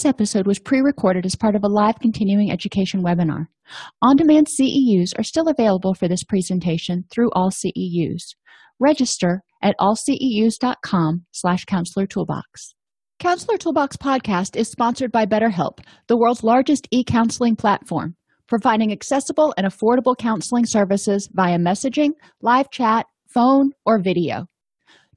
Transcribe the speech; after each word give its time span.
This 0.00 0.08
episode 0.08 0.46
was 0.46 0.58
pre 0.58 0.80
recorded 0.80 1.26
as 1.26 1.36
part 1.36 1.54
of 1.54 1.62
a 1.62 1.68
live 1.68 1.98
continuing 2.00 2.50
education 2.50 3.02
webinar. 3.02 3.48
On 4.00 4.16
demand 4.16 4.46
CEUs 4.46 5.12
are 5.18 5.22
still 5.22 5.46
available 5.46 5.92
for 5.92 6.08
this 6.08 6.24
presentation 6.24 7.04
through 7.12 7.28
all 7.32 7.50
CEUs. 7.50 8.22
Register 8.78 9.42
at 9.62 9.76
allceus.com 9.78 11.26
slash 11.32 11.66
counselor 11.66 12.06
toolbox. 12.06 12.74
Counselor 13.18 13.58
Toolbox 13.58 13.98
podcast 13.98 14.56
is 14.56 14.70
sponsored 14.70 15.12
by 15.12 15.26
BetterHelp, 15.26 15.80
the 16.06 16.16
world's 16.16 16.42
largest 16.42 16.88
e 16.90 17.04
counseling 17.04 17.54
platform, 17.54 18.16
providing 18.48 18.92
accessible 18.92 19.52
and 19.58 19.66
affordable 19.66 20.16
counseling 20.16 20.64
services 20.64 21.28
via 21.34 21.58
messaging, 21.58 22.12
live 22.40 22.70
chat, 22.70 23.04
phone, 23.28 23.72
or 23.84 24.00
video. 24.00 24.46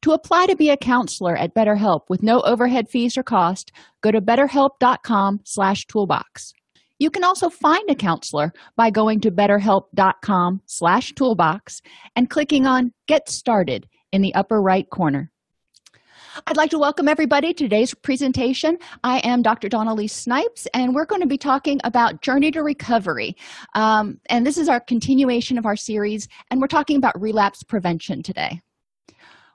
To 0.03 0.11
apply 0.11 0.47
to 0.47 0.55
be 0.57 0.69
a 0.69 0.75
counselor 0.75 1.37
at 1.37 1.55
BetterHelp 1.55 2.01
with 2.09 2.23
no 2.23 2.41
overhead 2.41 2.89
fees 2.89 3.17
or 3.17 3.23
cost, 3.23 3.71
go 4.01 4.11
to 4.11 4.19
betterhelp.com 4.19 5.39
slash 5.45 5.85
toolbox. 5.87 6.51
You 6.99 7.09
can 7.09 7.23
also 7.23 7.49
find 7.49 7.89
a 7.89 7.95
counselor 7.95 8.51
by 8.75 8.89
going 8.89 9.21
to 9.21 9.31
betterhelp.com 9.31 10.61
slash 10.65 11.13
toolbox 11.13 11.81
and 12.17 12.29
clicking 12.29 12.65
on 12.65 12.91
Get 13.07 13.29
Started 13.29 13.87
in 14.11 14.21
the 14.21 14.35
upper 14.35 14.61
right 14.61 14.89
corner. 14.89 15.31
I'd 16.47 16.57
like 16.57 16.71
to 16.71 16.79
welcome 16.79 17.07
everybody 17.07 17.53
to 17.53 17.63
today's 17.63 17.93
presentation. 17.93 18.79
I 19.05 19.19
am 19.19 19.41
Dr. 19.41 19.69
Dawn-Elise 19.69 20.11
Snipes, 20.11 20.67
and 20.73 20.93
we're 20.93 21.05
going 21.05 21.21
to 21.21 21.27
be 21.27 21.37
talking 21.37 21.79
about 21.85 22.21
Journey 22.21 22.51
to 22.51 22.61
Recovery. 22.61 23.37
Um, 23.73 24.19
and 24.29 24.45
this 24.45 24.57
is 24.57 24.67
our 24.67 24.81
continuation 24.81 25.57
of 25.57 25.65
our 25.65 25.77
series, 25.77 26.27
and 26.51 26.59
we're 26.59 26.67
talking 26.67 26.97
about 26.97 27.21
relapse 27.21 27.63
prevention 27.63 28.21
today. 28.21 28.59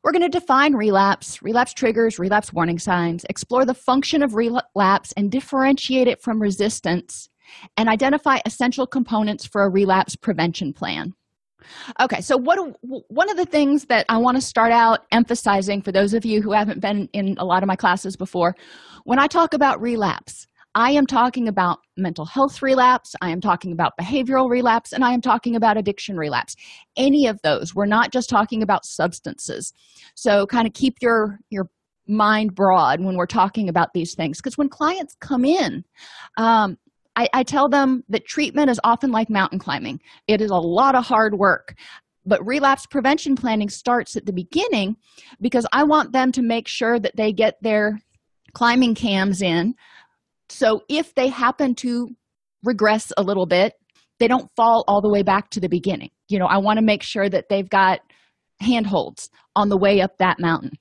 We're 0.02 0.12
going 0.12 0.22
to 0.22 0.28
define 0.28 0.74
relapse, 0.74 1.42
relapse 1.42 1.74
triggers, 1.74 2.18
relapse 2.18 2.52
warning 2.52 2.78
signs, 2.78 3.24
explore 3.28 3.64
the 3.64 3.74
function 3.74 4.22
of 4.22 4.34
relapse 4.34 5.12
and 5.16 5.30
differentiate 5.30 6.08
it 6.08 6.22
from 6.22 6.40
resistance, 6.40 7.28
and 7.76 7.88
identify 7.88 8.38
essential 8.44 8.86
components 8.86 9.46
for 9.46 9.62
a 9.62 9.70
relapse 9.70 10.16
prevention 10.16 10.72
plan. 10.72 11.14
Okay, 12.00 12.20
so 12.20 12.36
what 12.36 12.58
one 12.80 13.30
of 13.30 13.36
the 13.36 13.44
things 13.44 13.86
that 13.86 14.06
I 14.08 14.18
want 14.18 14.36
to 14.36 14.40
start 14.40 14.72
out 14.72 15.06
emphasizing 15.10 15.82
for 15.82 15.92
those 15.92 16.14
of 16.14 16.24
you 16.24 16.40
who 16.42 16.52
haven't 16.52 16.80
been 16.80 17.08
in 17.12 17.36
a 17.38 17.44
lot 17.44 17.62
of 17.62 17.66
my 17.66 17.76
classes 17.76 18.16
before, 18.16 18.54
when 19.04 19.18
I 19.18 19.26
talk 19.26 19.54
about 19.54 19.80
relapse, 19.80 20.46
I 20.74 20.92
am 20.92 21.06
talking 21.06 21.48
about 21.48 21.80
mental 21.96 22.24
health 22.24 22.62
relapse, 22.62 23.14
I 23.20 23.30
am 23.30 23.40
talking 23.40 23.72
about 23.72 23.94
behavioral 24.00 24.48
relapse, 24.48 24.92
and 24.92 25.04
I 25.04 25.12
am 25.12 25.20
talking 25.20 25.56
about 25.56 25.76
addiction 25.76 26.16
relapse. 26.16 26.54
Any 26.96 27.26
of 27.26 27.40
those. 27.42 27.74
We're 27.74 27.86
not 27.86 28.12
just 28.12 28.28
talking 28.28 28.62
about 28.62 28.84
substances. 28.84 29.72
So 30.14 30.46
kind 30.46 30.66
of 30.66 30.74
keep 30.74 30.96
your 31.00 31.40
your 31.50 31.70
mind 32.08 32.54
broad 32.54 33.00
when 33.00 33.16
we're 33.16 33.26
talking 33.26 33.68
about 33.68 33.92
these 33.92 34.14
things 34.14 34.38
because 34.38 34.56
when 34.56 34.68
clients 34.68 35.14
come 35.20 35.44
in 35.44 35.84
um, 36.38 36.78
I, 37.16 37.28
I 37.34 37.42
tell 37.42 37.68
them 37.68 38.02
that 38.08 38.24
treatment 38.24 38.70
is 38.70 38.80
often 38.82 39.12
like 39.12 39.28
mountain 39.28 39.58
climbing 39.58 40.00
it 40.26 40.40
is 40.40 40.50
a 40.50 40.56
lot 40.56 40.94
of 40.94 41.04
hard 41.04 41.34
work 41.34 41.74
but 42.24 42.44
relapse 42.46 42.86
prevention 42.86 43.36
planning 43.36 43.68
starts 43.68 44.16
at 44.16 44.24
the 44.24 44.32
beginning 44.32 44.96
because 45.40 45.66
i 45.72 45.84
want 45.84 46.12
them 46.12 46.32
to 46.32 46.40
make 46.40 46.66
sure 46.66 46.98
that 46.98 47.14
they 47.14 47.30
get 47.30 47.62
their 47.62 48.00
climbing 48.54 48.94
cams 48.94 49.42
in 49.42 49.74
so 50.48 50.80
if 50.88 51.14
they 51.14 51.28
happen 51.28 51.74
to 51.74 52.08
regress 52.64 53.12
a 53.16 53.22
little 53.22 53.46
bit 53.46 53.74
they 54.18 54.28
don't 54.28 54.50
fall 54.56 54.84
all 54.88 55.00
the 55.00 55.10
way 55.10 55.22
back 55.22 55.48
to 55.50 55.60
the 55.60 55.68
beginning. 55.68 56.10
You 56.28 56.38
know 56.38 56.46
i 56.46 56.58
want 56.58 56.78
to 56.78 56.84
make 56.84 57.02
sure 57.02 57.28
that 57.28 57.48
they've 57.48 57.68
got 57.68 58.00
handholds 58.60 59.30
on 59.54 59.68
the 59.68 59.76
way 59.76 60.00
up 60.00 60.18
that 60.18 60.40
mountain. 60.40 60.72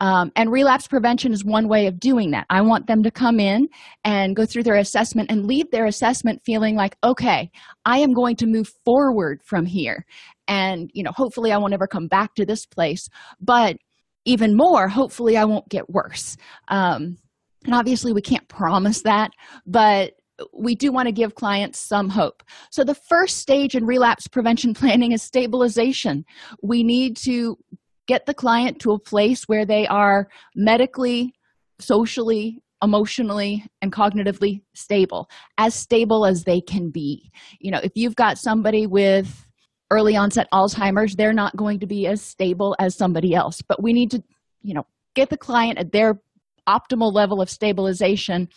Um, 0.00 0.32
and 0.34 0.50
relapse 0.50 0.86
prevention 0.86 1.32
is 1.32 1.44
one 1.44 1.68
way 1.68 1.86
of 1.86 2.00
doing 2.00 2.30
that. 2.30 2.46
I 2.48 2.62
want 2.62 2.86
them 2.86 3.02
to 3.02 3.10
come 3.10 3.38
in 3.38 3.68
and 4.04 4.34
go 4.34 4.46
through 4.46 4.62
their 4.62 4.76
assessment 4.76 5.30
and 5.30 5.46
leave 5.46 5.70
their 5.70 5.86
assessment 5.86 6.42
feeling 6.44 6.74
like 6.74 6.96
okay 7.04 7.50
i 7.84 7.98
am 7.98 8.12
going 8.12 8.36
to 8.36 8.46
move 8.46 8.68
forward 8.84 9.40
from 9.44 9.66
here. 9.66 10.04
And 10.46 10.90
you 10.94 11.02
know 11.02 11.12
hopefully 11.14 11.52
i 11.52 11.58
won't 11.58 11.74
ever 11.74 11.86
come 11.86 12.08
back 12.08 12.34
to 12.34 12.46
this 12.46 12.66
place 12.66 13.08
but 13.40 13.76
even 14.24 14.56
more 14.56 14.88
hopefully 14.88 15.36
i 15.36 15.44
won't 15.44 15.68
get 15.68 15.90
worse. 15.90 16.36
Um, 16.68 17.18
and 17.64 17.74
obviously 17.74 18.12
we 18.12 18.22
can't 18.22 18.48
promise 18.48 19.02
that 19.02 19.30
but 19.66 20.12
we 20.52 20.74
do 20.74 20.92
want 20.92 21.06
to 21.06 21.12
give 21.12 21.34
clients 21.34 21.78
some 21.78 22.08
hope. 22.08 22.42
So, 22.70 22.84
the 22.84 22.94
first 22.94 23.38
stage 23.38 23.74
in 23.74 23.84
relapse 23.84 24.26
prevention 24.26 24.74
planning 24.74 25.12
is 25.12 25.22
stabilization. 25.22 26.24
We 26.62 26.82
need 26.82 27.16
to 27.18 27.58
get 28.06 28.26
the 28.26 28.34
client 28.34 28.80
to 28.80 28.92
a 28.92 28.98
place 28.98 29.44
where 29.44 29.66
they 29.66 29.86
are 29.86 30.28
medically, 30.54 31.34
socially, 31.78 32.62
emotionally, 32.82 33.66
and 33.82 33.92
cognitively 33.92 34.62
stable, 34.74 35.28
as 35.58 35.74
stable 35.74 36.24
as 36.24 36.44
they 36.44 36.60
can 36.60 36.90
be. 36.90 37.30
You 37.60 37.70
know, 37.70 37.80
if 37.82 37.92
you've 37.94 38.16
got 38.16 38.38
somebody 38.38 38.86
with 38.86 39.46
early 39.90 40.16
onset 40.16 40.48
Alzheimer's, 40.52 41.16
they're 41.16 41.32
not 41.32 41.56
going 41.56 41.80
to 41.80 41.86
be 41.86 42.06
as 42.06 42.22
stable 42.22 42.76
as 42.78 42.94
somebody 42.94 43.34
else. 43.34 43.62
But 43.62 43.82
we 43.82 43.92
need 43.92 44.10
to, 44.12 44.22
you 44.62 44.74
know, 44.74 44.86
get 45.14 45.30
the 45.30 45.36
client 45.36 45.78
at 45.78 45.92
their 45.92 46.20
optimal 46.68 47.12
level 47.12 47.40
of 47.40 47.48
stabilization 47.50 48.48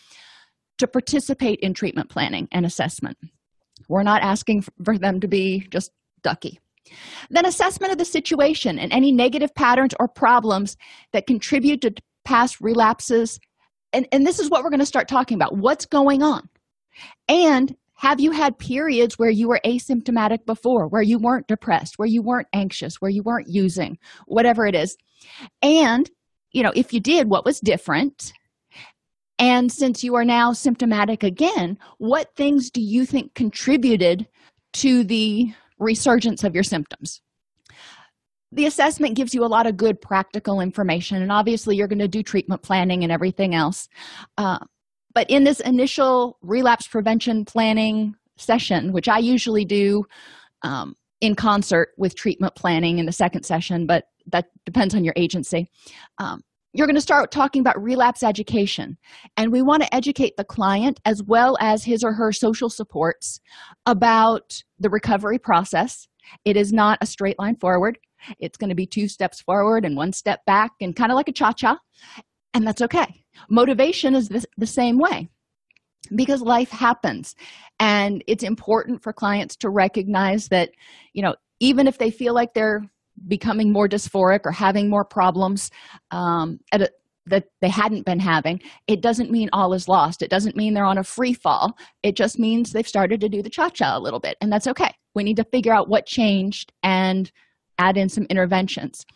to 0.78 0.86
participate 0.86 1.58
in 1.60 1.74
treatment 1.74 2.10
planning 2.10 2.48
and 2.52 2.66
assessment. 2.66 3.16
We're 3.88 4.02
not 4.02 4.22
asking 4.22 4.64
for 4.84 4.98
them 4.98 5.20
to 5.20 5.28
be 5.28 5.66
just 5.70 5.90
ducky. 6.22 6.60
Then, 7.30 7.46
assessment 7.46 7.92
of 7.92 7.98
the 7.98 8.04
situation 8.04 8.78
and 8.78 8.92
any 8.92 9.12
negative 9.12 9.54
patterns 9.54 9.94
or 9.98 10.08
problems 10.08 10.76
that 11.12 11.26
contribute 11.26 11.80
to 11.82 11.94
past 12.24 12.60
relapses. 12.60 13.38
And, 13.92 14.06
and 14.12 14.26
this 14.26 14.38
is 14.38 14.50
what 14.50 14.62
we're 14.62 14.70
going 14.70 14.80
to 14.80 14.86
start 14.86 15.08
talking 15.08 15.36
about 15.36 15.56
what's 15.56 15.86
going 15.86 16.22
on. 16.22 16.48
And 17.28 17.74
have 17.94 18.20
you 18.20 18.32
had 18.32 18.58
periods 18.58 19.18
where 19.18 19.30
you 19.30 19.48
were 19.48 19.60
asymptomatic 19.64 20.44
before, 20.44 20.88
where 20.88 21.02
you 21.02 21.18
weren't 21.18 21.46
depressed, 21.46 21.98
where 21.98 22.08
you 22.08 22.22
weren't 22.22 22.48
anxious, 22.52 22.96
where 22.96 23.10
you 23.10 23.22
weren't 23.22 23.46
using, 23.48 23.96
whatever 24.26 24.66
it 24.66 24.74
is? 24.74 24.96
And, 25.62 26.10
you 26.52 26.62
know, 26.62 26.72
if 26.74 26.92
you 26.92 27.00
did, 27.00 27.28
what 27.28 27.44
was 27.44 27.60
different? 27.60 28.32
And 29.38 29.72
since 29.72 30.04
you 30.04 30.14
are 30.14 30.24
now 30.24 30.52
symptomatic 30.52 31.22
again, 31.22 31.78
what 31.98 32.34
things 32.36 32.70
do 32.70 32.80
you 32.80 33.04
think 33.04 33.34
contributed 33.34 34.26
to 34.74 35.04
the 35.04 35.52
resurgence 35.78 36.44
of 36.44 36.54
your 36.54 36.62
symptoms? 36.62 37.20
The 38.52 38.66
assessment 38.66 39.16
gives 39.16 39.34
you 39.34 39.44
a 39.44 39.46
lot 39.46 39.66
of 39.66 39.78
good 39.78 40.00
practical 40.00 40.60
information, 40.60 41.22
and 41.22 41.32
obviously, 41.32 41.74
you're 41.74 41.88
going 41.88 41.98
to 42.00 42.08
do 42.08 42.22
treatment 42.22 42.62
planning 42.62 43.02
and 43.02 43.10
everything 43.10 43.54
else. 43.54 43.88
Uh, 44.36 44.58
but 45.14 45.28
in 45.30 45.44
this 45.44 45.60
initial 45.60 46.38
relapse 46.42 46.86
prevention 46.86 47.44
planning 47.44 48.14
session, 48.36 48.92
which 48.92 49.08
I 49.08 49.18
usually 49.18 49.64
do 49.64 50.04
um, 50.62 50.94
in 51.20 51.34
concert 51.34 51.90
with 51.96 52.14
treatment 52.14 52.54
planning 52.54 52.98
in 52.98 53.06
the 53.06 53.12
second 53.12 53.44
session, 53.44 53.86
but 53.86 54.04
that 54.26 54.46
depends 54.64 54.94
on 54.94 55.04
your 55.04 55.14
agency. 55.16 55.68
Um, 56.18 56.42
you're 56.72 56.86
going 56.86 56.96
to 56.96 57.02
start 57.02 57.30
talking 57.30 57.60
about 57.60 57.82
relapse 57.82 58.22
education. 58.22 58.96
And 59.36 59.52
we 59.52 59.60
want 59.60 59.82
to 59.82 59.94
educate 59.94 60.36
the 60.36 60.44
client 60.44 61.00
as 61.04 61.22
well 61.22 61.56
as 61.60 61.84
his 61.84 62.02
or 62.02 62.14
her 62.14 62.32
social 62.32 62.70
supports 62.70 63.40
about 63.84 64.62
the 64.78 64.88
recovery 64.88 65.38
process. 65.38 66.08
It 66.44 66.56
is 66.56 66.72
not 66.72 66.98
a 67.02 67.06
straight 67.06 67.38
line 67.38 67.56
forward. 67.56 67.98
It's 68.38 68.56
going 68.56 68.70
to 68.70 68.76
be 68.76 68.86
two 68.86 69.08
steps 69.08 69.40
forward 69.42 69.84
and 69.84 69.96
one 69.96 70.12
step 70.12 70.44
back 70.46 70.70
and 70.80 70.96
kind 70.96 71.12
of 71.12 71.16
like 71.16 71.28
a 71.28 71.32
cha-cha. 71.32 71.76
And 72.54 72.66
that's 72.66 72.82
okay. 72.82 73.24
Motivation 73.50 74.14
is 74.14 74.28
the, 74.28 74.44
the 74.56 74.66
same 74.66 74.98
way 74.98 75.28
because 76.14 76.42
life 76.42 76.70
happens. 76.70 77.34
And 77.80 78.22
it's 78.26 78.44
important 78.44 79.02
for 79.02 79.12
clients 79.12 79.56
to 79.56 79.70
recognize 79.70 80.48
that 80.48 80.70
you 81.12 81.22
know 81.22 81.34
even 81.60 81.86
if 81.86 81.98
they 81.98 82.10
feel 82.10 82.34
like 82.34 82.54
they're 82.54 82.82
becoming 83.28 83.72
more 83.72 83.88
dysphoric 83.88 84.40
or 84.44 84.52
having 84.52 84.88
more 84.88 85.04
problems 85.04 85.70
um, 86.10 86.58
a, 86.72 86.88
that 87.26 87.44
they 87.60 87.68
hadn't 87.68 88.04
been 88.04 88.18
having 88.18 88.60
it 88.86 89.00
doesn't 89.00 89.30
mean 89.30 89.48
all 89.52 89.72
is 89.74 89.88
lost. 89.88 90.22
It 90.22 90.30
doesn't 90.30 90.56
mean 90.56 90.74
they're 90.74 90.84
on 90.84 90.98
a 90.98 91.04
free 91.04 91.34
fall. 91.34 91.76
It 92.02 92.16
just 92.16 92.38
means 92.38 92.72
they've 92.72 92.86
started 92.86 93.20
to 93.20 93.28
do 93.28 93.42
the 93.42 93.50
cha-cha 93.50 93.96
a 93.96 94.00
little 94.00 94.20
bit 94.20 94.36
and 94.40 94.52
that's 94.52 94.66
okay. 94.66 94.94
We 95.14 95.24
need 95.24 95.36
to 95.36 95.44
figure 95.44 95.72
out 95.72 95.88
what 95.88 96.06
changed 96.06 96.72
and 96.82 97.30
add 97.78 97.96
in 97.96 98.08
some 98.08 98.24
interventions. 98.24 99.06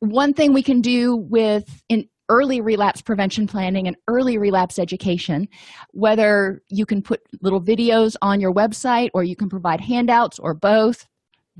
One 0.00 0.32
thing 0.32 0.52
we 0.52 0.62
can 0.62 0.80
do 0.80 1.16
with 1.16 1.82
in 1.88 2.08
early 2.30 2.60
relapse 2.60 3.02
prevention 3.02 3.46
planning 3.46 3.88
and 3.88 3.96
early 4.06 4.38
relapse 4.38 4.78
education 4.78 5.48
whether 5.90 6.62
you 6.68 6.86
can 6.86 7.02
put 7.02 7.20
little 7.42 7.60
videos 7.60 8.14
on 8.22 8.40
your 8.40 8.54
website 8.54 9.10
or 9.14 9.24
you 9.24 9.34
can 9.34 9.48
provide 9.48 9.80
handouts 9.80 10.38
or 10.38 10.54
both 10.54 11.06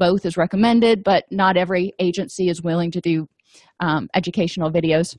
both 0.01 0.27
is 0.27 0.37
recommended 0.37 1.05
but 1.05 1.25
not 1.31 1.57
every 1.57 1.93
agency 2.01 2.49
is 2.49 2.63
willing 2.63 2.91
to 2.91 3.01
do 3.01 3.29
um, 3.79 4.09
educational 4.15 4.71
videos. 4.73 5.17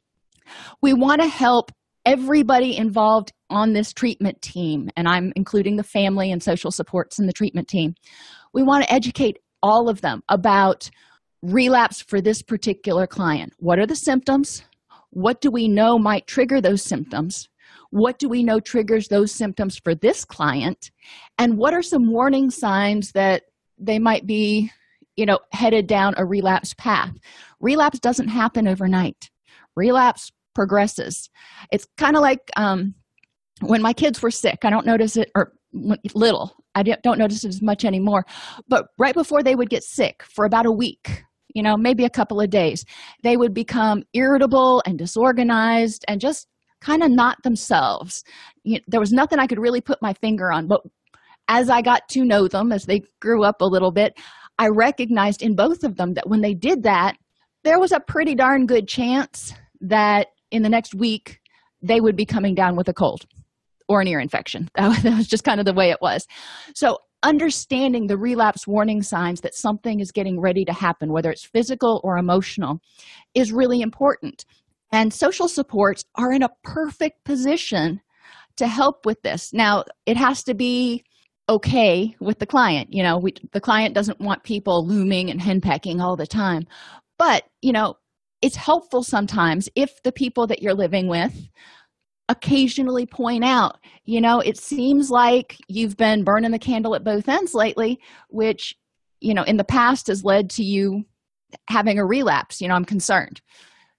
We 0.81 0.94
want 0.94 1.22
to 1.22 1.28
help 1.28 1.72
everybody 2.06 2.75
involved 2.75 3.31
on 3.50 3.74
this 3.74 3.94
treatment 3.94 4.42
team 4.42 4.89
and 4.98 5.07
i'm 5.07 5.31
including 5.36 5.75
the 5.75 5.83
family 5.83 6.31
and 6.31 6.42
social 6.42 6.72
supports 6.72 7.19
in 7.19 7.28
the 7.28 7.33
treatment 7.33 7.68
team. 7.68 7.94
We 8.54 8.63
want 8.63 8.83
to 8.83 8.92
educate 8.92 9.38
all 9.62 9.88
of 9.88 10.01
them 10.01 10.24
about 10.28 10.89
relapse 11.44 12.01
for 12.01 12.22
this 12.22 12.42
particular 12.42 13.07
client. 13.07 13.54
What 13.57 13.80
are 13.80 13.86
the 13.86 13.95
symptoms? 13.95 14.63
What 15.12 15.42
do 15.42 15.51
we 15.51 15.68
know 15.68 16.00
might 16.00 16.27
trigger 16.27 16.62
those 16.62 16.84
symptoms? 16.84 17.50
What 17.92 18.19
do 18.19 18.30
we 18.30 18.44
know 18.44 18.60
triggers 18.60 19.07
those 19.07 19.31
symptoms 19.31 19.77
for 19.77 19.94
this 19.94 20.24
client? 20.24 20.92
And 21.38 21.57
what 21.57 21.74
are 21.74 21.81
some 21.81 22.12
warning 22.12 22.50
signs 22.50 23.12
that 23.12 23.44
they 23.81 24.00
might 24.00 24.25
be 24.25 24.72
you 25.16 25.25
know 25.25 25.39
headed 25.51 25.88
down 25.88 26.13
a 26.18 26.25
relapse 26.25 26.74
path. 26.78 27.13
Relapse 27.60 28.00
doesn't 28.00 28.30
happen 28.30 28.68
overnight. 28.68 29.30
Relapse 29.75 30.31
progresses. 30.54 31.30
It's 31.72 31.88
kind 31.98 32.16
of 32.16 32.22
like 32.22 32.39
um, 32.56 32.94
when 33.62 33.81
my 33.81 33.94
kids 33.94 34.22
were 34.22 34.31
sick 34.31 34.60
i 34.63 34.69
don't 34.69 34.86
notice 34.86 35.16
it 35.18 35.31
or 35.36 35.54
little. 36.13 36.56
I 36.75 36.83
don't 36.83 37.18
notice 37.18 37.44
it 37.44 37.50
as 37.50 37.62
much 37.62 37.86
anymore. 37.86 38.25
But 38.68 38.88
right 38.98 39.13
before 39.13 39.44
they 39.44 39.56
would 39.56 39.69
get 39.69 39.84
sick 39.84 40.24
for 40.24 40.45
about 40.45 40.66
a 40.66 40.72
week 40.72 41.24
you 41.54 41.62
know 41.62 41.75
maybe 41.75 42.06
a 42.06 42.10
couple 42.10 42.39
of 42.39 42.50
days 42.50 42.86
they 43.24 43.36
would 43.36 43.54
become 43.54 44.04
irritable 44.13 44.81
and 44.86 44.98
disorganized 44.98 46.06
and 46.07 46.22
just 46.22 46.48
kind 46.81 47.04
of 47.04 47.12
not 47.12 47.38
themselves. 47.44 48.24
You 48.63 48.75
know, 48.75 48.84
there 48.88 49.00
was 49.00 49.12
nothing 49.12 49.39
i 49.39 49.48
could 49.48 49.60
really 49.60 49.81
put 49.81 50.01
my 50.01 50.13
finger 50.13 50.51
on 50.51 50.68
but 50.68 50.81
as 51.51 51.69
i 51.69 51.81
got 51.81 52.07
to 52.09 52.25
know 52.25 52.48
them 52.48 52.71
as 52.71 52.86
they 52.86 53.01
grew 53.19 53.44
up 53.44 53.62
a 53.62 53.65
little 53.65 53.92
bit 53.92 54.18
i 54.57 54.68
recognized 54.68 55.42
in 55.44 55.56
both 55.56 55.83
of 55.83 55.98
them 55.98 56.13
that 56.15 56.27
when 56.27 56.42
they 56.42 56.53
did 56.53 56.81
that 56.83 57.15
there 57.63 57.80
was 57.80 57.92
a 57.92 58.00
pretty 58.00 58.33
darn 58.33 58.65
good 58.65 58.88
chance 58.88 59.53
that 59.80 60.27
in 60.50 60.63
the 60.63 60.69
next 60.69 60.95
week 60.95 61.39
they 61.81 62.00
would 62.00 62.15
be 62.15 62.25
coming 62.25 62.56
down 62.56 62.75
with 62.75 62.88
a 62.88 62.94
cold 62.94 63.25
or 63.88 64.01
an 64.01 64.07
ear 64.07 64.19
infection. 64.19 64.69
That 64.75 65.18
was 65.18 65.27
just 65.27 65.44
kind 65.44 65.59
of 65.59 65.65
the 65.65 65.74
way 65.74 65.89
it 65.89 66.01
was. 66.01 66.25
So 66.74 67.00
understanding 67.24 68.07
the 68.07 68.18
relapse 68.18 68.65
warning 68.65 69.03
signs 69.03 69.42
that 69.42 69.53
something 69.53 70.00
is 70.00 70.12
getting 70.12 70.39
ready 70.39 70.65
to 70.65 70.74
happen 70.74 71.12
whether 71.12 71.30
it's 71.30 71.45
physical 71.45 72.01
or 72.03 72.18
emotional 72.18 72.80
is 73.36 73.51
really 73.51 73.81
important. 73.81 74.45
And 74.92 75.13
social 75.13 75.48
supports 75.48 76.03
are 76.15 76.31
in 76.31 76.42
a 76.42 76.50
perfect 76.63 77.24
position 77.25 78.01
to 78.57 78.68
help 78.68 79.06
with 79.06 79.21
this. 79.21 79.53
Now 79.53 79.83
it 80.06 80.18
has 80.18 80.44
to 80.44 80.53
be 80.53 81.03
okay 81.51 82.15
with 82.19 82.39
the 82.39 82.45
client 82.45 82.94
you 82.94 83.03
know 83.03 83.18
we, 83.18 83.33
the 83.51 83.62
client 83.62 83.94
doesn't 83.94 84.19
want 84.19 84.44
people 84.44 84.86
looming 84.86 85.30
and 85.30 85.42
henpecking 85.42 86.01
all 86.01 86.15
the 86.15 86.27
time. 86.27 86.65
But 87.19 87.44
you 87.62 87.74
know 87.74 87.98
it's 88.42 88.56
helpful 88.56 89.03
sometimes 89.03 89.69
if 89.75 90.01
the 90.03 90.12
people 90.12 90.48
that 90.48 90.62
you're 90.62 90.74
living 90.74 91.07
with 91.07 91.50
occasionally 92.30 93.06
point 93.06 93.44
out 93.44 93.77
you 94.06 94.21
know 94.21 94.39
it 94.39 94.57
seems 94.57 95.09
like 95.12 95.57
you've 95.68 95.98
been 95.98 96.24
burning 96.24 96.51
the 96.51 96.59
candle 96.59 96.95
at 96.95 97.03
both 97.03 97.27
ends 97.27 97.53
lately 97.53 98.00
which 98.30 98.74
you 99.19 99.33
know 99.33 99.44
in 99.44 99.57
the 99.57 99.63
past 99.63 100.07
has 100.07 100.24
led 100.24 100.50
to 100.50 100.63
you 100.63 101.06
having 101.68 102.00
a 102.00 102.06
relapse 102.06 102.62
you 102.62 102.68
know 102.68 102.75
i'm 102.75 102.86
concerned. 102.86 103.42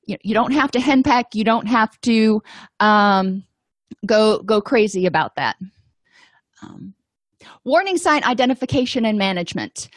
You, 0.07 0.17
you 0.25 0.35
don't 0.35 0.53
have 0.53 0.73
to 0.73 0.81
henpeck 0.81 1.27
you 1.35 1.45
don't 1.45 1.69
have 1.69 2.01
to 2.03 2.43
um, 2.81 3.45
go 4.07 4.43
go 4.43 4.61
crazy 4.61 5.07
about 5.07 5.37
that. 5.37 5.57
Um, 6.63 6.95
warning 7.65 7.97
sign 7.97 8.25
identification 8.25 9.05
and 9.05 9.19
management. 9.19 9.89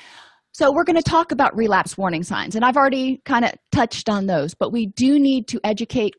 So 0.52 0.72
we're 0.72 0.86
going 0.86 0.96
to 0.96 1.04
talk 1.04 1.32
about 1.32 1.56
relapse 1.56 1.98
warning 1.98 2.24
signs 2.24 2.56
and 2.56 2.64
i've 2.64 2.78
already 2.78 3.22
kind 3.26 3.44
of 3.44 3.52
touched 3.74 4.08
on 4.08 4.26
those 4.26 4.54
but 4.54 4.72
we 4.72 4.86
do 4.86 5.20
need 5.20 5.50
to 5.50 5.60
educate 5.66 6.16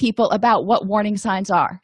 people 0.00 0.30
about 0.30 0.64
what 0.64 0.86
warning 0.86 1.16
signs 1.16 1.50
are. 1.50 1.80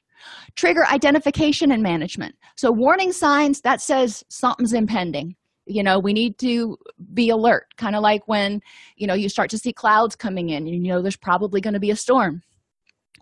Trigger 0.56 0.86
identification 0.86 1.70
and 1.70 1.82
management. 1.82 2.34
So 2.56 2.72
warning 2.72 3.12
signs 3.12 3.60
that 3.60 3.82
says 3.82 4.24
something's 4.30 4.72
impending. 4.72 5.36
You 5.66 5.82
know 5.82 5.98
we 5.98 6.12
need 6.12 6.38
to 6.38 6.78
be 7.12 7.28
alert 7.28 7.66
kind 7.76 7.94
of 7.94 8.02
like 8.02 8.26
when 8.26 8.60
you 8.96 9.06
know 9.06 9.14
you 9.14 9.28
start 9.28 9.50
to 9.50 9.58
see 9.58 9.72
clouds 9.72 10.14
coming 10.14 10.48
in 10.48 10.66
you 10.66 10.78
know 10.78 11.02
there's 11.02 11.16
probably 11.16 11.60
going 11.60 11.74
to 11.74 11.80
be 11.80 11.90
a 11.90 11.96
storm. 11.96 12.42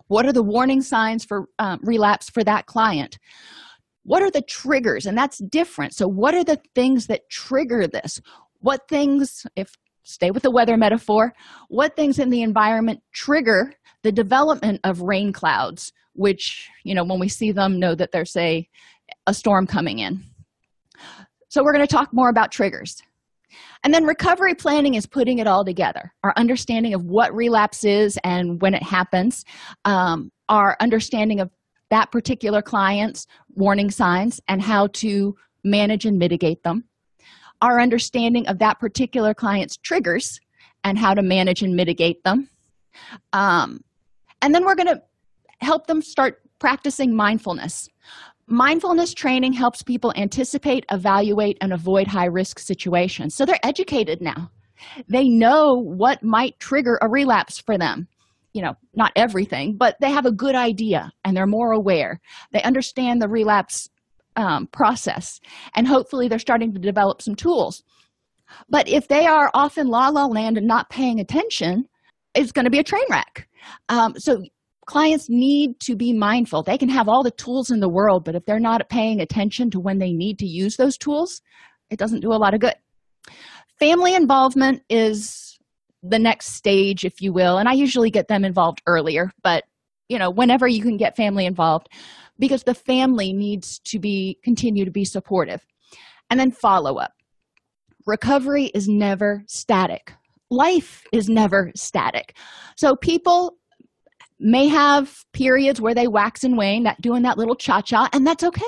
What 0.07 0.25
are 0.27 0.33
the 0.33 0.43
warning 0.43 0.81
signs 0.81 1.25
for 1.25 1.47
um, 1.59 1.79
relapse 1.83 2.29
for 2.29 2.43
that 2.43 2.67
client 2.67 3.17
what 4.05 4.23
are 4.23 4.31
the 4.31 4.41
triggers? 4.41 5.05
And 5.05 5.17
that's 5.17 5.39
different. 5.39 5.93
So 5.93 6.07
what 6.07 6.33
are 6.33 6.43
the 6.43 6.61
things 6.73 7.07
that 7.07 7.29
trigger 7.29 7.87
this? 7.87 8.21
What 8.59 8.87
things 8.87 9.45
if 9.55 9.75
stay 10.03 10.29
with 10.29 10.43
the 10.43 10.51
weather 10.51 10.77
metaphor 10.77 11.33
what 11.67 11.95
things 11.95 12.19
in 12.19 12.29
the 12.29 12.43
environment 12.43 13.01
trigger 13.11 13.73
the 14.03 14.11
development 14.11 14.79
of 14.83 15.01
rain 15.01 15.33
clouds 15.33 15.91
which 16.13 16.69
you 16.83 16.93
know 16.93 17.03
when 17.03 17.19
we 17.19 17.27
see 17.27 17.51
them 17.51 17.79
know 17.79 17.95
that 17.95 18.11
there's 18.11 18.35
a 18.37 18.69
a 19.27 19.33
storm 19.33 19.67
coming 19.67 19.99
in. 19.99 20.23
So 21.49 21.63
we're 21.63 21.73
going 21.73 21.85
to 21.85 21.93
talk 21.93 22.13
more 22.13 22.29
about 22.29 22.51
triggers. 22.51 23.01
And 23.83 23.93
then 23.93 24.03
recovery 24.03 24.55
planning 24.55 24.95
is 24.95 25.05
putting 25.05 25.37
it 25.39 25.47
all 25.47 25.63
together. 25.63 26.13
Our 26.23 26.33
understanding 26.35 26.93
of 26.93 27.05
what 27.05 27.33
relapse 27.33 27.83
is 27.83 28.17
and 28.23 28.61
when 28.61 28.73
it 28.73 28.83
happens 28.83 29.45
um, 29.85 30.31
our 30.49 30.75
understanding 30.79 31.39
of 31.39 31.49
that 31.89 32.11
particular 32.11 32.61
client's 32.61 33.27
warning 33.55 33.91
signs 33.91 34.39
and 34.47 34.61
how 34.61 34.87
to 34.87 35.35
manage 35.63 36.05
and 36.05 36.17
mitigate 36.17 36.63
them. 36.63 36.85
Our 37.61 37.79
understanding 37.79 38.47
of 38.47 38.59
that 38.59 38.79
particular 38.79 39.33
client's 39.33 39.77
triggers 39.77 40.39
and 40.83 40.97
how 40.97 41.13
to 41.13 41.21
manage 41.21 41.61
and 41.61 41.75
mitigate 41.75 42.23
them. 42.23 42.49
Um, 43.33 43.83
and 44.41 44.53
then 44.53 44.65
we're 44.65 44.75
going 44.75 44.87
to 44.87 45.01
help 45.59 45.87
them 45.87 46.01
start 46.01 46.41
practicing 46.59 47.15
mindfulness. 47.15 47.89
Mindfulness 48.47 49.13
training 49.13 49.53
helps 49.53 49.81
people 49.81 50.13
anticipate 50.15 50.85
evaluate 50.91 51.57
and 51.61 51.73
avoid 51.73 52.07
high 52.07 52.25
risk 52.25 52.59
situations. 52.59 53.33
So 53.33 53.45
they're 53.45 53.59
educated 53.63 54.21
now. 54.21 54.51
They 55.07 55.27
know 55.27 55.73
what 55.73 56.21
might 56.23 56.59
trigger 56.59 56.99
a 57.01 57.07
relapse 57.07 57.59
for 57.59 57.77
them 57.77 58.07
you 58.55 58.61
know 58.61 58.73
not 58.95 59.11
everything 59.15 59.75
but 59.77 59.97
they 59.99 60.09
have 60.09 60.25
a 60.25 60.31
good 60.31 60.55
idea 60.55 61.11
and 61.23 61.35
they're 61.35 61.45
more 61.45 61.73
aware. 61.73 62.21
They 62.53 62.63
understand 62.63 63.21
the 63.21 63.27
relapse 63.27 63.89
um, 64.37 64.67
process 64.67 65.39
and 65.75 65.87
hopefully 65.87 66.27
they're 66.27 66.39
starting 66.39 66.73
to 66.73 66.79
develop 66.79 67.21
some 67.21 67.35
tools. 67.35 67.83
But 68.69 68.87
if 68.87 69.07
they 69.07 69.25
are 69.25 69.51
off 69.53 69.77
in 69.77 69.87
la 69.87 70.07
la 70.07 70.25
land 70.25 70.57
and 70.57 70.67
not 70.67 70.89
paying 70.89 71.19
attention 71.19 71.85
it's 72.33 72.51
going 72.51 72.65
to 72.65 72.71
be 72.71 72.79
a 72.79 72.83
train 72.83 73.05
wreck. 73.09 73.47
Um, 73.87 74.13
so 74.17 74.43
clients 74.85 75.27
need 75.29 75.79
to 75.79 75.95
be 75.95 76.11
mindful. 76.11 76.63
They 76.63 76.77
can 76.77 76.89
have 76.89 77.07
all 77.07 77.23
the 77.23 77.31
tools 77.31 77.71
in 77.71 77.81
the 77.81 77.89
world 77.89 78.23
but 78.23 78.35
if 78.35 78.45
they're 78.45 78.59
not 78.59 78.87
paying 78.89 79.19
attention 79.19 79.69
to 79.71 79.79
when 79.79 79.99
they 79.99 80.13
need 80.13 80.39
to 80.39 80.47
use 80.47 80.77
those 80.77 80.97
tools 80.97 81.41
it 81.89 81.99
doesn't 81.99 82.21
do 82.21 82.31
a 82.31 82.41
lot 82.43 82.53
of 82.53 82.61
good. 82.61 82.75
Family 83.79 84.15
involvement 84.15 84.81
is 84.89 85.44
the 86.09 86.19
next 86.19 86.53
stage 86.53 87.05
if 87.05 87.21
you 87.21 87.33
will 87.33 87.57
and 87.57 87.67
i 87.67 87.73
usually 87.73 88.09
get 88.09 88.27
them 88.27 88.45
involved 88.45 88.81
earlier 88.87 89.31
but 89.43 89.63
you 90.09 90.19
know 90.19 90.29
whenever 90.29 90.67
you 90.67 90.81
can 90.81 90.97
get 90.97 91.15
family 91.15 91.45
involved 91.45 91.89
because 92.39 92.63
the 92.63 92.73
family 92.73 93.33
needs 93.33 93.79
to 93.79 93.99
be 93.99 94.37
continue 94.43 94.85
to 94.85 94.91
be 94.91 95.05
supportive. 95.05 95.65
And 96.29 96.39
then 96.39 96.51
follow 96.51 96.97
up 96.97 97.11
recovery 98.07 98.65
is 98.65 98.87
never 98.87 99.43
static. 99.47 100.13
Life 100.51 101.03
is 101.11 101.27
never 101.27 101.71
static. 101.75 102.37
So 102.75 102.95
people 102.95 103.57
may 104.39 104.67
have 104.67 105.23
periods 105.33 105.81
where 105.81 105.95
they 105.95 106.07
wax 106.07 106.43
and 106.43 106.55
wane 106.55 106.83
that 106.83 107.01
doing 107.01 107.23
that 107.23 107.37
little 107.37 107.55
cha-cha 107.55 108.09
and 108.13 108.27
that's 108.27 108.43
okay. 108.43 108.63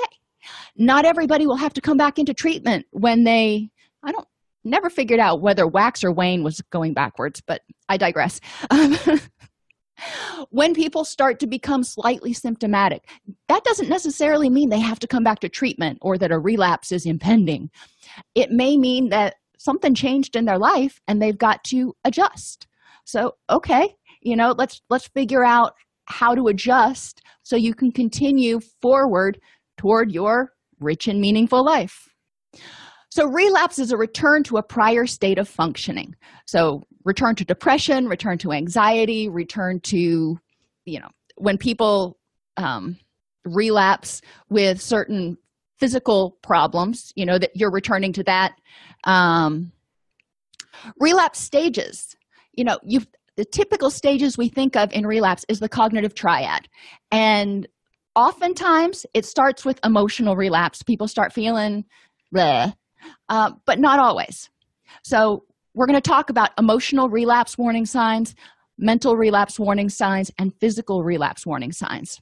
Not 0.76 1.04
everybody 1.04 1.46
will 1.46 1.56
have 1.56 1.74
to 1.74 1.80
come 1.80 1.96
back 1.96 2.18
into 2.18 2.34
treatment 2.34 2.86
when 2.90 3.24
they 3.24 3.68
i 4.02 4.12
don't 4.12 4.26
never 4.64 4.90
figured 4.90 5.20
out 5.20 5.40
whether 5.40 5.66
wax 5.66 6.04
or 6.04 6.12
wane 6.12 6.42
was 6.42 6.60
going 6.70 6.94
backwards 6.94 7.40
but 7.46 7.62
i 7.88 7.96
digress. 7.96 8.40
Um, 8.70 8.96
when 10.50 10.74
people 10.74 11.04
start 11.04 11.40
to 11.40 11.46
become 11.46 11.82
slightly 11.82 12.32
symptomatic 12.32 13.08
that 13.48 13.64
doesn't 13.64 13.88
necessarily 13.88 14.48
mean 14.48 14.68
they 14.68 14.80
have 14.80 14.98
to 15.00 15.08
come 15.08 15.24
back 15.24 15.40
to 15.40 15.48
treatment 15.48 15.98
or 16.00 16.16
that 16.18 16.30
a 16.30 16.38
relapse 16.38 16.92
is 16.92 17.06
impending. 17.06 17.70
It 18.34 18.50
may 18.50 18.76
mean 18.76 19.08
that 19.08 19.36
something 19.58 19.94
changed 19.94 20.36
in 20.36 20.44
their 20.44 20.58
life 20.58 21.00
and 21.08 21.20
they've 21.20 21.36
got 21.36 21.64
to 21.64 21.94
adjust. 22.04 22.66
So 23.04 23.34
okay 23.50 23.96
you 24.20 24.36
know 24.36 24.54
let's 24.56 24.82
let's 24.90 25.08
figure 25.08 25.44
out 25.44 25.74
how 26.06 26.34
to 26.34 26.48
adjust 26.48 27.22
so 27.42 27.56
you 27.56 27.74
can 27.74 27.92
continue 27.92 28.60
forward 28.80 29.40
toward 29.76 30.12
your 30.12 30.52
rich 30.80 31.08
and 31.08 31.20
meaningful 31.20 31.64
life 31.64 32.08
so 33.18 33.26
relapse 33.26 33.80
is 33.80 33.90
a 33.90 33.96
return 33.96 34.44
to 34.44 34.58
a 34.58 34.62
prior 34.62 35.04
state 35.04 35.38
of 35.38 35.48
functioning. 35.48 36.14
So 36.46 36.84
return 37.04 37.34
to 37.34 37.44
depression 37.44 38.06
return 38.06 38.38
to 38.38 38.52
anxiety 38.52 39.28
return 39.28 39.80
to 39.80 40.38
you 40.84 41.00
know 41.00 41.08
when 41.36 41.58
people 41.58 42.16
um, 42.56 42.96
relapse 43.44 44.22
with 44.50 44.80
certain 44.80 45.36
physical 45.78 46.38
problems 46.42 47.12
you 47.16 47.26
know 47.26 47.38
that 47.38 47.50
you're 47.56 47.72
returning 47.72 48.12
to 48.12 48.22
that 48.22 48.54
um, 49.02 49.72
relapse 51.00 51.40
stages. 51.40 52.14
You 52.52 52.62
know 52.62 52.78
you 52.84 53.00
the 53.34 53.44
typical 53.44 53.90
stages 53.90 54.38
we 54.38 54.48
think 54.48 54.76
of 54.76 54.92
in 54.92 55.04
relapse 55.04 55.44
is 55.48 55.58
the 55.58 55.68
cognitive 55.68 56.14
triad. 56.14 56.68
And 57.10 57.66
oftentimes 58.14 59.06
it 59.12 59.24
starts 59.24 59.64
with 59.64 59.80
emotional 59.84 60.36
relapse. 60.36 60.84
People 60.84 61.08
start 61.08 61.32
feeling 61.32 61.84
bleh, 62.32 62.74
uh, 63.28 63.52
but 63.66 63.78
not 63.78 63.98
always 63.98 64.50
so 65.02 65.44
we're 65.74 65.86
going 65.86 66.00
to 66.00 66.10
talk 66.10 66.30
about 66.30 66.50
emotional 66.58 67.08
relapse 67.08 67.56
warning 67.58 67.86
signs 67.86 68.34
mental 68.78 69.16
relapse 69.16 69.58
warning 69.58 69.88
signs 69.88 70.30
and 70.38 70.52
physical 70.60 71.02
relapse 71.02 71.44
warning 71.46 71.72
signs 71.72 72.20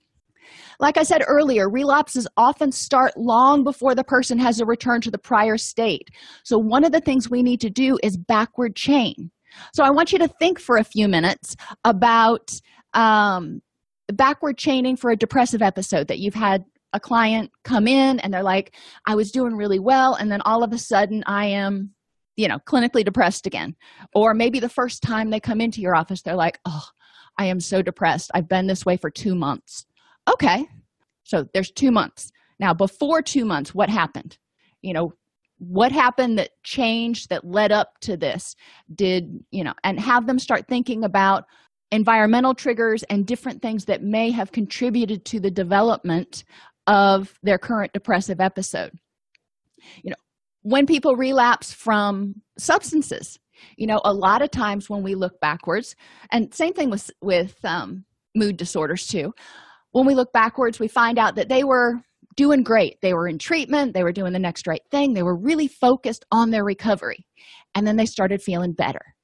Like 0.80 0.97
I 0.97 1.02
said 1.02 1.23
earlier, 1.26 1.68
relapses 1.68 2.26
often 2.37 2.73
start 2.73 3.16
long 3.16 3.64
before 3.64 3.95
the 3.95 4.04
person 4.04 4.38
has 4.38 4.61
a 4.61 4.66
return 4.66 5.00
to 5.02 5.11
the 5.11 5.18
prior 5.18 5.56
state. 5.56 6.11
So, 6.45 6.59
one 6.59 6.85
of 6.85 6.92
the 6.92 7.00
things 7.00 7.30
we 7.30 7.42
need 7.42 7.61
to 7.62 7.71
do 7.71 7.99
is 8.02 8.16
backward 8.16 8.76
chain. 8.76 9.30
So, 9.75 9.85
I 9.85 9.90
want 9.90 10.12
you 10.12 10.18
to 10.18 10.28
think 10.28 10.61
for 10.61 10.76
a 10.76 10.85
few 10.85 11.09
minutes 11.09 11.56
about 11.85 12.61
um, 12.95 13.61
backward 14.12 14.59
chaining 14.59 14.97
for 14.97 15.11
a 15.11 15.16
depressive 15.16 15.62
episode 15.62 16.09
that 16.09 16.18
you've 16.18 16.35
had 16.35 16.64
a 16.97 17.00
client 17.00 17.53
come 17.62 17.87
in 17.87 18.19
and 18.21 18.35
they're 18.35 18.43
like, 18.43 18.75
I 19.07 19.15
was 19.15 19.31
doing 19.31 19.55
really 19.55 19.79
well, 19.79 20.15
and 20.15 20.31
then 20.31 20.41
all 20.41 20.65
of 20.65 20.73
a 20.73 20.79
sudden 20.79 21.23
I 21.26 21.47
am, 21.47 21.93
you 22.37 22.49
know, 22.49 22.59
clinically 22.59 23.05
depressed 23.05 23.47
again. 23.47 23.76
Or 24.15 24.35
maybe 24.35 24.59
the 24.59 24.69
first 24.69 25.03
time 25.03 25.31
they 25.31 25.41
come 25.41 25.61
into 25.61 25.81
your 25.81 25.95
office, 25.95 26.23
they're 26.23 26.35
like, 26.35 26.59
Oh, 26.67 26.87
I 27.38 27.47
am 27.47 27.61
so 27.61 27.83
depressed. 27.83 28.31
I've 28.35 28.49
been 28.49 28.67
this 28.67 28.85
way 28.85 28.97
for 28.97 29.11
two 29.11 29.35
months. 29.35 29.87
Okay, 30.29 30.67
so 31.23 31.47
there's 31.55 31.71
two 31.71 31.93
months. 31.93 32.33
Now, 32.59 32.75
before 32.75 33.23
two 33.23 33.45
months, 33.45 33.75
what 33.75 33.91
happened? 33.91 34.38
You 34.83 34.95
know, 34.95 35.12
what 35.59 35.93
happened 35.93 36.38
that 36.38 36.50
changed 36.62 37.31
that 37.31 37.45
led 37.45 37.73
up 37.73 37.99
to 38.00 38.17
this? 38.17 38.57
Did, 38.95 39.45
you 39.50 39.65
know, 39.65 39.75
and 39.85 40.00
have 40.00 40.26
them 40.26 40.38
start 40.38 40.67
thinking 40.69 41.05
about 41.05 41.45
environmental 41.93 42.55
triggers 42.55 43.03
and 43.05 43.26
different 43.26 43.62
things 43.62 43.85
that 43.85 44.03
may 44.03 44.31
have 44.31 44.53
contributed 44.53 45.25
to 45.26 45.41
the 45.41 45.50
development 45.50 46.45
of 46.87 47.38
their 47.43 47.59
current 47.59 47.93
depressive 47.93 48.40
episode. 48.40 48.93
You 50.02 50.11
know, 50.11 50.16
when 50.62 50.87
people 50.87 51.16
relapse 51.16 51.73
from 51.73 52.35
substances, 52.59 53.38
you 53.76 53.87
know, 53.87 54.00
a 54.05 54.12
lot 54.12 54.43
of 54.43 54.50
times 54.50 54.90
when 54.90 55.02
we 55.02 55.14
look 55.14 55.40
backwards, 55.40 55.95
and 56.31 56.52
same 56.52 56.73
thing 56.73 56.90
with 56.90 57.11
with 57.21 57.57
um, 57.64 58.05
mood 58.35 58.57
disorders 58.57 59.07
too. 59.07 59.33
When 59.93 60.07
we 60.07 60.14
look 60.14 60.33
backwards, 60.33 60.78
we 60.78 60.88
find 60.88 61.19
out 61.19 61.37
that 61.37 61.49
they 61.49 61.64
were 61.64 62.02
doing 62.37 62.62
great. 62.62 63.00
They 63.00 63.14
were 63.14 63.28
in 63.28 63.38
treatment, 63.38 63.95
they 63.95 64.02
were 64.02 64.12
doing 64.12 64.33
the 64.35 64.38
next 64.38 64.66
right 64.66 64.83
thing, 64.90 65.14
they 65.14 65.23
were 65.23 65.37
really 65.37 65.69
focused 65.69 66.25
on 66.31 66.50
their 66.50 66.64
recovery. 66.64 67.26
And 67.75 67.87
then 67.87 67.97
they 67.97 68.07
started 68.07 68.43
feeling 68.43 68.73
better. 68.73 69.14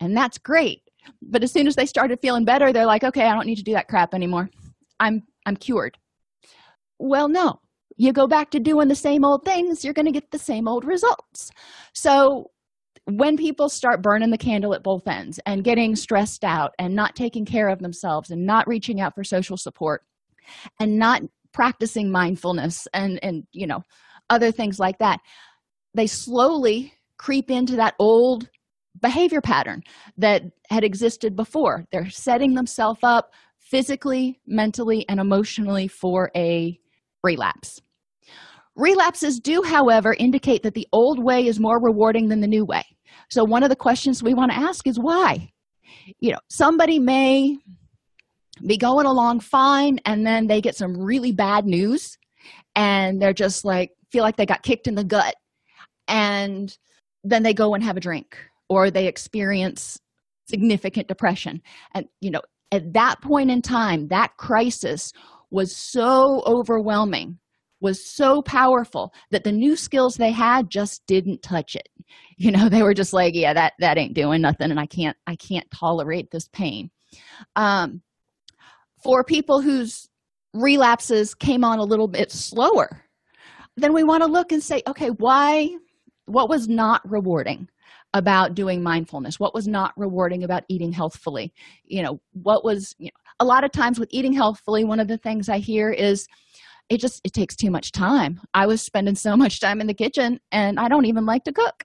And 0.00 0.16
that's 0.16 0.38
great 0.38 0.82
but 1.22 1.42
as 1.42 1.52
soon 1.52 1.66
as 1.66 1.76
they 1.76 1.86
started 1.86 2.20
feeling 2.20 2.44
better 2.44 2.72
they're 2.72 2.86
like 2.86 3.04
okay 3.04 3.24
i 3.24 3.34
don't 3.34 3.46
need 3.46 3.56
to 3.56 3.62
do 3.62 3.72
that 3.72 3.88
crap 3.88 4.14
anymore 4.14 4.48
i'm 4.98 5.22
i'm 5.46 5.56
cured 5.56 5.96
well 7.00 7.28
no 7.28 7.58
you 7.96 8.12
go 8.12 8.26
back 8.26 8.50
to 8.50 8.60
doing 8.60 8.88
the 8.88 8.94
same 8.94 9.24
old 9.24 9.44
things 9.44 9.84
you're 9.84 9.94
going 9.94 10.06
to 10.06 10.12
get 10.12 10.30
the 10.30 10.38
same 10.38 10.68
old 10.68 10.84
results 10.84 11.50
so 11.94 12.50
when 13.06 13.36
people 13.36 13.68
start 13.68 14.02
burning 14.02 14.30
the 14.30 14.38
candle 14.38 14.74
at 14.74 14.82
both 14.82 15.08
ends 15.08 15.40
and 15.46 15.64
getting 15.64 15.96
stressed 15.96 16.44
out 16.44 16.72
and 16.78 16.94
not 16.94 17.16
taking 17.16 17.44
care 17.44 17.68
of 17.68 17.80
themselves 17.80 18.30
and 18.30 18.46
not 18.46 18.68
reaching 18.68 19.00
out 19.00 19.14
for 19.14 19.24
social 19.24 19.56
support 19.56 20.02
and 20.78 20.98
not 20.98 21.22
practicing 21.52 22.12
mindfulness 22.12 22.86
and 22.94 23.18
and 23.22 23.44
you 23.52 23.66
know 23.66 23.82
other 24.28 24.52
things 24.52 24.78
like 24.78 24.98
that 24.98 25.18
they 25.94 26.06
slowly 26.06 26.92
creep 27.18 27.50
into 27.50 27.76
that 27.76 27.94
old 27.98 28.48
behavior 29.00 29.40
pattern 29.40 29.82
that 30.16 30.42
had 30.68 30.84
existed 30.84 31.36
before. 31.36 31.86
They're 31.92 32.10
setting 32.10 32.54
themselves 32.54 33.00
up 33.02 33.32
physically, 33.58 34.40
mentally, 34.46 35.06
and 35.08 35.20
emotionally 35.20 35.88
for 35.88 36.30
a 36.36 36.78
relapse. 37.22 37.80
Relapses 38.76 39.40
do, 39.40 39.62
however, 39.62 40.14
indicate 40.18 40.62
that 40.62 40.74
the 40.74 40.88
old 40.92 41.22
way 41.22 41.46
is 41.46 41.60
more 41.60 41.80
rewarding 41.80 42.28
than 42.28 42.40
the 42.40 42.46
new 42.46 42.64
way. 42.64 42.84
So, 43.28 43.44
one 43.44 43.62
of 43.62 43.68
the 43.68 43.76
questions 43.76 44.22
we 44.22 44.34
want 44.34 44.52
to 44.52 44.58
ask 44.58 44.86
is 44.86 44.98
why? 44.98 45.50
You 46.20 46.32
know, 46.32 46.38
somebody 46.48 46.98
may 46.98 47.58
be 48.66 48.76
going 48.76 49.06
along 49.06 49.40
fine 49.40 49.98
and 50.04 50.26
then 50.26 50.46
they 50.46 50.60
get 50.60 50.76
some 50.76 50.96
really 50.96 51.32
bad 51.32 51.66
news 51.66 52.18
and 52.74 53.20
they're 53.20 53.32
just 53.32 53.64
like, 53.64 53.90
feel 54.12 54.22
like 54.22 54.36
they 54.36 54.46
got 54.46 54.62
kicked 54.62 54.86
in 54.86 54.94
the 54.94 55.04
gut. 55.04 55.34
And 56.08 56.76
then 57.24 57.42
they 57.42 57.54
go 57.54 57.74
and 57.74 57.82
have 57.84 57.96
a 57.96 58.00
drink 58.00 58.36
or 58.68 58.90
they 58.90 59.06
experience 59.06 59.98
significant 60.48 61.06
depression 61.06 61.62
and 61.94 62.06
you 62.20 62.30
know 62.30 62.40
at 62.72 62.92
that 62.92 63.20
point 63.20 63.50
in 63.50 63.62
time 63.62 64.08
that 64.08 64.36
crisis 64.36 65.12
was 65.50 65.74
so 65.76 66.42
overwhelming 66.46 67.38
was 67.80 68.04
so 68.04 68.42
powerful 68.42 69.12
that 69.30 69.42
the 69.42 69.52
new 69.52 69.74
skills 69.74 70.16
they 70.16 70.30
had 70.30 70.68
just 70.68 71.06
didn't 71.06 71.42
touch 71.42 71.76
it. 71.76 71.88
You 72.36 72.52
know 72.52 72.70
they 72.70 72.82
were 72.82 72.94
just 72.94 73.12
like 73.12 73.34
yeah 73.34 73.52
that 73.52 73.74
that 73.80 73.98
ain't 73.98 74.14
doing 74.14 74.40
nothing 74.40 74.70
and 74.70 74.80
i 74.80 74.86
can't 74.86 75.16
i 75.26 75.36
can't 75.36 75.70
tolerate 75.70 76.30
this 76.30 76.48
pain. 76.48 76.90
Um 77.54 78.00
for 79.04 79.22
people 79.24 79.60
whose 79.60 80.08
relapses 80.54 81.34
came 81.34 81.64
on 81.64 81.78
a 81.78 81.84
little 81.84 82.08
bit 82.08 82.32
slower 82.32 83.04
then 83.76 83.92
we 83.92 84.04
want 84.04 84.22
to 84.22 84.26
look 84.26 84.52
and 84.52 84.62
say 84.62 84.82
okay 84.86 85.10
why 85.10 85.68
what 86.24 86.48
was 86.48 86.66
not 86.66 87.08
rewarding 87.08 87.68
about 88.14 88.54
doing 88.54 88.82
mindfulness? 88.82 89.38
What 89.38 89.54
was 89.54 89.68
not 89.68 89.92
rewarding 89.96 90.44
about 90.44 90.64
eating 90.68 90.92
healthfully? 90.92 91.52
You 91.84 92.02
know 92.02 92.20
what 92.32 92.64
was 92.64 92.94
you 92.98 93.06
know, 93.06 93.29
a 93.40 93.44
lot 93.44 93.64
of 93.64 93.72
times 93.72 93.98
with 93.98 94.08
eating 94.12 94.32
healthfully 94.32 94.84
one 94.84 95.00
of 95.00 95.08
the 95.08 95.18
things 95.18 95.48
i 95.48 95.58
hear 95.58 95.90
is 95.90 96.26
it 96.88 97.00
just 97.00 97.20
it 97.24 97.32
takes 97.32 97.54
too 97.54 97.70
much 97.70 97.92
time. 97.92 98.40
I 98.52 98.66
was 98.66 98.82
spending 98.82 99.14
so 99.14 99.36
much 99.36 99.60
time 99.60 99.80
in 99.80 99.86
the 99.86 99.94
kitchen 99.94 100.40
and 100.52 100.78
i 100.78 100.88
don't 100.88 101.06
even 101.06 101.26
like 101.26 101.44
to 101.44 101.52
cook. 101.52 101.84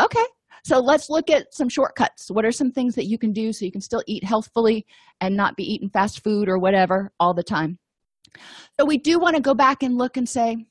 Okay 0.00 0.24
so 0.64 0.78
let's 0.78 1.08
look 1.08 1.30
at 1.30 1.54
some 1.54 1.68
shortcuts. 1.68 2.30
What 2.30 2.44
are 2.44 2.52
some 2.52 2.70
things 2.70 2.94
that 2.94 3.06
you 3.06 3.18
can 3.18 3.32
do 3.32 3.52
so 3.52 3.64
you 3.64 3.72
can 3.72 3.80
still 3.80 4.02
eat 4.06 4.24
healthfully 4.24 4.86
and 5.20 5.36
not 5.36 5.56
be 5.56 5.72
eating 5.72 5.90
fast 5.90 6.22
food 6.22 6.48
or 6.48 6.58
whatever 6.58 7.12
all 7.18 7.34
the 7.34 7.42
time? 7.42 7.78
So 8.78 8.84
we 8.86 8.98
do 8.98 9.18
want 9.18 9.36
to 9.36 9.42
go 9.42 9.54
back 9.54 9.82
and 9.82 9.96
look 9.96 10.16
and 10.16 10.28
say 10.28 10.66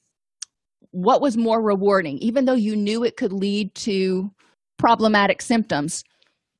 what 0.91 1.21
was 1.21 1.37
more 1.37 1.61
rewarding? 1.61 2.17
Even 2.19 2.45
though 2.45 2.53
you 2.53 2.75
knew 2.75 3.03
it 3.03 3.17
could 3.17 3.33
lead 3.33 3.73
to 3.75 4.31
problematic 4.77 5.41
symptoms 5.41 6.03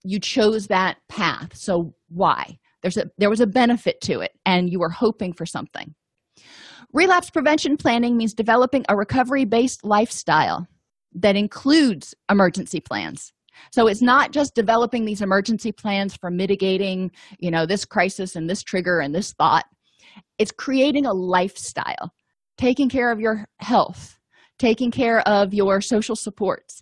you 0.03 0.19
chose 0.19 0.67
that 0.67 0.97
path. 1.09 1.55
So 1.55 1.93
why 2.07 2.58
there's 2.81 2.97
a 2.97 3.05
there 3.17 3.29
was 3.29 3.39
a 3.39 3.47
benefit 3.47 3.99
to 4.01 4.19
it 4.19 4.31
and 4.45 4.69
you 4.69 4.79
were 4.79 4.89
hoping 4.89 5.33
for 5.33 5.45
something 5.45 5.93
relapse 6.93 7.29
prevention 7.29 7.77
planning 7.77 8.17
means 8.17 8.33
developing 8.33 8.85
a 8.89 8.95
recovery 8.95 9.45
based 9.45 9.83
lifestyle 9.83 10.67
that 11.13 11.35
includes 11.35 12.13
emergency 12.29 12.79
plans 12.79 13.33
so 13.71 13.87
it's 13.87 14.01
not 14.01 14.31
just 14.31 14.55
developing 14.55 15.05
these 15.05 15.21
emergency 15.21 15.71
plans 15.71 16.15
for 16.15 16.29
mitigating 16.29 17.11
you 17.39 17.51
know 17.51 17.65
this 17.65 17.85
crisis 17.85 18.35
and 18.35 18.49
this 18.49 18.63
trigger 18.63 18.99
and 18.99 19.13
this 19.13 19.33
thought 19.33 19.65
it's 20.37 20.51
creating 20.51 21.05
a 21.05 21.13
lifestyle 21.13 22.13
taking 22.57 22.89
care 22.89 23.11
of 23.11 23.19
your 23.19 23.45
health 23.59 24.17
taking 24.57 24.91
care 24.91 25.19
of 25.27 25.53
your 25.53 25.81
social 25.81 26.15
supports 26.15 26.81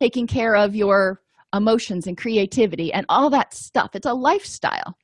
taking 0.00 0.26
care 0.26 0.54
of 0.54 0.74
your 0.74 1.20
emotions 1.54 2.06
and 2.06 2.16
creativity 2.16 2.92
and 2.92 3.06
all 3.08 3.30
that 3.30 3.54
stuff. 3.54 3.90
It's 3.94 4.06
a 4.06 4.12
lifestyle. 4.12 4.96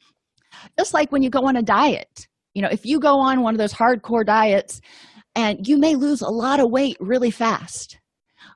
Just 0.78 0.94
like 0.94 1.12
when 1.12 1.22
you 1.22 1.30
go 1.30 1.46
on 1.46 1.56
a 1.56 1.62
diet, 1.62 2.28
you 2.54 2.62
know, 2.62 2.68
if 2.70 2.86
you 2.86 3.00
go 3.00 3.18
on 3.18 3.42
one 3.42 3.54
of 3.54 3.58
those 3.58 3.72
hardcore 3.72 4.24
diets 4.24 4.80
and 5.34 5.66
you 5.66 5.78
may 5.78 5.96
lose 5.96 6.20
a 6.20 6.28
lot 6.28 6.60
of 6.60 6.70
weight 6.70 6.96
really 7.00 7.30
fast, 7.30 7.98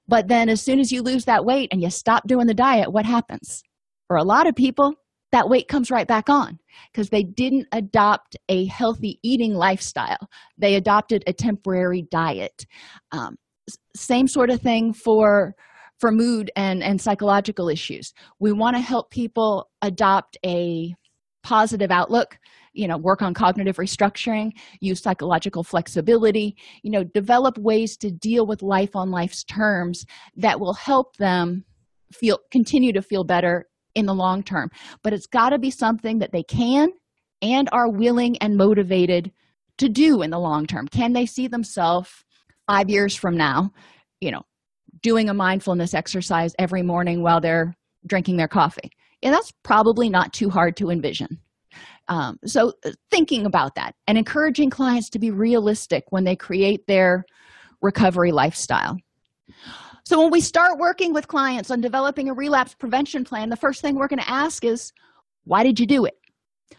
but 0.07 0.29
then 0.29 0.49
as 0.49 0.63
soon 0.63 0.81
as 0.81 0.93
you 0.93 1.03
lose 1.03 1.25
that 1.25 1.45
weight 1.45 1.69
and 1.73 1.83
you 1.83 1.91
stop 1.91 2.27
doing 2.27 2.47
the 2.47 2.55
diet, 2.55 2.93
what 2.93 3.05
happens? 3.05 3.63
For 4.07 4.17
a 4.17 4.25
lot 4.25 4.47
of 4.47 4.55
people, 4.55 4.95
that 5.33 5.49
weight 5.49 5.69
comes 5.69 5.91
right 5.91 6.07
back 6.07 6.31
on 6.31 6.59
because 6.91 7.11
they 7.11 7.23
didn't 7.23 7.67
adopt 7.73 8.37
a 8.49 8.65
healthy 8.67 9.19
eating 9.23 9.55
lifestyle. 9.55 10.29
They 10.57 10.75
adopted 10.77 11.23
a 11.27 11.35
temporary 11.35 12.07
diet. 12.11 12.65
Um, 13.13 13.37
same 13.95 14.29
sort 14.29 14.51
of 14.51 14.61
thing 14.61 14.93
for 14.93 15.55
for 15.99 16.13
mood 16.13 16.51
and 16.57 16.83
and 16.83 17.01
psychological 17.01 17.69
issues 17.69 18.13
we 18.39 18.53
want 18.53 18.77
to 18.77 18.81
help 18.81 19.11
people 19.11 19.69
adopt 19.83 20.39
a 20.47 20.95
positive 21.49 21.91
outlook 21.91 22.39
you 22.75 22.87
know 22.87 22.99
work 22.99 23.23
on 23.23 23.33
cognitive 23.33 23.77
restructuring 23.77 24.51
use 24.81 25.01
psychological 25.03 25.65
flexibility 25.65 26.55
you 26.83 26.91
know 26.91 27.03
develop 27.03 27.57
ways 27.57 27.97
to 27.97 28.11
deal 28.11 28.47
with 28.47 28.61
life 28.61 28.95
on 28.95 29.11
life's 29.11 29.45
terms 29.45 30.05
that 30.37 30.61
will 30.61 30.75
help 30.75 31.17
them 31.17 31.65
feel 32.13 32.39
continue 32.51 32.93
to 32.93 33.01
feel 33.01 33.25
better 33.25 33.67
in 33.95 34.05
the 34.07 34.15
long 34.15 34.43
term. 34.43 34.71
But 35.03 35.13
it's 35.13 35.27
got 35.27 35.51
to 35.51 35.59
be 35.59 35.71
something 35.71 36.19
that 36.19 36.33
they 36.33 36.43
can 36.43 36.91
and 37.41 37.69
are 37.73 37.91
willing 37.91 38.37
and 38.39 38.57
motivated 38.57 39.33
to 39.79 39.89
do 39.89 40.23
in 40.23 40.31
the 40.31 40.39
long 40.39 40.67
term. 40.67 40.87
Can 40.87 41.15
they 41.15 41.25
see 41.25 41.49
themselves 41.49 42.11
five 42.67 42.91
years 42.91 43.17
from 43.17 43.37
now 43.37 43.73
you 44.21 44.31
know 44.31 44.43
doing 45.03 45.29
a 45.29 45.35
mindfulness 45.35 45.95
exercise 45.95 46.55
every 46.59 46.83
morning 46.83 47.23
while 47.23 47.41
they're 47.41 47.75
drinking 48.07 48.37
their 48.37 48.49
coffee 48.49 48.91
and 49.23 49.35
that's 49.35 49.53
probably 49.63 50.09
not 50.09 50.33
too 50.33 50.51
hard 50.51 50.77
to 50.77 50.91
envision. 50.91 51.39
Um, 52.09 52.39
so 52.45 52.73
uh, 52.85 52.93
thinking 53.11 53.45
about 53.45 53.75
that 53.75 53.95
and 54.07 54.17
encouraging 54.17 54.71
clients 54.71 55.11
to 55.11 55.19
be 55.19 55.31
realistic 55.31 56.05
when 56.11 56.25
they 56.25 56.37
create 56.37 56.87
their 56.87 57.25
recovery 57.83 58.33
lifestyle. 58.33 58.97
So 60.05 60.21
when 60.21 60.31
we 60.31 60.41
start 60.41 60.79
working 60.79 61.13
with 61.13 61.29
clients 61.29 61.71
on 61.71 61.83
developing 61.83 62.31
a 62.31 62.35
relapse 62.35 62.75
prevention 62.75 63.25
plan 63.25 63.51
the 63.51 63.57
first 63.57 63.83
thing 63.83 63.97
we're 63.97 64.09
going 64.09 64.23
to 64.23 64.31
ask 64.31 64.65
is 64.65 64.93
why 65.45 65.63
did 65.63 65.79
you 65.79 65.87
do 65.87 66.07
it? 66.07 66.15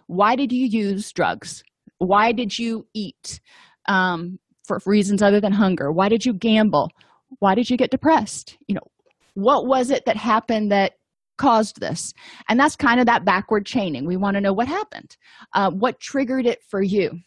Why 0.08 0.36
did 0.36 0.52
you 0.52 0.66
use 0.66 1.12
drugs? 1.12 1.64
Why 2.00 2.32
did 2.32 2.58
you 2.58 2.88
eat 2.96 3.40
um, 3.88 4.40
for 4.68 4.80
reasons 4.86 5.22
other 5.22 5.40
than 5.40 5.52
hunger? 5.52 5.92
Why 5.92 6.10
did 6.10 6.26
you 6.26 6.34
gamble? 6.34 6.90
Why 7.38 7.54
did 7.54 7.70
you 7.70 7.78
get 7.78 7.92
depressed? 7.92 8.58
You 8.68 8.76
know 8.76 8.88
what 9.36 9.68
was 9.68 9.90
it 9.92 10.06
that 10.06 10.18
happened 10.18 10.72
that 10.72 10.94
caused 11.40 11.80
this. 11.80 12.14
And 12.48 12.60
that's 12.60 12.76
kind 12.76 13.00
of 13.00 13.08
that 13.08 13.26
backward 13.26 13.66
chaining. 13.66 14.06
We 14.06 14.18
want 14.18 14.36
to 14.36 14.42
know 14.42 14.54
what 14.54 14.68
happened 14.68 15.18
uh, 15.54 15.72
what 15.72 16.00
triggered 16.00 16.46
it 16.46 16.60
for 16.70 16.82
you. 16.82 17.20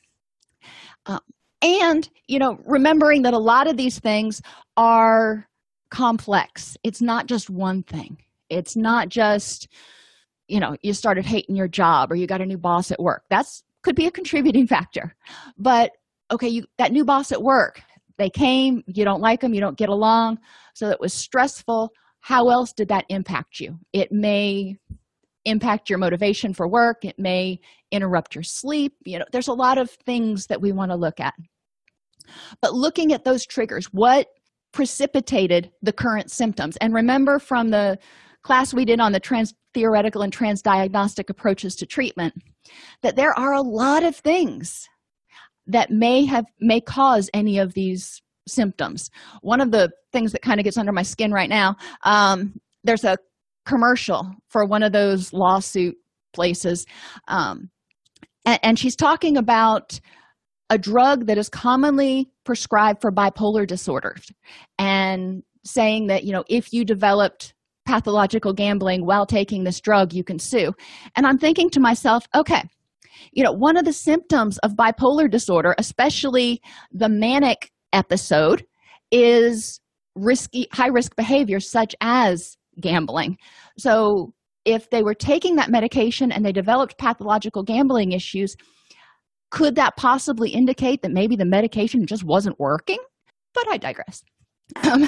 Uh, 1.07 1.19
and 1.61 2.09
you 2.29 2.39
know 2.39 2.59
remembering 2.65 3.23
that 3.23 3.35
a 3.35 3.39
lot 3.39 3.67
of 3.67 3.77
these 3.77 3.99
things 3.99 4.41
are 4.77 5.49
complex. 5.91 6.77
It's 6.85 7.03
not 7.03 7.27
just 7.27 7.51
one 7.51 7.83
thing. 7.83 8.19
It's 8.49 8.77
not 8.77 9.09
just 9.09 9.69
you 10.47 10.61
know 10.61 10.77
you 10.83 10.93
started 10.93 11.25
hating 11.25 11.57
your 11.57 11.69
job 11.69 12.13
or 12.13 12.15
you 12.15 12.27
got 12.27 12.41
a 12.41 12.47
new 12.47 12.59
boss 12.59 12.93
at 12.93 13.01
work. 13.01 13.25
That's 13.31 13.65
could 13.83 13.97
be 13.97 14.07
a 14.07 14.11
contributing 14.11 14.67
factor. 14.77 15.17
But 15.59 15.93
okay 16.31 16.49
you 16.49 16.65
that 16.79 16.93
new 16.93 17.05
boss 17.05 17.33
at 17.33 17.43
work 17.43 17.83
they 18.17 18.31
came 18.31 18.83
you 18.87 19.05
don't 19.05 19.21
like 19.21 19.41
them 19.41 19.55
you 19.55 19.61
don't 19.61 19.79
get 19.79 19.89
along. 19.89 20.39
So 20.75 20.91
it 20.91 21.01
was 21.01 21.13
stressful 21.13 21.93
how 22.23 22.49
else 22.49 22.73
did 22.73 22.89
that 22.89 23.05
impact 23.09 23.61
you? 23.61 23.79
It 23.93 24.11
may 24.11 24.77
impact 25.45 25.91
your 25.91 25.99
motivation 25.99 26.55
for 26.55 26.69
work. 26.69 27.05
It 27.05 27.19
may 27.19 27.59
interrupt 27.91 28.35
your 28.35 28.45
sleep. 28.45 28.95
You 29.05 29.19
know 29.19 29.25
there's 29.33 29.49
a 29.49 29.53
lot 29.53 29.77
of 29.77 29.91
things 29.91 30.47
that 30.47 30.61
we 30.61 30.73
want 30.73 30.91
to 30.93 30.97
look 30.97 31.21
at. 31.21 31.35
But 32.61 32.75
looking 32.75 33.13
at 33.13 33.25
those 33.25 33.45
triggers 33.45 33.87
what 33.87 34.29
precipitated 34.73 35.71
the 35.83 35.93
current 35.93 36.31
symptoms? 36.31 36.77
And 36.79 36.95
remember 36.95 37.39
from 37.39 37.71
the 37.71 37.99
class 38.43 38.73
we 38.73 38.85
did 38.85 39.01
on 39.01 39.13
the 39.13 39.21
trans 39.21 39.55
theoretical 39.75 40.23
and 40.23 40.33
transdiagnostic 40.33 41.29
approaches 41.29 41.75
to 41.77 41.87
treatment 41.87 42.35
that 43.03 43.17
there 43.17 43.37
are 43.39 43.55
a 43.55 43.63
lot 43.63 44.03
of 44.03 44.17
things 44.17 44.89
that 45.67 45.91
may 45.91 46.25
have 46.25 46.45
may 46.61 46.81
cause 46.81 47.31
any 47.35 47.59
of 47.59 47.75
these 47.75 48.21
symptoms. 48.49 49.11
One 49.41 49.61
of 49.61 49.71
the 49.71 49.91
things 50.13 50.33
that 50.33 50.43
kind 50.43 50.61
of 50.61 50.65
gets 50.65 50.77
under 50.77 50.93
my 50.93 51.03
skin 51.03 51.33
right 51.33 51.49
now 51.49 51.77
um, 52.05 52.61
there's 52.85 53.05
a 53.05 53.17
commercial 53.65 54.31
for 54.49 54.65
one 54.65 54.83
of 54.83 54.93
those 54.93 55.33
lawsuit 55.33 55.97
places 56.33 56.87
um, 57.29 57.71
and, 58.45 58.59
and 58.63 58.79
she's 58.79 58.97
talking 58.97 59.37
about 59.37 60.01
a 60.71 60.79
drug 60.79 61.27
that 61.27 61.39
is 61.39 61.49
commonly 61.49 62.31
prescribed 62.45 63.01
for 63.01 63.13
bipolar 63.13 63.67
disorders 63.67 64.31
and 64.79 65.43
saying 65.65 66.09
that 66.09 66.25
you 66.25 66.33
know 66.33 66.45
if 66.49 66.73
you 66.73 66.85
developed 66.85 67.55
pathological 67.87 68.53
gambling 68.53 69.05
while 69.05 69.27
taking 69.27 69.65
this 69.65 69.81
drug 69.81 70.13
you 70.13 70.25
can 70.25 70.39
sue. 70.39 70.73
And 71.17 71.27
i'm 71.27 71.39
thinking 71.39 71.71
to 71.71 71.81
myself 71.81 72.27
okay 72.35 72.63
you 73.33 73.45
know 73.45 73.53
one 73.53 73.77
of 73.77 73.85
the 73.85 73.93
symptoms 73.93 74.59
of 74.59 74.73
bipolar 74.73 75.31
disorder 75.31 75.75
especially 75.79 76.61
the 76.91 77.09
manic 77.09 77.72
episode 77.93 78.65
is 79.11 79.81
risky 80.15 80.67
high 80.73 80.89
risk 80.89 81.17
behavior 81.17 81.61
such 81.61 81.95
as 82.01 82.57
gambling. 82.81 83.37
So 83.79 84.33
if 84.65 84.91
they 84.91 85.03
were 85.03 85.15
taking 85.15 85.57
that 85.57 85.71
medication 85.71 86.33
and 86.33 86.45
they 86.45 86.53
developed 86.53 86.99
pathological 86.99 87.63
gambling 87.63 88.13
issues 88.13 88.57
could 89.51 89.75
that 89.75 89.95
possibly 89.97 90.51
indicate 90.51 91.03
that 91.03 91.13
maybe 91.13 91.37
the 91.37 91.45
medication 91.45 92.07
just 92.07 92.25
wasn't 92.25 92.59
working? 92.59 92.99
But 93.53 93.69
i 93.69 93.77
digress. 93.77 94.23
Um, 94.91 95.07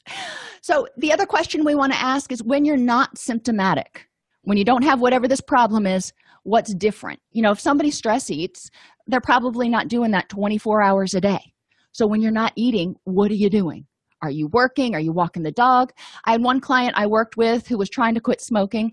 so 0.62 0.86
the 0.96 1.12
other 1.12 1.26
question 1.26 1.64
we 1.64 1.74
want 1.74 1.92
to 1.92 2.00
ask 2.00 2.30
is 2.30 2.44
when 2.44 2.64
you're 2.64 2.76
not 2.76 3.18
symptomatic 3.18 4.06
when 4.44 4.58
you 4.58 4.64
don't 4.64 4.82
have 4.82 5.00
whatever 5.00 5.28
this 5.28 5.40
problem 5.40 5.86
is 5.86 6.12
what's 6.44 6.74
different? 6.74 7.20
You 7.30 7.42
know 7.42 7.52
if 7.52 7.60
somebody 7.60 7.90
stress 7.90 8.30
eats 8.30 8.70
they're 9.08 9.20
probably 9.20 9.68
not 9.68 9.88
doing 9.88 10.12
that 10.12 10.28
24 10.28 10.80
hours 10.80 11.14
a 11.14 11.20
day 11.20 11.51
so 11.92 12.06
when 12.06 12.22
you're 12.22 12.32
not 12.32 12.52
eating 12.56 12.96
what 13.04 13.30
are 13.30 13.34
you 13.34 13.50
doing? 13.50 13.86
Are 14.22 14.30
you 14.30 14.48
working? 14.48 14.94
Are 14.94 15.00
you 15.00 15.12
walking 15.12 15.42
the 15.42 15.52
dog? 15.52 15.92
I 16.24 16.32
had 16.32 16.42
one 16.42 16.60
client 16.60 16.94
i 16.96 17.06
worked 17.06 17.36
with 17.36 17.66
who 17.66 17.76
was 17.76 17.90
trying 17.90 18.14
to 18.14 18.20
quit 18.20 18.40
smoking 18.40 18.92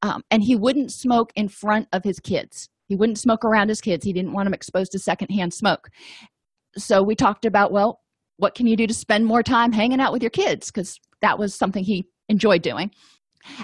um, 0.00 0.22
and 0.30 0.42
he 0.42 0.56
wouldn't 0.56 0.92
smoke 0.92 1.30
in 1.36 1.48
front 1.48 1.88
of 1.92 2.02
his 2.04 2.18
kids. 2.18 2.68
He 2.88 2.96
wouldn't 2.96 3.18
smoke 3.18 3.44
around 3.44 3.68
his 3.68 3.80
kids. 3.80 4.04
He 4.04 4.12
didn't 4.12 4.32
want 4.32 4.46
them 4.46 4.54
exposed 4.54 4.92
to 4.92 4.98
secondhand 4.98 5.54
smoke. 5.54 5.88
So 6.76 7.02
we 7.02 7.14
talked 7.14 7.44
about 7.44 7.72
well 7.72 8.00
what 8.38 8.54
can 8.54 8.66
you 8.66 8.76
do 8.76 8.86
to 8.86 8.94
spend 8.94 9.24
more 9.26 9.42
time 9.42 9.72
hanging 9.72 10.00
out 10.00 10.12
with 10.12 10.22
your 10.22 10.30
kids? 10.30 10.70
Because 10.70 10.98
that 11.20 11.38
was 11.38 11.54
something 11.54 11.84
he 11.84 12.08
enjoyed 12.28 12.62
doing. 12.62 12.90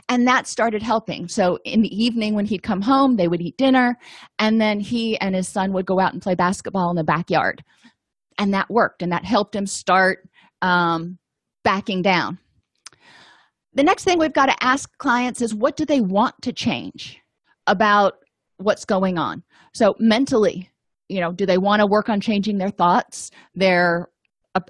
And 0.08 0.26
that 0.28 0.46
started 0.46 0.82
helping. 0.82 1.26
So 1.28 1.58
in 1.64 1.82
the 1.82 2.04
evening 2.04 2.34
when 2.34 2.44
he'd 2.44 2.62
come 2.62 2.82
home 2.82 3.16
they 3.16 3.28
would 3.28 3.40
eat 3.40 3.56
dinner 3.56 3.96
and 4.38 4.60
then 4.60 4.78
he 4.78 5.18
and 5.20 5.34
his 5.34 5.48
son 5.48 5.72
would 5.72 5.86
go 5.86 5.98
out 5.98 6.12
and 6.12 6.22
play 6.22 6.34
basketball 6.34 6.90
in 6.90 6.96
the 6.96 7.04
backyard 7.04 7.64
and 8.38 8.55
that 8.55 8.70
worked 8.70 9.03
and 9.03 9.12
that 9.12 9.24
helped 9.24 9.55
him 9.55 9.66
start 9.66 10.29
um, 10.62 11.18
backing 11.64 12.03
down. 12.03 12.38
The 13.74 13.83
next 13.83 14.05
thing 14.05 14.18
we've 14.18 14.33
got 14.33 14.46
to 14.46 14.64
ask 14.64 14.96
clients 14.98 15.42
is 15.42 15.55
what 15.55 15.77
do 15.77 15.85
they 15.85 16.01
want 16.01 16.35
to 16.42 16.53
change 16.53 17.20
about 17.66 18.14
what's 18.57 18.85
going 18.85 19.18
on? 19.18 19.42
So 19.72 19.94
mentally 19.98 20.70
you 21.09 21.20
know 21.20 21.33
do 21.33 21.46
they 21.46 21.59
want 21.59 21.81
to 21.81 21.87
work 21.87 22.09
on 22.09 22.20
changing 22.20 22.59
their 22.59 22.70
thoughts 22.70 23.31
their 23.55 24.09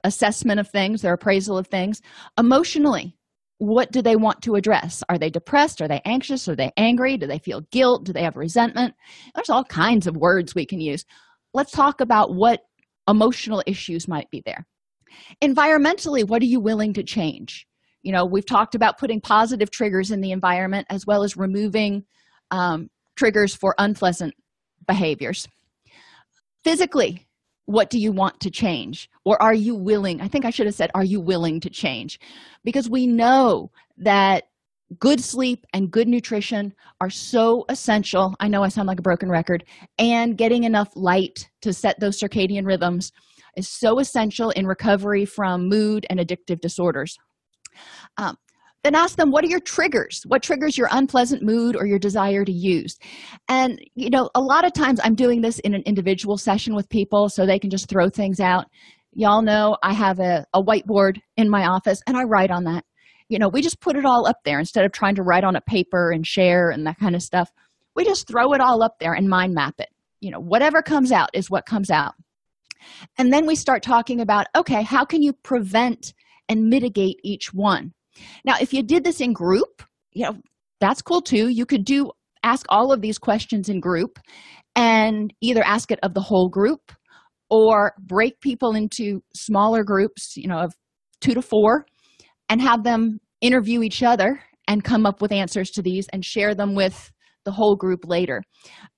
assessment 0.04 0.60
of 0.60 0.68
things 0.68 1.02
their 1.02 1.14
appraisal 1.14 1.58
of 1.58 1.66
things? 1.66 2.00
Emotionally 2.38 3.14
what 3.58 3.90
do 3.90 4.02
they 4.02 4.14
want 4.14 4.40
to 4.42 4.54
address? 4.54 5.02
Are 5.08 5.18
they 5.18 5.30
depressed? 5.30 5.82
Are 5.82 5.88
they 5.88 6.00
anxious? 6.04 6.48
Are 6.48 6.54
they 6.54 6.70
angry? 6.76 7.16
Do 7.16 7.26
they 7.26 7.40
feel 7.40 7.62
guilt? 7.72 8.04
Do 8.04 8.12
they 8.12 8.22
have 8.22 8.36
resentment? 8.36 8.94
There's 9.34 9.50
all 9.50 9.64
kinds 9.64 10.06
of 10.06 10.16
words 10.16 10.54
we 10.54 10.64
can 10.64 10.80
use. 10.80 11.04
Let's 11.52 11.72
talk 11.72 12.00
about 12.00 12.34
what 12.34 12.60
emotional 13.08 13.62
issues 13.66 14.06
might 14.06 14.30
be 14.30 14.42
there. 14.44 14.66
Environmentally 15.42 16.26
what 16.26 16.42
are 16.42 16.46
you 16.46 16.60
willing 16.60 16.92
to 16.94 17.02
change? 17.02 17.66
You 18.02 18.12
know 18.12 18.24
we've 18.24 18.46
talked 18.46 18.74
about 18.74 18.98
putting 18.98 19.20
positive 19.20 19.70
triggers 19.70 20.10
in 20.10 20.20
the 20.20 20.32
environment 20.32 20.86
as 20.90 21.06
well 21.06 21.22
as 21.22 21.36
removing 21.36 22.04
um, 22.50 22.90
triggers 23.16 23.54
for 23.54 23.74
unpleasant 23.78 24.34
behaviors. 24.86 25.48
Physically 26.64 27.24
what 27.66 27.90
do 27.90 27.98
you 27.98 28.10
want 28.12 28.40
to 28.40 28.50
change? 28.50 29.10
Or 29.26 29.40
are 29.42 29.52
you 29.52 29.74
willing 29.74 30.20
i 30.22 30.28
think 30.28 30.44
i 30.44 30.50
should 30.50 30.66
have 30.66 30.74
said 30.74 30.90
are 30.94 31.04
you 31.04 31.20
willing 31.20 31.60
to 31.60 31.70
change? 31.70 32.18
Because 32.64 32.88
we 32.88 33.06
know 33.06 33.70
that 33.98 34.44
good 34.98 35.22
sleep 35.22 35.66
and 35.74 35.90
good 35.90 36.08
nutrition 36.08 36.72
are 37.00 37.10
so 37.10 37.64
essential 37.68 38.34
i 38.40 38.48
know 38.48 38.62
i 38.62 38.68
sound 38.68 38.88
like 38.88 38.98
a 38.98 39.02
broken 39.02 39.30
record 39.30 39.62
and 39.98 40.38
getting 40.38 40.64
enough 40.64 40.88
light 40.96 41.50
to 41.60 41.74
set 41.74 42.00
those 42.00 42.18
circadian 42.18 42.64
rhythms 42.64 43.12
is 43.58 43.68
so 43.68 43.98
essential 43.98 44.50
in 44.50 44.66
recovery 44.66 45.24
from 45.24 45.68
mood 45.68 46.06
and 46.08 46.20
addictive 46.20 46.60
disorders. 46.60 47.18
Um, 48.16 48.36
then 48.84 48.94
ask 48.94 49.16
them 49.16 49.32
what 49.32 49.44
are 49.44 49.48
your 49.48 49.60
triggers? 49.60 50.22
What 50.28 50.42
triggers 50.42 50.78
your 50.78 50.88
unpleasant 50.92 51.42
mood 51.42 51.74
or 51.76 51.84
your 51.84 51.98
desire 51.98 52.44
to 52.44 52.52
use? 52.52 52.96
And 53.48 53.80
you 53.96 54.10
know 54.10 54.30
a 54.34 54.40
lot 54.40 54.64
of 54.64 54.72
times 54.72 55.00
i'm 55.02 55.16
doing 55.16 55.40
this 55.40 55.58
in 55.60 55.74
an 55.74 55.82
individual 55.84 56.38
session 56.38 56.74
with 56.74 56.88
people 56.88 57.28
so 57.28 57.44
they 57.44 57.58
can 57.58 57.70
just 57.70 57.88
throw 57.88 58.08
things 58.08 58.38
out. 58.38 58.66
Y'all 59.12 59.42
know 59.42 59.76
i 59.82 59.92
have 59.92 60.20
a, 60.20 60.46
a 60.54 60.62
whiteboard 60.62 61.18
in 61.36 61.50
my 61.50 61.66
office 61.66 62.00
and 62.06 62.16
i 62.16 62.22
write 62.22 62.52
on 62.52 62.64
that 62.64 62.84
you 63.28 63.38
know 63.38 63.48
we 63.48 63.62
just 63.62 63.80
put 63.80 63.96
it 63.96 64.04
all 64.04 64.26
up 64.26 64.38
there 64.44 64.58
instead 64.58 64.84
of 64.84 64.92
trying 64.92 65.14
to 65.16 65.22
write 65.22 65.44
on 65.44 65.56
a 65.56 65.60
paper 65.60 66.10
and 66.10 66.26
share 66.26 66.70
and 66.70 66.86
that 66.86 66.98
kind 66.98 67.14
of 67.14 67.22
stuff. 67.22 67.50
We 67.94 68.04
just 68.04 68.28
throw 68.28 68.52
it 68.52 68.60
all 68.60 68.82
up 68.82 68.98
there 69.00 69.14
and 69.14 69.28
mind 69.28 69.54
map 69.54 69.74
it. 69.78 69.90
You 70.20 70.30
know 70.30 70.40
whatever 70.40 70.82
comes 70.82 71.12
out 71.12 71.30
is 71.34 71.50
what 71.50 71.66
comes 71.66 71.90
out. 71.90 72.14
And 73.16 73.32
then 73.32 73.46
we 73.46 73.54
start 73.54 73.82
talking 73.82 74.20
about 74.20 74.46
okay 74.56 74.82
how 74.82 75.04
can 75.04 75.22
you 75.22 75.32
prevent 75.32 76.14
and 76.48 76.68
mitigate 76.68 77.20
each 77.22 77.52
one? 77.52 77.92
Now 78.44 78.54
if 78.60 78.72
you 78.72 78.82
did 78.82 79.04
this 79.04 79.20
in 79.20 79.32
group 79.32 79.82
you 80.12 80.24
know 80.24 80.36
that's 80.80 81.02
cool 81.02 81.22
too. 81.22 81.48
You 81.48 81.66
could 81.66 81.84
do 81.84 82.10
ask 82.42 82.66
all 82.68 82.92
of 82.92 83.00
these 83.00 83.18
questions 83.18 83.68
in 83.68 83.80
group 83.80 84.18
and 84.76 85.32
either 85.40 85.62
ask 85.64 85.90
it 85.90 85.98
of 86.02 86.14
the 86.14 86.20
whole 86.20 86.48
group 86.48 86.92
or 87.50 87.94
break 87.98 88.40
people 88.40 88.74
into 88.74 89.22
smaller 89.34 89.82
groups 89.82 90.36
you 90.36 90.46
know 90.48 90.58
of 90.58 90.74
two 91.20 91.34
to 91.34 91.42
four 91.42 91.84
and 92.48 92.60
have 92.60 92.84
them 92.84 93.20
interview 93.40 93.82
each 93.82 94.02
other 94.02 94.40
and 94.66 94.84
come 94.84 95.06
up 95.06 95.22
with 95.22 95.32
answers 95.32 95.70
to 95.70 95.82
these 95.82 96.06
and 96.08 96.24
share 96.24 96.54
them 96.54 96.74
with 96.74 97.10
the 97.44 97.52
whole 97.52 97.76
group 97.76 98.00
later. 98.04 98.42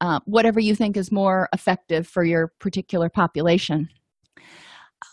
Uh, 0.01 0.19
whatever 0.25 0.59
you 0.59 0.75
think 0.75 0.97
is 0.97 1.13
more 1.13 1.49
effective 1.53 2.07
for 2.07 2.25
your 2.25 2.53
particular 2.59 3.09
population. 3.09 3.89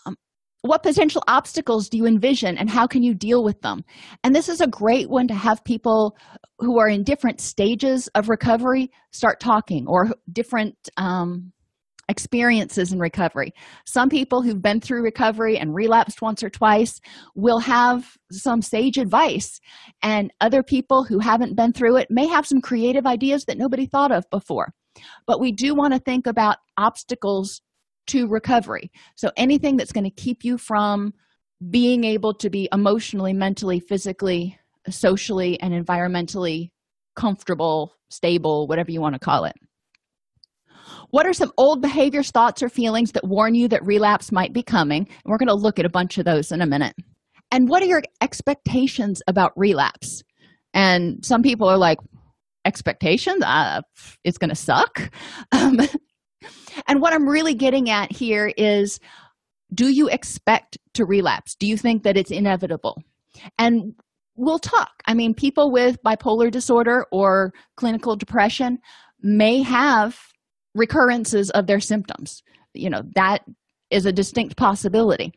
Um, 0.06 0.16
what 0.62 0.82
potential 0.82 1.22
obstacles 1.28 1.88
do 1.88 1.96
you 1.96 2.06
envision 2.06 2.58
and 2.58 2.68
how 2.68 2.86
can 2.86 3.02
you 3.04 3.14
deal 3.14 3.44
with 3.44 3.60
them? 3.60 3.84
And 4.24 4.34
this 4.34 4.48
is 4.48 4.60
a 4.60 4.66
great 4.66 5.08
one 5.08 5.28
to 5.28 5.34
have 5.34 5.62
people 5.64 6.16
who 6.58 6.80
are 6.80 6.88
in 6.88 7.04
different 7.04 7.40
stages 7.40 8.08
of 8.16 8.28
recovery 8.28 8.90
start 9.12 9.38
talking 9.38 9.86
or 9.86 10.08
different 10.32 10.74
um, 10.96 11.52
experiences 12.08 12.92
in 12.92 12.98
recovery. 12.98 13.52
Some 13.84 14.08
people 14.08 14.42
who've 14.42 14.62
been 14.62 14.80
through 14.80 15.02
recovery 15.02 15.58
and 15.58 15.74
relapsed 15.74 16.22
once 16.22 16.42
or 16.42 16.50
twice 16.50 17.00
will 17.34 17.58
have 17.58 18.16
some 18.32 18.62
sage 18.62 18.98
advice 18.98 19.60
and 20.02 20.32
other 20.40 20.62
people 20.62 21.04
who 21.04 21.18
haven't 21.18 21.56
been 21.56 21.72
through 21.72 21.96
it 21.96 22.10
may 22.10 22.26
have 22.26 22.46
some 22.46 22.60
creative 22.60 23.06
ideas 23.06 23.44
that 23.44 23.58
nobody 23.58 23.86
thought 23.86 24.12
of 24.12 24.28
before. 24.30 24.72
But 25.26 25.40
we 25.40 25.52
do 25.52 25.74
want 25.74 25.94
to 25.94 26.00
think 26.00 26.26
about 26.26 26.56
obstacles 26.76 27.60
to 28.08 28.26
recovery. 28.26 28.90
So 29.16 29.30
anything 29.36 29.76
that's 29.76 29.92
going 29.92 30.04
to 30.04 30.10
keep 30.10 30.44
you 30.44 30.58
from 30.58 31.12
being 31.70 32.04
able 32.04 32.34
to 32.34 32.50
be 32.50 32.68
emotionally 32.72 33.32
mentally 33.32 33.80
physically 33.80 34.56
socially 34.88 35.60
and 35.60 35.74
environmentally 35.74 36.70
comfortable 37.16 37.96
stable 38.10 38.68
whatever 38.68 38.92
you 38.92 39.00
want 39.00 39.14
to 39.14 39.18
call 39.18 39.44
it 39.44 39.56
what 41.10 41.26
are 41.26 41.32
some 41.32 41.52
old 41.56 41.80
behaviors 41.80 42.30
thoughts 42.30 42.62
or 42.62 42.68
feelings 42.68 43.12
that 43.12 43.26
warn 43.26 43.54
you 43.54 43.68
that 43.68 43.84
relapse 43.84 44.30
might 44.30 44.52
be 44.52 44.62
coming? 44.62 45.06
And 45.08 45.24
we're 45.24 45.38
going 45.38 45.48
to 45.48 45.54
look 45.54 45.78
at 45.78 45.86
a 45.86 45.90
bunch 45.90 46.18
of 46.18 46.24
those 46.24 46.52
in 46.52 46.60
a 46.60 46.66
minute. 46.66 46.94
And 47.50 47.68
what 47.68 47.82
are 47.82 47.86
your 47.86 48.02
expectations 48.20 49.22
about 49.26 49.52
relapse? 49.56 50.22
And 50.74 51.24
some 51.24 51.42
people 51.42 51.68
are 51.68 51.78
like 51.78 51.98
expectations? 52.64 53.42
Uh, 53.44 53.80
it's 54.24 54.38
going 54.38 54.50
to 54.50 54.56
suck. 54.56 55.10
Um, 55.52 55.80
and 56.86 57.00
what 57.00 57.12
i'm 57.12 57.28
really 57.28 57.54
getting 57.54 57.90
at 57.90 58.12
here 58.12 58.52
is 58.56 59.00
do 59.74 59.88
you 59.88 60.08
expect 60.08 60.78
to 60.94 61.04
relapse? 61.04 61.54
Do 61.54 61.66
you 61.66 61.76
think 61.76 62.02
that 62.04 62.16
it's 62.16 62.30
inevitable? 62.30 63.02
And 63.58 63.94
we'll 64.36 64.58
talk. 64.58 64.90
I 65.06 65.14
mean 65.14 65.34
people 65.34 65.70
with 65.70 66.02
bipolar 66.02 66.50
disorder 66.50 67.06
or 67.12 67.52
clinical 67.76 68.16
depression 68.16 68.78
may 69.20 69.62
have 69.62 70.18
recurrences 70.78 71.50
of 71.50 71.66
their 71.66 71.80
symptoms. 71.80 72.42
You 72.74 72.90
know 72.90 73.02
that 73.14 73.42
is 73.90 74.06
a 74.06 74.12
distinct 74.12 74.56
possibility. 74.56 75.32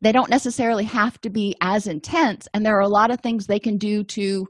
They 0.00 0.12
don't 0.12 0.30
necessarily 0.30 0.84
have 0.84 1.20
to 1.20 1.30
be 1.30 1.54
as 1.60 1.86
intense 1.86 2.48
and 2.52 2.64
there 2.64 2.76
are 2.76 2.80
a 2.80 2.88
lot 2.88 3.10
of 3.10 3.20
things 3.20 3.46
they 3.46 3.60
can 3.60 3.78
do 3.78 4.02
to 4.04 4.46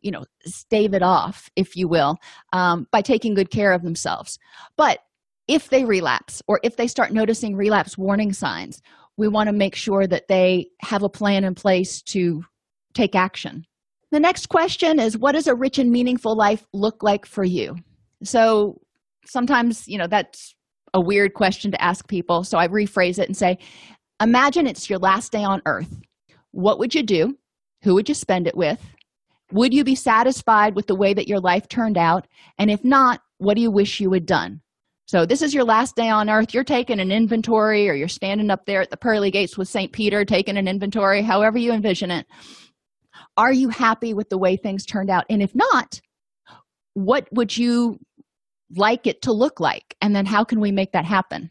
you 0.00 0.10
know 0.10 0.24
stave 0.44 0.94
it 0.94 1.02
off 1.02 1.50
if 1.56 1.76
you 1.76 1.88
will 1.88 2.16
um, 2.52 2.86
by 2.92 3.02
taking 3.02 3.34
good 3.34 3.50
care 3.50 3.72
of 3.72 3.82
themselves. 3.82 4.38
But 4.76 5.00
if 5.48 5.70
they 5.70 5.84
relapse 5.84 6.42
or 6.46 6.60
if 6.62 6.76
they 6.76 6.86
start 6.86 7.12
noticing 7.12 7.56
relapse 7.56 7.96
warning 7.96 8.32
signs 8.32 8.82
we 9.18 9.28
want 9.28 9.48
to 9.48 9.52
make 9.52 9.74
sure 9.74 10.06
that 10.06 10.28
they 10.28 10.68
have 10.80 11.02
a 11.02 11.08
plan 11.10 11.44
in 11.44 11.54
place 11.54 12.00
to 12.00 12.44
take 12.94 13.14
action. 13.14 13.64
The 14.10 14.20
next 14.20 14.48
question 14.48 14.98
is 14.98 15.18
what 15.18 15.32
does 15.32 15.48
a 15.48 15.54
rich 15.54 15.78
and 15.78 15.90
meaningful 15.90 16.34
life 16.34 16.64
look 16.72 17.02
like 17.02 17.26
for 17.26 17.44
you? 17.44 17.76
So 18.22 18.80
sometimes 19.28 19.86
you 19.86 19.98
know 19.98 20.06
that's 20.06 20.54
a 20.94 21.00
weird 21.00 21.34
question 21.34 21.70
to 21.70 21.82
ask 21.82 22.08
people 22.08 22.42
so 22.42 22.58
i 22.58 22.66
rephrase 22.66 23.18
it 23.18 23.28
and 23.28 23.36
say 23.36 23.58
imagine 24.20 24.66
it's 24.66 24.90
your 24.90 24.98
last 24.98 25.32
day 25.32 25.44
on 25.44 25.62
earth. 25.66 26.00
What 26.50 26.78
would 26.78 26.94
you 26.94 27.02
do? 27.02 27.36
Who 27.82 27.94
would 27.94 28.08
you 28.08 28.14
spend 28.14 28.46
it 28.46 28.56
with? 28.56 28.80
Would 29.52 29.72
you 29.72 29.84
be 29.84 29.94
satisfied 29.94 30.74
with 30.74 30.86
the 30.86 30.96
way 30.96 31.14
that 31.14 31.28
your 31.28 31.40
life 31.40 31.68
turned 31.68 31.96
out? 31.96 32.26
And 32.58 32.70
if 32.70 32.84
not 32.84 33.20
what 33.38 33.54
do 33.54 33.62
you 33.62 33.70
wish 33.70 34.00
you 34.00 34.12
had 34.12 34.26
done? 34.26 34.60
So 35.06 35.24
this 35.24 35.40
is 35.40 35.54
your 35.54 35.64
last 35.64 35.96
day 35.96 36.08
on 36.08 36.28
earth. 36.28 36.52
You're 36.52 36.64
taking 36.64 37.00
an 37.00 37.10
inventory 37.10 37.88
or 37.88 37.94
you're 37.94 38.08
standing 38.08 38.50
up 38.50 38.66
there 38.66 38.82
at 38.82 38.90
the 38.90 38.96
pearly 38.96 39.30
gates 39.30 39.56
with 39.56 39.68
st 39.68 39.92
peter 39.92 40.24
taking 40.24 40.58
an 40.58 40.68
inventory 40.68 41.22
however 41.22 41.56
you 41.56 41.72
envision 41.72 42.10
it. 42.10 42.26
Are 43.36 43.52
you 43.52 43.68
happy 43.68 44.12
with 44.12 44.28
the 44.28 44.38
way 44.38 44.56
things 44.56 44.84
turned 44.84 45.10
out? 45.10 45.24
And 45.30 45.42
if 45.42 45.54
not 45.54 46.00
what 46.94 47.28
would 47.32 47.56
you 47.56 48.00
like 48.76 49.06
it 49.06 49.22
to 49.22 49.32
look 49.32 49.60
like 49.60 49.96
and 50.00 50.14
then 50.14 50.26
how 50.26 50.44
can 50.44 50.60
we 50.60 50.72
make 50.72 50.92
that 50.92 51.04
happen? 51.04 51.50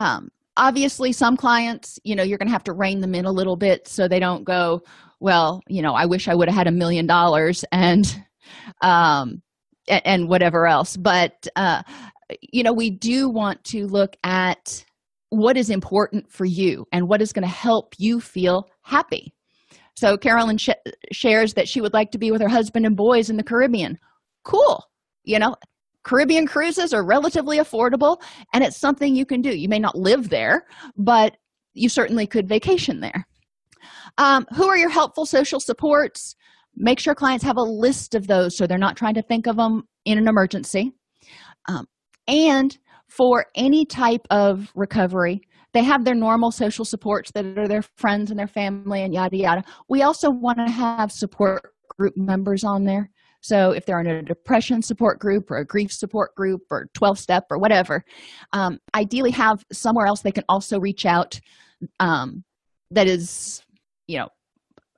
Um, 0.00 0.28
obviously 0.56 1.10
some 1.12 1.36
clients 1.36 1.98
you 2.04 2.14
know 2.14 2.22
you're 2.22 2.38
going 2.38 2.46
to 2.46 2.52
have 2.52 2.62
to 2.62 2.72
rein 2.72 3.00
them 3.00 3.12
in 3.12 3.24
a 3.24 3.32
little 3.32 3.56
bit 3.56 3.88
so 3.88 4.06
they 4.06 4.20
don't 4.20 4.44
go 4.44 4.80
well 5.18 5.60
you 5.66 5.82
know 5.82 5.94
i 5.94 6.06
wish 6.06 6.28
i 6.28 6.34
would 6.34 6.48
have 6.48 6.56
had 6.56 6.68
a 6.68 6.70
million 6.70 7.08
dollars 7.08 7.64
and 7.72 8.24
um 8.82 9.42
and, 9.88 10.28
whatever 10.28 10.66
else. 10.66 10.96
But 10.96 11.46
uh 11.56 11.82
you 12.40 12.62
know 12.62 12.72
we 12.72 12.90
do 12.90 13.28
want 13.28 13.62
to 13.64 13.86
look 13.86 14.16
at 14.24 14.84
what 15.30 15.56
is 15.56 15.70
important 15.70 16.30
for 16.30 16.44
you 16.44 16.86
and 16.92 17.08
what 17.08 17.20
is 17.20 17.32
going 17.32 17.42
to 17.42 17.48
help 17.48 17.94
you 17.98 18.20
feel 18.20 18.68
happy. 18.82 19.34
So 19.96 20.16
carolyn 20.16 20.58
sh- 20.58 20.70
shares 21.12 21.54
that 21.54 21.68
she 21.68 21.80
would 21.80 21.92
like 21.92 22.10
to 22.12 22.18
be 22.18 22.30
with 22.30 22.40
her 22.40 22.48
husband 22.48 22.86
and 22.86 22.96
boys 22.96 23.30
in 23.30 23.36
the 23.36 23.44
caribbean. 23.44 23.98
Cool 24.44 24.82
you 25.24 25.38
know 25.38 25.54
Caribbean 26.04 26.46
cruises 26.46 26.92
are 26.92 27.04
relatively 27.04 27.58
affordable 27.58 28.20
and 28.52 28.62
it's 28.62 28.78
something 28.78 29.14
you 29.14 29.26
can 29.26 29.40
do. 29.40 29.56
You 29.56 29.68
may 29.68 29.78
not 29.78 29.96
live 29.96 30.28
there, 30.28 30.66
but 30.96 31.36
you 31.72 31.88
certainly 31.88 32.26
could 32.26 32.48
vacation 32.48 33.00
there. 33.00 33.26
Um, 34.18 34.46
who 34.54 34.66
are 34.68 34.76
your 34.76 34.90
helpful 34.90 35.26
social 35.26 35.60
supports? 35.60 36.36
Make 36.76 37.00
sure 37.00 37.14
clients 37.14 37.44
have 37.44 37.56
a 37.56 37.62
list 37.62 38.14
of 38.14 38.26
those 38.26 38.56
so 38.56 38.66
they're 38.66 38.78
not 38.78 38.96
trying 38.96 39.14
to 39.14 39.22
think 39.22 39.46
of 39.46 39.56
them 39.56 39.82
in 40.04 40.18
an 40.18 40.28
emergency. 40.28 40.92
Um, 41.68 41.86
and 42.28 42.76
for 43.08 43.46
any 43.56 43.84
type 43.84 44.26
of 44.30 44.70
recovery, 44.74 45.40
they 45.72 45.82
have 45.82 46.04
their 46.04 46.14
normal 46.14 46.50
social 46.50 46.84
supports 46.84 47.30
that 47.34 47.58
are 47.58 47.68
their 47.68 47.82
friends 47.96 48.30
and 48.30 48.38
their 48.38 48.46
family 48.46 49.02
and 49.02 49.12
yada 49.12 49.36
yada. 49.36 49.64
We 49.88 50.02
also 50.02 50.30
want 50.30 50.58
to 50.58 50.70
have 50.70 51.10
support 51.10 51.72
group 51.96 52.14
members 52.16 52.64
on 52.64 52.84
there 52.84 53.10
so 53.44 53.72
if 53.72 53.84
they're 53.84 54.00
in 54.00 54.06
a 54.06 54.22
depression 54.22 54.80
support 54.80 55.18
group 55.18 55.50
or 55.50 55.58
a 55.58 55.66
grief 55.66 55.92
support 55.92 56.34
group 56.34 56.62
or 56.70 56.88
12 56.94 57.18
step 57.18 57.44
or 57.50 57.58
whatever 57.58 58.02
um, 58.54 58.80
ideally 58.94 59.30
have 59.30 59.64
somewhere 59.70 60.06
else 60.06 60.22
they 60.22 60.32
can 60.32 60.44
also 60.48 60.80
reach 60.80 61.04
out 61.04 61.38
um, 62.00 62.42
that 62.90 63.06
is 63.06 63.62
you 64.06 64.18
know 64.18 64.28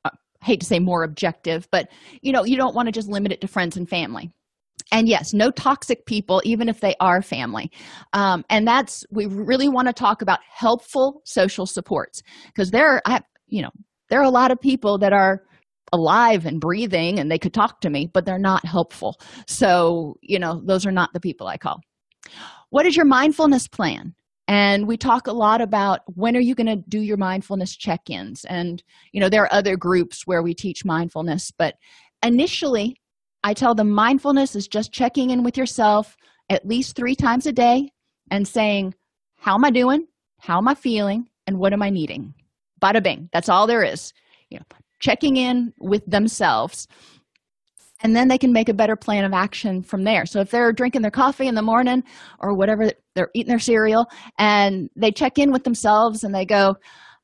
I 0.04 0.08
uh, 0.08 0.44
hate 0.44 0.60
to 0.60 0.66
say 0.66 0.78
more 0.78 1.02
objective 1.02 1.66
but 1.72 1.88
you 2.22 2.32
know 2.32 2.44
you 2.44 2.56
don't 2.56 2.74
want 2.74 2.86
to 2.86 2.92
just 2.92 3.08
limit 3.08 3.32
it 3.32 3.40
to 3.40 3.48
friends 3.48 3.76
and 3.76 3.88
family. 3.88 4.30
And 4.92 5.08
yes 5.08 5.34
no 5.34 5.50
toxic 5.50 6.06
people 6.06 6.40
even 6.44 6.68
if 6.68 6.80
they 6.80 6.94
are 7.00 7.22
family. 7.22 7.72
Um, 8.12 8.44
and 8.48 8.66
that's 8.66 9.04
we 9.10 9.26
really 9.26 9.68
want 9.68 9.88
to 9.88 9.92
talk 9.92 10.22
about 10.22 10.38
helpful 10.48 11.22
social 11.24 11.66
supports 11.66 12.22
because 12.46 12.70
there 12.70 13.02
i 13.06 13.20
you 13.48 13.62
know 13.62 13.70
there 14.08 14.20
are 14.20 14.24
a 14.24 14.30
lot 14.30 14.52
of 14.52 14.60
people 14.60 14.98
that 14.98 15.12
are 15.12 15.42
alive 15.92 16.46
and 16.46 16.60
breathing 16.60 17.18
and 17.18 17.30
they 17.30 17.38
could 17.38 17.54
talk 17.54 17.80
to 17.80 17.90
me 17.90 18.06
but 18.12 18.24
they're 18.24 18.38
not 18.38 18.64
helpful. 18.64 19.20
So 19.46 20.16
you 20.20 20.38
know 20.38 20.60
those 20.64 20.86
are 20.86 20.92
not 20.92 21.12
the 21.12 21.20
people 21.20 21.46
i 21.46 21.56
call. 21.56 21.80
What 22.70 22.86
is 22.86 22.96
your 22.96 23.06
mindfulness 23.06 23.68
plan? 23.68 24.14
And 24.48 24.86
we 24.86 24.96
talk 24.96 25.26
a 25.26 25.32
lot 25.32 25.60
about 25.60 26.00
when 26.14 26.36
are 26.36 26.40
you 26.40 26.54
going 26.54 26.68
to 26.68 26.76
do 26.88 27.00
your 27.00 27.16
mindfulness 27.16 27.76
check-ins? 27.76 28.44
And 28.44 28.82
you 29.12 29.20
know 29.20 29.28
there 29.28 29.42
are 29.42 29.52
other 29.52 29.76
groups 29.76 30.26
where 30.26 30.42
we 30.42 30.54
teach 30.54 30.84
mindfulness 30.84 31.50
but 31.50 31.74
initially 32.22 32.96
i 33.44 33.52
tell 33.52 33.74
them 33.74 33.90
mindfulness 33.90 34.56
is 34.56 34.66
just 34.66 34.92
checking 34.92 35.30
in 35.30 35.42
with 35.42 35.56
yourself 35.56 36.16
at 36.48 36.66
least 36.66 36.96
three 36.96 37.14
times 37.14 37.46
a 37.46 37.52
day 37.52 37.90
and 38.30 38.46
saying 38.48 38.94
how 39.38 39.54
am 39.54 39.64
i 39.64 39.70
doing? 39.70 40.06
How 40.38 40.58
am 40.58 40.68
i 40.68 40.74
feeling? 40.74 41.28
And 41.46 41.58
what 41.58 41.72
am 41.72 41.82
i 41.82 41.90
needing? 41.90 42.34
Bada 42.80 43.02
bing 43.02 43.28
that's 43.32 43.48
all 43.48 43.66
there 43.66 43.84
is. 43.84 44.12
You 44.50 44.58
know 44.58 44.64
checking 45.00 45.36
in 45.36 45.72
with 45.78 46.04
themselves 46.06 46.86
and 48.02 48.14
then 48.14 48.28
they 48.28 48.38
can 48.38 48.52
make 48.52 48.68
a 48.68 48.74
better 48.74 48.96
plan 48.96 49.24
of 49.24 49.32
action 49.32 49.82
from 49.82 50.04
there. 50.04 50.26
So 50.26 50.40
if 50.40 50.50
they're 50.50 50.72
drinking 50.72 51.02
their 51.02 51.10
coffee 51.10 51.46
in 51.46 51.54
the 51.54 51.62
morning 51.62 52.04
or 52.40 52.54
whatever 52.54 52.90
they're 53.14 53.30
eating 53.34 53.48
their 53.48 53.58
cereal 53.58 54.06
and 54.38 54.90
they 54.96 55.10
check 55.10 55.38
in 55.38 55.50
with 55.50 55.64
themselves 55.64 56.24
and 56.24 56.34
they 56.34 56.44
go 56.44 56.76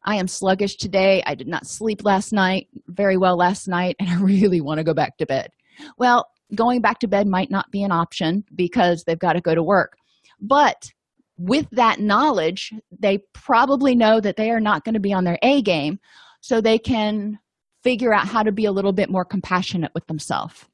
i 0.04 0.16
am 0.16 0.26
sluggish 0.26 0.76
today. 0.76 1.22
I 1.26 1.34
did 1.34 1.46
not 1.46 1.66
sleep 1.66 2.04
last 2.04 2.32
night 2.32 2.68
very 2.88 3.16
well 3.16 3.36
last 3.36 3.68
night 3.68 3.96
and 4.00 4.08
i 4.08 4.16
really 4.20 4.60
want 4.60 4.78
to 4.78 4.84
go 4.84 4.94
back 4.94 5.16
to 5.18 5.26
bed. 5.26 5.50
Well 5.98 6.26
going 6.54 6.80
back 6.80 6.98
to 7.00 7.08
bed 7.08 7.26
might 7.26 7.50
not 7.50 7.70
be 7.70 7.82
an 7.82 7.92
option 7.92 8.44
because 8.54 9.04
they've 9.04 9.18
got 9.18 9.34
to 9.34 9.40
go 9.40 9.54
to 9.54 9.62
work. 9.62 9.94
But 10.40 10.90
with 11.38 11.66
that 11.72 12.00
knowledge 12.00 12.72
they 12.98 13.18
probably 13.34 13.94
know 13.94 14.20
that 14.20 14.36
they 14.36 14.50
are 14.50 14.60
not 14.60 14.84
going 14.84 14.94
to 14.94 15.00
be 15.00 15.12
on 15.12 15.24
their 15.24 15.38
a 15.42 15.62
game 15.62 15.98
so 16.40 16.60
they 16.60 16.78
can 16.78 17.38
figure 17.82 18.14
out 18.14 18.28
how 18.28 18.42
to 18.42 18.52
be 18.52 18.64
a 18.64 18.72
little 18.72 18.92
bit 18.92 19.10
more 19.10 19.24
compassionate 19.24 19.92
with 19.94 20.06
themselves. 20.06 20.66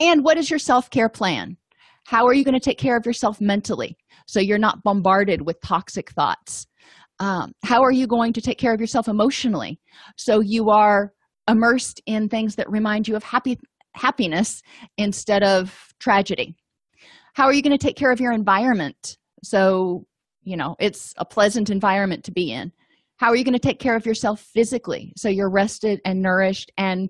And 0.00 0.24
what 0.24 0.36
is 0.36 0.50
your 0.50 0.58
self-care 0.58 1.08
plan? 1.08 1.56
How 2.06 2.26
are 2.26 2.34
you 2.34 2.44
going 2.44 2.54
to 2.54 2.60
take 2.60 2.78
care 2.78 2.96
of 2.96 3.06
yourself 3.06 3.40
mentally 3.40 3.96
so 4.26 4.40
you're 4.40 4.58
not 4.58 4.82
bombarded 4.82 5.46
with 5.46 5.60
toxic 5.62 6.10
thoughts? 6.10 6.66
Um, 7.18 7.52
how 7.64 7.82
are 7.82 7.92
you 7.92 8.06
going 8.06 8.32
to 8.34 8.40
take 8.40 8.58
care 8.58 8.74
of 8.74 8.80
yourself 8.80 9.08
emotionally 9.08 9.80
so 10.16 10.40
you 10.40 10.70
are 10.70 11.12
immersed 11.48 12.02
in 12.06 12.28
things 12.28 12.56
that 12.56 12.70
remind 12.70 13.08
you 13.08 13.16
of 13.16 13.22
happy 13.22 13.58
happiness 13.94 14.62
instead 14.98 15.42
of 15.42 15.94
tragedy? 15.98 16.56
How 17.34 17.44
are 17.44 17.52
you 17.52 17.62
going 17.62 17.76
to 17.76 17.84
take 17.84 17.96
care 17.96 18.12
of 18.12 18.20
your 18.20 18.32
environment 18.32 19.16
so 19.42 20.06
you 20.42 20.56
know 20.56 20.76
it's 20.78 21.14
a 21.16 21.24
pleasant 21.24 21.70
environment 21.70 22.24
to 22.24 22.32
be 22.32 22.50
in 22.50 22.72
how 23.16 23.28
are 23.28 23.36
you 23.36 23.44
going 23.44 23.52
to 23.54 23.58
take 23.58 23.78
care 23.78 23.96
of 23.96 24.06
yourself 24.06 24.40
physically 24.40 25.12
so 25.16 25.28
you're 25.28 25.50
rested 25.50 26.00
and 26.04 26.20
nourished 26.20 26.72
and 26.76 27.08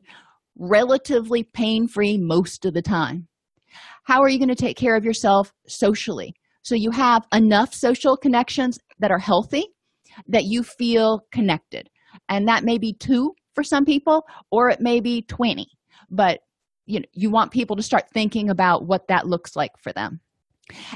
relatively 0.56 1.42
pain 1.42 1.88
free 1.88 2.18
most 2.18 2.64
of 2.64 2.74
the 2.74 2.82
time? 2.82 3.26
How 4.04 4.20
are 4.20 4.28
you 4.28 4.38
going 4.38 4.48
to 4.48 4.54
take 4.54 4.76
care 4.76 4.96
of 4.96 5.04
yourself 5.04 5.52
socially 5.66 6.34
so 6.62 6.74
you 6.74 6.90
have 6.90 7.26
enough 7.32 7.74
social 7.74 8.16
connections 8.16 8.78
that 8.98 9.10
are 9.10 9.18
healthy 9.18 9.66
that 10.28 10.44
you 10.44 10.62
feel 10.62 11.20
connected? 11.32 11.88
And 12.28 12.46
that 12.48 12.64
may 12.64 12.78
be 12.78 12.92
two 12.92 13.32
for 13.54 13.64
some 13.64 13.84
people 13.84 14.24
or 14.50 14.68
it 14.68 14.80
may 14.80 15.00
be 15.00 15.22
20 15.22 15.66
but 16.10 16.40
you 16.86 17.00
know 17.00 17.06
you 17.12 17.30
want 17.30 17.52
people 17.52 17.76
to 17.76 17.82
start 17.82 18.04
thinking 18.12 18.50
about 18.50 18.86
what 18.86 19.08
that 19.08 19.26
looks 19.26 19.56
like 19.56 19.72
for 19.78 19.92
them. 19.92 20.20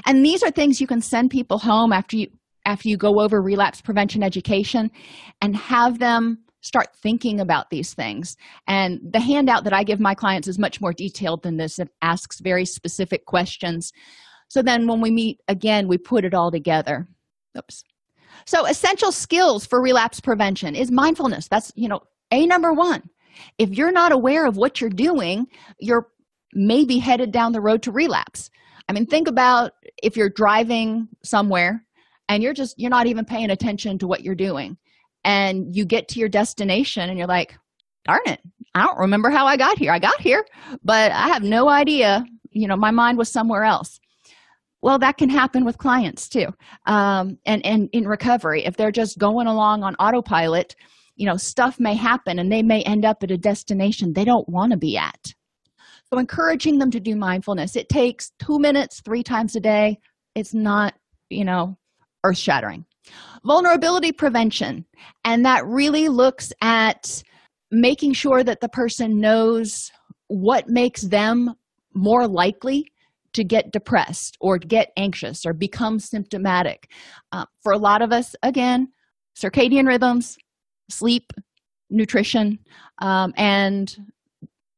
And 0.05 0.25
these 0.25 0.41
are 0.43 0.51
things 0.51 0.81
you 0.81 0.87
can 0.87 1.01
send 1.01 1.29
people 1.29 1.59
home 1.59 1.93
after 1.93 2.17
you 2.17 2.27
after 2.69 2.87
you 2.87 2.97
go 2.97 3.19
over 3.19 3.41
relapse 3.41 3.81
prevention 3.81 4.21
education 4.21 4.91
and 5.41 5.55
have 5.55 5.97
them 5.97 6.37
start 6.61 6.95
thinking 6.95 7.39
about 7.39 7.71
these 7.71 7.95
things. 7.95 8.37
And 8.67 8.99
the 9.11 9.19
handout 9.19 9.63
that 9.63 9.73
i 9.73 9.83
give 9.83 9.99
my 9.99 10.13
clients 10.13 10.47
is 10.47 10.59
much 10.59 10.79
more 10.79 10.93
detailed 10.93 11.41
than 11.41 11.57
this. 11.57 11.79
It 11.79 11.89
asks 12.03 12.39
very 12.41 12.65
specific 12.65 13.25
questions. 13.25 13.91
So 14.49 14.61
then 14.61 14.85
when 14.85 15.01
we 15.01 15.09
meet 15.09 15.39
again 15.47 15.87
we 15.87 15.97
put 15.97 16.25
it 16.25 16.35
all 16.35 16.51
together. 16.51 17.07
Oops. 17.57 17.83
So 18.45 18.65
essential 18.65 19.11
skills 19.11 19.65
for 19.65 19.81
relapse 19.81 20.19
prevention 20.19 20.75
is 20.75 20.91
mindfulness. 20.91 21.47
That's 21.47 21.71
you 21.75 21.87
know 21.87 22.01
a 22.31 22.45
number 22.45 22.71
one. 22.71 23.01
If 23.57 23.69
you're 23.71 23.91
not 23.91 24.11
aware 24.11 24.45
of 24.45 24.57
what 24.57 24.79
you're 24.79 24.91
doing 24.91 25.47
you're 25.79 26.07
maybe 26.53 26.99
headed 26.99 27.31
down 27.31 27.51
the 27.51 27.61
road 27.61 27.81
to 27.83 27.91
relapse. 27.91 28.51
I 28.87 28.93
mean 28.93 29.07
think 29.07 29.27
about 29.27 29.71
if 30.03 30.15
you're 30.15 30.29
driving 30.29 31.07
somewhere 31.23 31.83
and 32.29 32.41
you're 32.43 32.53
just 32.53 32.79
you're 32.79 32.89
not 32.89 33.07
even 33.07 33.25
paying 33.25 33.49
attention 33.49 33.97
to 33.97 34.07
what 34.07 34.23
you're 34.23 34.35
doing. 34.35 34.77
And 35.25 35.75
you 35.75 35.83
get 35.83 36.07
to 36.09 36.19
your 36.19 36.29
destination 36.29 37.09
and 37.09 37.17
you're 37.17 37.27
like 37.27 37.57
darn 38.05 38.21
it 38.25 38.39
i 38.75 38.81
don't 38.81 38.97
remember 38.97 39.29
how 39.29 39.45
i 39.45 39.57
got 39.57 39.77
here. 39.77 39.91
I 39.91 39.99
got 39.99 40.21
here 40.21 40.45
but 40.83 41.11
i 41.11 41.27
have 41.27 41.43
no 41.43 41.67
idea. 41.67 42.23
You 42.51 42.67
know 42.67 42.77
my 42.77 42.91
mind 42.91 43.17
was 43.17 43.29
somewhere 43.29 43.63
else. 43.63 43.99
Well 44.81 44.99
that 44.99 45.17
can 45.17 45.29
happen 45.29 45.65
with 45.65 45.77
clients 45.77 46.29
too. 46.29 46.47
Um, 46.85 47.37
and 47.45 47.65
and 47.65 47.89
in 47.91 48.07
recovery 48.07 48.63
if 48.63 48.77
they're 48.77 48.91
just 48.91 49.17
going 49.17 49.47
along 49.47 49.83
on 49.83 49.95
autopilot 49.95 50.75
you 51.15 51.25
know 51.25 51.35
stuff 51.35 51.79
may 51.79 51.95
happen 51.95 52.39
and 52.39 52.49
they 52.49 52.63
may 52.63 52.81
end 52.83 53.03
up 53.03 53.23
at 53.23 53.31
a 53.31 53.37
destination 53.37 54.13
they 54.13 54.23
don't 54.25 54.47
want 54.47 54.71
to 54.71 54.77
be 54.77 54.95
at. 54.97 55.33
So 56.11 56.17
encouraging 56.17 56.79
them 56.79 56.89
to 56.91 56.99
do 56.99 57.15
mindfulness. 57.15 57.75
It 57.75 57.89
takes 57.89 58.31
two 58.39 58.57
minutes 58.57 59.01
three 59.01 59.21
times 59.21 59.55
a 59.55 59.59
day. 59.59 59.99
It's 60.35 60.53
not 60.53 60.93
you 61.29 61.43
know 61.43 61.77
earth 62.23 62.37
shattering 62.37 62.85
vulnerability 63.45 64.11
prevention. 64.11 64.85
And 65.23 65.45
that 65.45 65.65
really 65.65 66.09
looks 66.09 66.51
at 66.61 67.23
making 67.71 68.13
sure 68.13 68.43
that 68.43 68.61
the 68.61 68.69
person 68.69 69.19
knows 69.19 69.91
what 70.27 70.67
makes 70.67 71.03
them 71.03 71.53
more 71.93 72.27
likely 72.27 72.85
to 73.33 73.43
get 73.43 73.71
depressed 73.71 74.37
or 74.41 74.57
get 74.57 74.91
anxious 74.97 75.45
or 75.45 75.53
become 75.53 75.99
symptomatic. 75.99 76.91
Uh, 77.31 77.45
for 77.61 77.73
a 77.73 77.77
lot 77.77 78.01
of 78.01 78.11
us 78.11 78.35
again 78.41 78.87
circadian 79.39 79.87
rhythms 79.87 80.35
sleep 80.89 81.31
nutrition 81.91 82.57
um, 82.99 83.31
and 83.37 83.97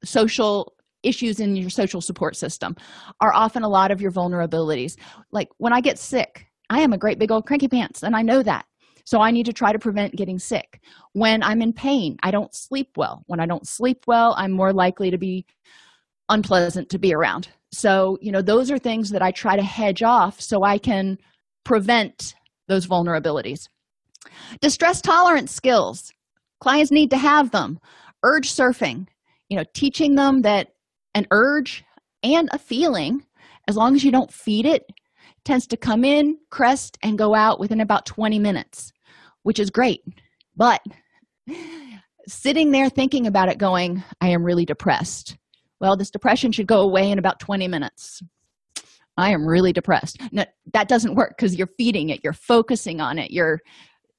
social 0.04 0.74
issues 1.04 1.40
in 1.40 1.56
your 1.56 1.70
social 1.70 2.02
support 2.02 2.36
system 2.36 2.76
are 3.22 3.34
often 3.34 3.64
a 3.64 3.70
lot 3.70 3.90
of 3.92 4.02
your 4.02 4.12
vulnerabilities. 4.12 4.98
Like 5.32 5.48
when 5.58 5.74
i 5.74 5.80
get 5.80 5.98
sick 5.98 6.51
i 6.72 6.80
am 6.80 6.94
a 6.94 6.98
great 6.98 7.20
big 7.20 7.32
old 7.32 7.46
cranky 7.46 7.68
pants 7.68 8.02
and 8.02 8.16
i 8.16 8.24
know 8.24 8.42
that. 8.42 8.66
So 9.06 9.20
i 9.20 9.30
need 9.30 9.46
to 9.46 9.54
try 9.54 9.72
to 9.72 9.80
prevent 9.80 10.16
getting 10.16 10.40
sick. 10.40 10.82
When 11.14 11.44
i'm 11.44 11.62
in 11.62 11.74
pain 11.74 12.18
i 12.24 12.32
don't 12.32 12.56
sleep 12.56 12.98
well. 12.98 13.24
When 13.28 13.40
i 13.40 13.46
don't 13.46 13.68
sleep 13.68 14.06
well 14.08 14.34
i'm 14.38 14.52
more 14.52 14.74
likely 14.74 15.12
to 15.12 15.18
be 15.18 15.46
unpleasant 16.30 16.90
to 16.90 16.98
be 16.98 17.14
around. 17.14 17.50
So 17.72 18.18
you 18.22 18.32
know 18.32 18.42
those 18.42 18.72
are 18.72 18.80
things 18.80 19.12
that 19.12 19.22
i 19.22 19.32
try 19.32 19.56
to 19.56 19.64
hedge 19.64 20.02
off 20.02 20.42
so 20.42 20.64
i 20.64 20.78
can 20.78 21.18
prevent 21.64 22.34
those 22.68 22.88
vulnerabilities. 22.88 23.68
Distress 24.62 25.02
tolerance 25.02 25.52
skills. 25.52 26.12
Clients 26.62 26.92
need 26.92 27.10
to 27.10 27.18
have 27.18 27.52
them. 27.52 27.80
Urge 28.24 28.50
surfing. 28.50 29.08
You 29.50 29.58
know 29.58 29.66
teaching 29.74 30.16
them 30.16 30.42
that 30.44 30.70
an 31.14 31.28
urge 31.32 31.84
and 32.24 32.48
a 32.54 32.60
feeling 32.60 33.26
as 33.68 33.76
long 33.76 33.96
as 33.96 34.04
you 34.04 34.12
don't 34.12 34.32
feed 34.32 34.66
it 34.66 34.86
tends 35.46 35.68
to 35.68 35.78
come 35.78 36.04
in 36.04 36.38
crest 36.50 36.98
and 37.04 37.18
go 37.18 37.34
out 37.34 37.60
within 37.60 37.82
about 37.82 38.06
20 38.06 38.40
minutes 38.40 38.92
which 39.44 39.60
is 39.60 39.70
great. 39.70 40.02
But 40.56 40.82
sitting 42.28 42.72
there 42.72 42.90
thinking 42.90 43.26
about 43.26 43.50
it 43.50 43.58
going 43.58 44.04
i 44.22 44.30
am 44.30 44.44
really 44.44 44.66
depressed. 44.66 45.38
Well 45.80 45.98
this 45.98 46.12
depression 46.12 46.52
should 46.52 46.68
go 46.68 46.82
away 46.82 47.10
in 47.12 47.20
about 47.20 47.40
20 47.40 47.68
minutes. 47.68 48.22
I 49.18 49.32
am 49.32 49.46
really 49.46 49.74
depressed. 49.74 50.18
That 50.32 50.88
doesn't 50.88 51.16
work 51.16 51.36
because 51.38 51.56
you're 51.56 51.68
feeding 51.68 52.10
it 52.10 52.22
you're 52.24 52.34
focusing 52.34 53.02
on 53.02 53.18
it 53.18 53.32
you're 53.32 53.60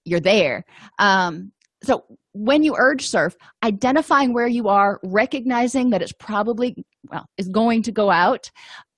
you're 0.04 0.20
there. 0.20 0.64
Um, 0.98 1.52
so 1.85 2.04
when 2.33 2.62
you 2.62 2.75
urge 2.79 3.07
surf 3.07 3.37
identifying 3.62 4.33
where 4.33 4.47
you 4.47 4.68
are 4.68 4.99
recognizing 5.03 5.90
that 5.90 6.01
it's 6.01 6.12
probably 6.12 6.75
well 7.11 7.27
is 7.37 7.49
going 7.49 7.83
to 7.83 7.92
go 7.92 8.11
out 8.11 8.51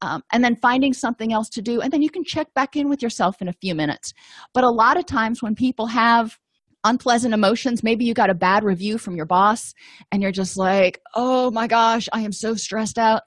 um, 0.03 0.23
and 0.33 0.45
then 0.45 0.57
finding 0.57 0.93
something 0.93 1.33
else 1.33 1.49
to 1.49 1.61
do 1.61 1.81
and 1.81 1.93
then 1.93 2.03
you 2.03 2.11
can 2.11 2.25
check 2.25 2.47
back 2.55 2.77
in 2.77 2.89
with 2.89 3.03
yourself 3.03 3.41
in 3.41 3.49
a 3.49 3.53
few 3.55 3.75
minutes. 3.75 4.13
But 4.53 4.65
a 4.65 4.71
lot 4.71 4.97
of 4.97 5.07
times 5.07 5.43
when 5.43 5.55
people 5.55 5.87
have 5.87 6.39
unpleasant 6.85 7.35
emotions 7.35 7.83
maybe 7.83 8.05
you 8.05 8.15
got 8.15 8.31
a 8.31 8.35
bad 8.35 8.63
review 8.63 8.99
from 8.99 9.17
your 9.17 9.27
boss 9.27 9.73
and 10.13 10.23
you're 10.23 10.31
just 10.31 10.57
like 10.57 11.01
oh 11.15 11.51
my 11.51 11.67
gosh 11.67 12.09
i 12.13 12.21
am 12.21 12.33
so 12.33 12.55
stressed 12.55 12.99
out. 12.99 13.23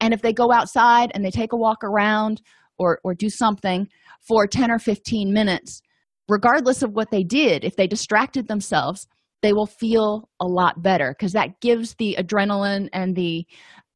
And 0.00 0.14
if 0.14 0.22
they 0.22 0.32
go 0.32 0.52
outside 0.52 1.10
and 1.14 1.24
they 1.24 1.30
take 1.32 1.52
a 1.52 1.56
walk 1.56 1.82
around 1.82 2.42
or 2.78 3.00
or 3.02 3.14
do 3.14 3.28
something 3.28 3.88
for 4.20 4.46
10 4.46 4.70
or 4.70 4.78
15 4.78 5.32
minutes 5.32 5.82
regardless 6.28 6.82
of 6.82 6.92
what 6.92 7.10
they 7.10 7.24
did 7.24 7.64
if 7.64 7.74
they 7.74 7.88
distracted 7.88 8.46
themselves 8.46 9.08
they 9.42 9.52
will 9.52 9.66
feel 9.66 10.28
a 10.40 10.46
lot 10.46 10.82
better 10.82 11.14
because 11.16 11.32
that 11.32 11.60
gives 11.60 11.94
the 11.94 12.16
adrenaline 12.18 12.88
and 12.92 13.14
the 13.14 13.46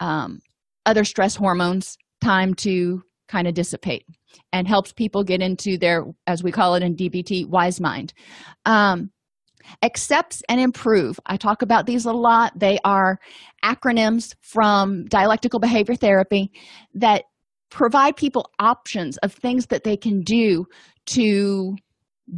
um, 0.00 0.40
other 0.87 1.05
stress 1.05 1.37
hormones 1.37 1.96
time 2.20 2.55
to 2.55 3.02
kind 3.28 3.48
of 3.48 3.55
dissipate 3.55 4.05
and 4.52 4.68
helps 4.68 4.92
people 4.92 5.24
get 5.24 5.40
into 5.40 5.78
their 5.78 6.05
as 6.26 6.42
we 6.42 6.52
call 6.52 6.74
it 6.74 6.83
in 6.83 6.94
dbt 6.94 7.46
wise 7.48 7.81
mind. 7.81 8.12
Um, 8.66 9.11
accepts 9.83 10.42
and 10.48 10.61
improve. 10.61 11.18
I 11.26 11.37
talk 11.37 11.62
about 11.62 11.87
these 11.87 12.05
a 12.05 12.12
lot. 12.12 12.59
They 12.59 12.78
are 12.85 13.18
acronyms 13.64 14.35
from 14.40 15.07
dialectical 15.07 15.61
behavior 15.61 15.94
therapy 15.94 16.50
that 16.94 17.24
provide 17.70 18.16
people 18.16 18.50
options 18.59 19.16
of 19.18 19.33
things 19.33 19.66
that 19.66 19.85
they 19.85 19.96
can 19.96 20.22
do 20.22 20.66
to 21.07 21.76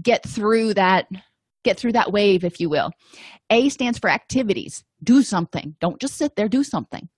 get 0.02 0.26
through 0.28 0.74
that 0.74 1.06
get 1.64 1.78
through 1.78 1.92
that 1.92 2.12
wave 2.12 2.44
if 2.44 2.60
you 2.60 2.68
will. 2.70 2.90
A 3.50 3.68
stands 3.68 3.98
for 3.98 4.10
activities. 4.10 4.84
Do 5.02 5.22
something. 5.22 5.74
Don't 5.80 6.00
just 6.00 6.16
sit 6.16 6.36
there. 6.36 6.48
Do 6.48 6.62
something. 6.62 7.08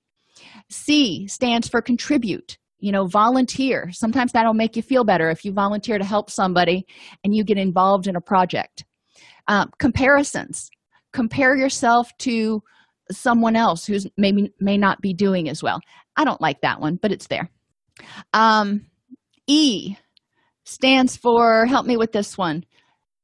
C 0.71 1.27
stands 1.29 1.69
for 1.69 1.83
contribute. 1.83 2.59
You 2.79 2.93
know 2.93 3.07
volunteer. 3.07 3.91
Sometimes 3.93 4.33
that'll 4.33 4.55
make 4.55 4.77
you 4.77 4.83
feel 4.83 5.05
better 5.05 5.31
if 5.31 5.45
you 5.45 5.53
volunteer 5.53 5.99
to 5.99 6.05
help 6.05 6.31
somebody 6.31 6.87
and 7.25 7.35
you 7.35 7.45
get 7.45 7.59
involved 7.59 8.07
in 8.07 8.17
a 8.17 8.21
project. 8.21 8.85
Um, 9.49 9.71
comparisons. 9.79 10.71
Compare 11.13 11.57
yourself 11.57 12.11
to 12.19 12.63
someone 13.11 13.57
else 13.57 13.87
who's 13.87 14.07
maybe 14.17 14.53
may 14.61 14.77
not 14.77 15.01
be 15.01 15.15
doing 15.15 15.49
as 15.49 15.63
well. 15.63 15.81
I 16.17 16.25
don't 16.25 16.41
like 16.41 16.61
that 16.63 16.81
one 16.81 16.99
but 17.01 17.13
it's 17.13 17.29
there. 17.29 17.51
Um, 18.33 18.87
e 19.47 19.97
stands 20.65 21.17
for 21.17 21.65
help 21.67 21.87
me 21.87 21.97
with 21.97 22.13
this 22.13 22.37
one 22.37 22.65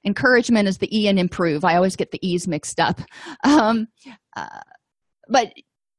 encouragement 0.04 0.68
is 0.68 0.78
the 0.78 0.96
e 0.96 1.08
and 1.08 1.18
improve. 1.18 1.64
I 1.64 1.76
always 1.76 1.96
get 1.96 2.10
the 2.10 2.26
e's 2.26 2.48
mixed 2.48 2.80
up. 2.80 3.00
Um, 3.44 3.88
uh, 4.36 4.60
but 5.28 5.52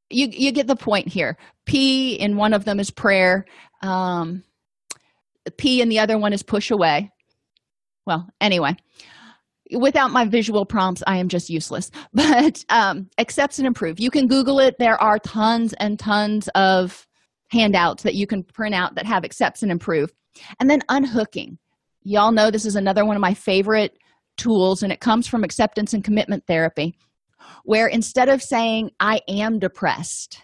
you 0.09 0.27
you 0.31 0.51
get 0.51 0.67
the 0.67 0.75
point 0.75 1.07
here. 1.07 1.37
P 1.65 2.15
in 2.15 2.37
one 2.37 2.53
of 2.53 2.65
them 2.65 2.79
is 2.79 2.91
prayer. 2.91 3.45
Um, 3.81 4.43
p 5.57 5.81
in 5.81 5.89
the 5.89 5.99
other 5.99 6.17
one 6.17 6.33
is 6.33 6.43
push 6.43 6.71
away. 6.71 7.11
Well 8.05 8.27
anyway 8.39 8.77
without 9.71 10.11
my 10.11 10.25
visual 10.25 10.65
prompts 10.65 11.03
i 11.07 11.17
am 11.17 11.29
just 11.29 11.49
useless. 11.49 11.89
But 12.13 12.63
um, 12.69 13.09
accepts 13.17 13.57
and 13.57 13.67
improve. 13.67 13.99
You 13.99 14.11
can 14.11 14.27
google 14.27 14.59
it. 14.59 14.75
There 14.77 15.01
are 15.01 15.19
tons 15.19 15.73
and 15.73 15.97
tons 15.97 16.47
of 16.49 17.07
handouts 17.49 18.03
that 18.03 18.15
you 18.15 18.27
can 18.27 18.43
print 18.43 18.75
out 18.75 18.95
that 18.95 19.05
have 19.05 19.23
accepts 19.23 19.63
and 19.63 19.71
improve. 19.71 20.11
And 20.59 20.69
then 20.69 20.81
unhooking 20.89 21.57
y'all 22.03 22.31
know 22.31 22.51
this 22.51 22.65
is 22.65 22.75
another 22.75 23.05
one 23.05 23.15
of 23.15 23.21
my 23.21 23.33
favorite 23.33 23.97
tools 24.37 24.83
and 24.83 24.91
it 24.91 24.99
comes 24.99 25.27
from 25.27 25.43
acceptance 25.43 25.93
and 25.93 26.03
commitment 26.03 26.45
therapy 26.47 26.95
where 27.63 27.87
instead 27.87 28.29
of 28.29 28.41
saying 28.41 28.89
i 28.99 29.21
am 29.27 29.59
depressed 29.59 30.41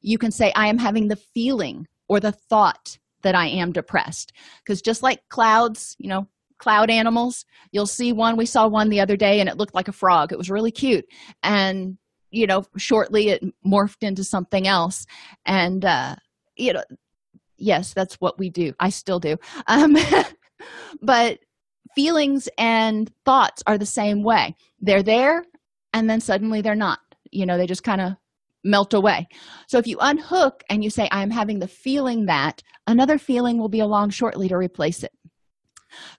you 0.00 0.18
can 0.18 0.30
say 0.30 0.52
i 0.54 0.68
am 0.68 0.78
having 0.78 1.08
the 1.08 1.16
feeling 1.16 1.86
or 2.08 2.20
the 2.20 2.32
thought 2.32 2.98
that 3.22 3.34
i 3.34 3.46
am 3.46 3.72
depressed. 3.72 4.32
Because 4.58 4.82
just 4.82 5.02
like 5.02 5.20
clouds 5.28 5.96
you 5.98 6.08
know 6.08 6.28
cloud 6.58 6.88
animals 6.88 7.44
you'll 7.70 7.86
see 7.86 8.12
one 8.12 8.36
we 8.36 8.46
saw 8.46 8.66
one 8.66 8.88
the 8.88 9.00
other 9.00 9.16
day 9.16 9.40
and 9.40 9.48
it 9.48 9.56
looked 9.56 9.74
like 9.74 9.88
a 9.88 9.92
frog. 9.92 10.32
It 10.32 10.38
was 10.38 10.50
really 10.50 10.70
cute. 10.70 11.04
And 11.42 11.98
you 12.30 12.46
know 12.46 12.64
shortly 12.76 13.30
it 13.30 13.44
morphed 13.66 14.02
into 14.02 14.24
something 14.24 14.66
else. 14.66 15.06
And 15.44 15.84
uh 15.84 16.16
you 16.56 16.74
know 16.74 16.84
yes 17.56 17.94
that's 17.94 18.14
what 18.16 18.38
we 18.38 18.50
do. 18.50 18.72
I 18.78 18.90
still 18.90 19.20
do. 19.20 19.36
Um 19.66 19.96
but 21.02 21.38
feelings 21.94 22.48
and 22.58 23.10
thoughts 23.24 23.62
are 23.66 23.78
the 23.78 23.86
same 23.86 24.22
way. 24.22 24.54
They're 24.80 25.02
there 25.02 25.44
and 25.92 26.08
then 26.08 26.20
suddenly 26.20 26.60
they're 26.60 26.74
not. 26.74 26.98
You 27.30 27.46
know 27.46 27.58
they 27.58 27.66
just 27.66 27.82
kind 27.82 28.00
of 28.00 28.12
melt 28.66 28.94
away. 28.94 29.28
So 29.68 29.78
if 29.78 29.86
you 29.86 29.96
unhook 30.00 30.62
and 30.68 30.82
you 30.82 30.90
say, 30.90 31.08
I'm 31.10 31.30
having 31.30 31.58
the 31.58 31.68
feeling 31.68 32.26
that, 32.26 32.62
another 32.86 33.16
feeling 33.18 33.58
will 33.58 33.68
be 33.68 33.80
along 33.80 34.10
shortly 34.10 34.48
to 34.48 34.56
replace 34.56 35.02
it. 35.02 35.12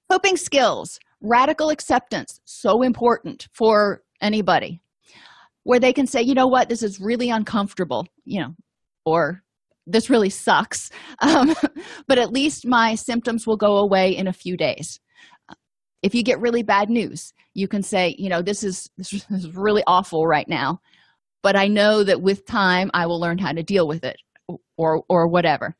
Coping 0.10 0.38
skills, 0.38 1.00
radical 1.22 1.70
acceptance, 1.70 2.40
so 2.46 2.82
important 2.82 3.48
for 3.52 4.02
anybody, 4.22 4.82
where 5.64 5.80
they 5.80 5.94
can 5.94 6.08
say, 6.08 6.22
you 6.22 6.34
know 6.34 6.48
what, 6.48 6.70
this 6.70 6.82
is 6.82 7.00
really 7.00 7.30
uncomfortable, 7.30 8.08
you 8.24 8.40
know, 8.40 8.56
or 9.06 9.44
this 9.88 10.10
really 10.10 10.30
sucks, 10.30 10.90
um, 11.20 11.56
but 12.08 12.18
at 12.18 12.32
least 12.32 12.68
my 12.68 12.96
symptoms 12.96 13.48
will 13.48 13.58
go 13.58 13.78
away 13.78 14.16
in 14.16 14.28
a 14.28 14.34
few 14.34 14.58
days. 14.58 15.00
If 16.04 16.14
you 16.14 16.22
get 16.22 16.40
really 16.40 16.62
bad 16.62 16.90
news, 16.90 17.34
you 17.54 17.68
can 17.68 17.82
say, 17.82 18.16
you 18.20 18.30
know, 18.30 18.42
this 18.42 18.64
is 18.64 18.90
this 18.98 19.14
is 19.14 19.56
really 19.56 19.84
awful 19.88 20.28
right 20.28 20.48
now 20.48 20.80
but 21.44 21.56
i 21.56 21.68
know 21.68 22.04
that 22.04 22.20
with 22.20 22.48
time 22.48 22.90
i 22.96 23.06
will 23.06 23.20
learn 23.20 23.38
how 23.38 23.52
to 23.52 23.62
deal 23.62 23.88
with 23.88 24.04
it 24.04 24.18
or 24.78 25.04
or 25.10 25.28
whatever. 25.28 25.76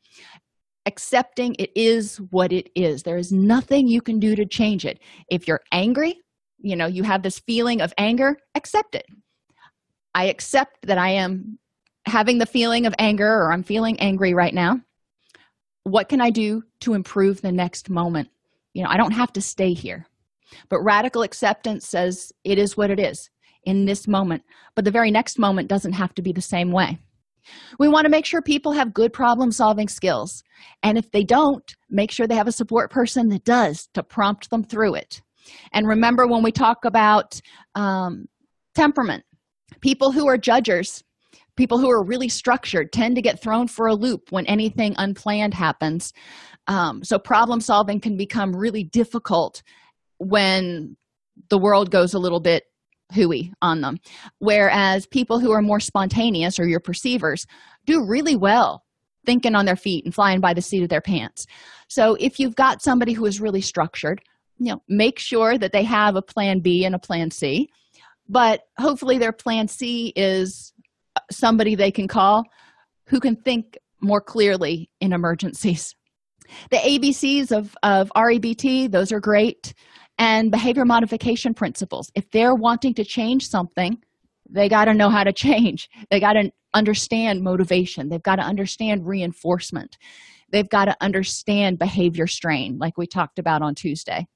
Accepting 0.86 1.54
it 1.58 1.70
is 1.74 2.16
what 2.30 2.50
it 2.50 2.70
is. 2.74 3.02
There 3.02 3.18
is 3.18 3.30
nothing 3.30 3.88
you 3.88 4.00
can 4.00 4.18
do 4.18 4.34
to 4.34 4.46
change 4.46 4.86
it. 4.86 5.00
If 5.28 5.46
you're 5.46 5.62
angry 5.72 6.20
you 6.60 6.74
know 6.74 6.86
you 6.86 7.04
have 7.04 7.22
this 7.22 7.38
feeling 7.38 7.80
of 7.80 7.92
anger 7.98 8.36
accept 8.56 8.94
it. 8.96 9.06
I 10.14 10.24
accept 10.24 10.78
that 10.82 10.98
i 10.98 11.10
am 11.10 11.58
having 12.08 12.38
the 12.38 12.46
feeling 12.46 12.86
of 12.86 12.94
anger 12.98 13.28
or 13.28 13.52
i'm 13.52 13.62
feeling 13.62 13.98
angry 14.00 14.34
right 14.34 14.54
now 14.54 14.76
what 15.84 16.08
can 16.08 16.20
i 16.20 16.30
do 16.30 16.62
to 16.80 16.94
improve 16.94 17.40
the 17.40 17.52
next 17.52 17.90
moment 17.90 18.28
you 18.74 18.82
know 18.82 18.90
i 18.90 18.96
don't 18.96 19.12
have 19.12 19.32
to 19.32 19.40
stay 19.40 19.72
here 19.72 20.06
but 20.68 20.82
radical 20.82 21.22
acceptance 21.22 21.86
says 21.86 22.32
it 22.44 22.58
is 22.58 22.76
what 22.76 22.90
it 22.90 22.98
is 22.98 23.30
in 23.64 23.84
this 23.84 24.08
moment, 24.08 24.42
but 24.74 24.84
the 24.84 24.90
very 24.90 25.10
next 25.10 25.38
moment 25.38 25.68
doesn't 25.68 25.92
have 25.92 26.14
to 26.14 26.22
be 26.22 26.32
the 26.32 26.40
same 26.40 26.72
way. 26.72 26.98
We 27.78 27.88
want 27.88 28.04
to 28.04 28.10
make 28.10 28.26
sure 28.26 28.42
people 28.42 28.72
have 28.72 28.92
good 28.92 29.12
problem 29.12 29.50
solving 29.50 29.88
skills. 29.88 30.42
And 30.82 30.98
if 30.98 31.10
they 31.10 31.24
don't, 31.24 31.64
make 31.88 32.10
sure 32.10 32.26
they 32.26 32.34
have 32.34 32.48
a 32.48 32.52
support 32.52 32.90
person 32.90 33.28
that 33.28 33.44
does 33.44 33.88
to 33.94 34.02
prompt 34.02 34.50
them 34.50 34.64
through 34.64 34.94
it. 34.96 35.22
And 35.72 35.86
remember, 35.86 36.26
when 36.26 36.42
we 36.42 36.52
talk 36.52 36.84
about 36.84 37.40
um, 37.74 38.26
temperament, 38.74 39.24
people 39.80 40.12
who 40.12 40.28
are 40.28 40.36
judgers, 40.36 41.02
people 41.58 41.78
who 41.78 41.90
are 41.90 42.02
really 42.02 42.28
structured, 42.30 42.92
tend 42.92 43.16
to 43.16 43.22
get 43.22 43.42
thrown 43.42 43.68
for 43.68 43.88
a 43.88 43.94
loop 43.94 44.30
when 44.30 44.46
anything 44.46 44.94
unplanned 44.96 45.52
happens. 45.52 46.14
Um, 46.68 47.04
so, 47.04 47.18
problem 47.18 47.60
solving 47.60 48.00
can 48.00 48.16
become 48.16 48.56
really 48.56 48.84
difficult 48.84 49.62
when 50.18 50.96
the 51.50 51.58
world 51.58 51.90
goes 51.90 52.14
a 52.14 52.18
little 52.18 52.40
bit 52.40 52.64
hooey 53.12 53.52
on 53.60 53.80
them. 53.80 53.98
Whereas 54.38 55.06
people 55.06 55.40
who 55.40 55.50
are 55.50 55.62
more 55.62 55.80
spontaneous 55.80 56.58
or 56.58 56.66
your 56.66 56.80
perceivers 56.80 57.46
do 57.86 58.04
really 58.04 58.36
well 58.36 58.84
thinking 59.26 59.54
on 59.54 59.66
their 59.66 59.76
feet 59.76 60.04
and 60.04 60.14
flying 60.14 60.40
by 60.40 60.54
the 60.54 60.62
seat 60.62 60.82
of 60.82 60.88
their 60.88 61.00
pants. 61.00 61.46
So 61.88 62.16
if 62.20 62.38
you've 62.38 62.54
got 62.54 62.82
somebody 62.82 63.12
who 63.12 63.26
is 63.26 63.40
really 63.40 63.60
structured, 63.60 64.22
you 64.58 64.72
know, 64.72 64.82
make 64.88 65.18
sure 65.18 65.58
that 65.58 65.72
they 65.72 65.84
have 65.84 66.16
a 66.16 66.22
plan 66.22 66.60
B 66.60 66.84
and 66.84 66.94
a 66.94 66.98
plan 66.98 67.30
C. 67.30 67.68
But 68.28 68.62
hopefully 68.78 69.18
their 69.18 69.32
plan 69.32 69.68
C 69.68 70.12
is 70.14 70.72
somebody 71.30 71.74
they 71.74 71.90
can 71.90 72.08
call 72.08 72.44
who 73.06 73.20
can 73.20 73.36
think 73.36 73.76
more 74.00 74.20
clearly 74.20 74.90
in 75.00 75.12
emergencies. 75.12 75.94
The 76.70 76.76
ABCs 76.76 77.56
of, 77.56 77.76
of 77.82 78.10
REBT, 78.16 78.90
those 78.90 79.12
are 79.12 79.20
great 79.20 79.74
and 80.18 80.50
behavior 80.50 80.84
modification 80.84 81.54
principles. 81.54 82.10
If 82.14 82.30
they're 82.30 82.54
wanting 82.54 82.94
to 82.94 83.04
change 83.04 83.48
something, 83.48 83.98
they 84.50 84.68
got 84.68 84.86
to 84.86 84.94
know 84.94 85.10
how 85.10 85.24
to 85.24 85.32
change. 85.32 85.88
They 86.10 86.20
got 86.20 86.34
to 86.34 86.50
understand 86.74 87.42
motivation. 87.42 88.08
They've 88.08 88.22
got 88.22 88.36
to 88.36 88.42
understand 88.42 89.06
reinforcement. 89.06 89.96
They've 90.50 90.68
got 90.68 90.86
to 90.86 90.96
understand 91.00 91.78
behavior 91.78 92.26
strain, 92.26 92.78
like 92.78 92.96
we 92.96 93.06
talked 93.06 93.38
about 93.38 93.62
on 93.62 93.74
Tuesday. 93.74 94.26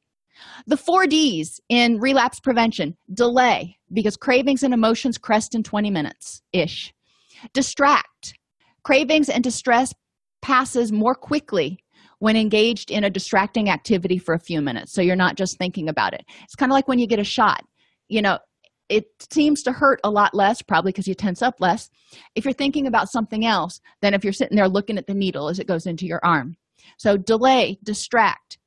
The 0.67 0.77
four 0.77 1.07
D's 1.07 1.61
in 1.69 1.99
relapse 1.99 2.41
prevention 2.41 2.97
delay, 3.13 3.77
because 3.93 4.17
cravings 4.17 4.63
and 4.63 4.75
emotions 4.75 5.19
crest 5.19 5.55
in 5.55 5.63
20 5.63 5.91
minutes 5.91 6.43
ish. 6.53 6.93
Distract, 7.53 8.35
cravings 8.83 9.29
and 9.29 9.43
distress 9.43 9.93
passes 10.41 10.93
more 10.93 11.15
quickly 11.15 11.79
when 12.19 12.37
engaged 12.37 12.91
in 12.91 13.05
a 13.05 13.11
distracting 13.11 13.69
activity 13.69 14.19
for 14.19 14.35
a 14.35 14.39
few 14.39 14.61
minutes 14.61 14.93
so 14.93 15.03
you're 15.03 15.17
not 15.17 15.37
just 15.37 15.59
thinking 15.59 15.89
about 15.89 16.15
it. 16.15 16.25
It's 16.45 16.55
kind 16.55 16.71
of 16.71 16.75
like 16.75 16.89
when 16.89 16.99
you 16.99 17.07
get 17.07 17.19
a 17.19 17.25
shot 17.25 17.63
you 18.13 18.21
know 18.21 18.39
it 18.89 19.07
seems 19.31 19.63
to 19.63 19.73
hurt 19.73 20.01
a 20.05 20.11
lot 20.11 20.35
less 20.35 20.61
probably 20.61 20.93
because 20.93 21.09
you 21.09 21.15
tense 21.15 21.41
up 21.41 21.55
less. 21.61 21.89
If 22.35 22.45
you're 22.45 22.53
thinking 22.53 22.87
about 22.87 23.09
something 23.09 23.47
else 23.47 23.81
than 24.03 24.13
if 24.13 24.23
you're 24.23 24.35
sitting 24.35 24.57
there 24.57 24.69
looking 24.69 24.99
at 24.99 25.07
the 25.07 25.15
needle 25.15 25.49
as 25.49 25.59
it 25.59 25.67
goes 25.67 25.87
into 25.87 26.05
your 26.05 26.21
arm. 26.23 26.57
So 26.99 27.17
delay 27.17 27.79
distract 27.83 28.59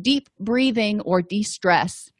deep 0.00 0.28
breathing 0.38 1.00
or 1.00 1.22
de-stress. 1.22 2.10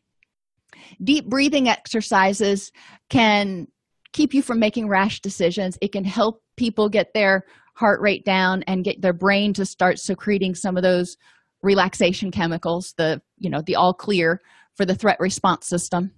Deep 1.02 1.28
breathing 1.28 1.68
exercises 1.68 2.72
can 3.08 3.66
keep 4.12 4.34
you 4.34 4.42
from 4.42 4.58
making 4.58 4.88
rash 4.88 5.20
decisions. 5.20 5.78
It 5.80 5.92
can 5.92 6.04
help 6.04 6.42
people 6.56 6.88
get 6.88 7.14
their 7.14 7.44
heart 7.74 8.00
rate 8.00 8.24
down 8.24 8.62
and 8.64 8.84
get 8.84 9.02
their 9.02 9.12
brain 9.12 9.52
to 9.54 9.66
start 9.66 9.98
secreting 9.98 10.54
some 10.54 10.76
of 10.76 10.82
those 10.82 11.16
relaxation 11.62 12.30
chemicals 12.30 12.92
the 12.98 13.20
you 13.38 13.48
know 13.48 13.62
the 13.62 13.74
all 13.74 13.94
clear 13.94 14.40
for 14.76 14.84
the 14.84 14.94
threat 14.94 15.18
response 15.18 15.66
system. 15.66 16.12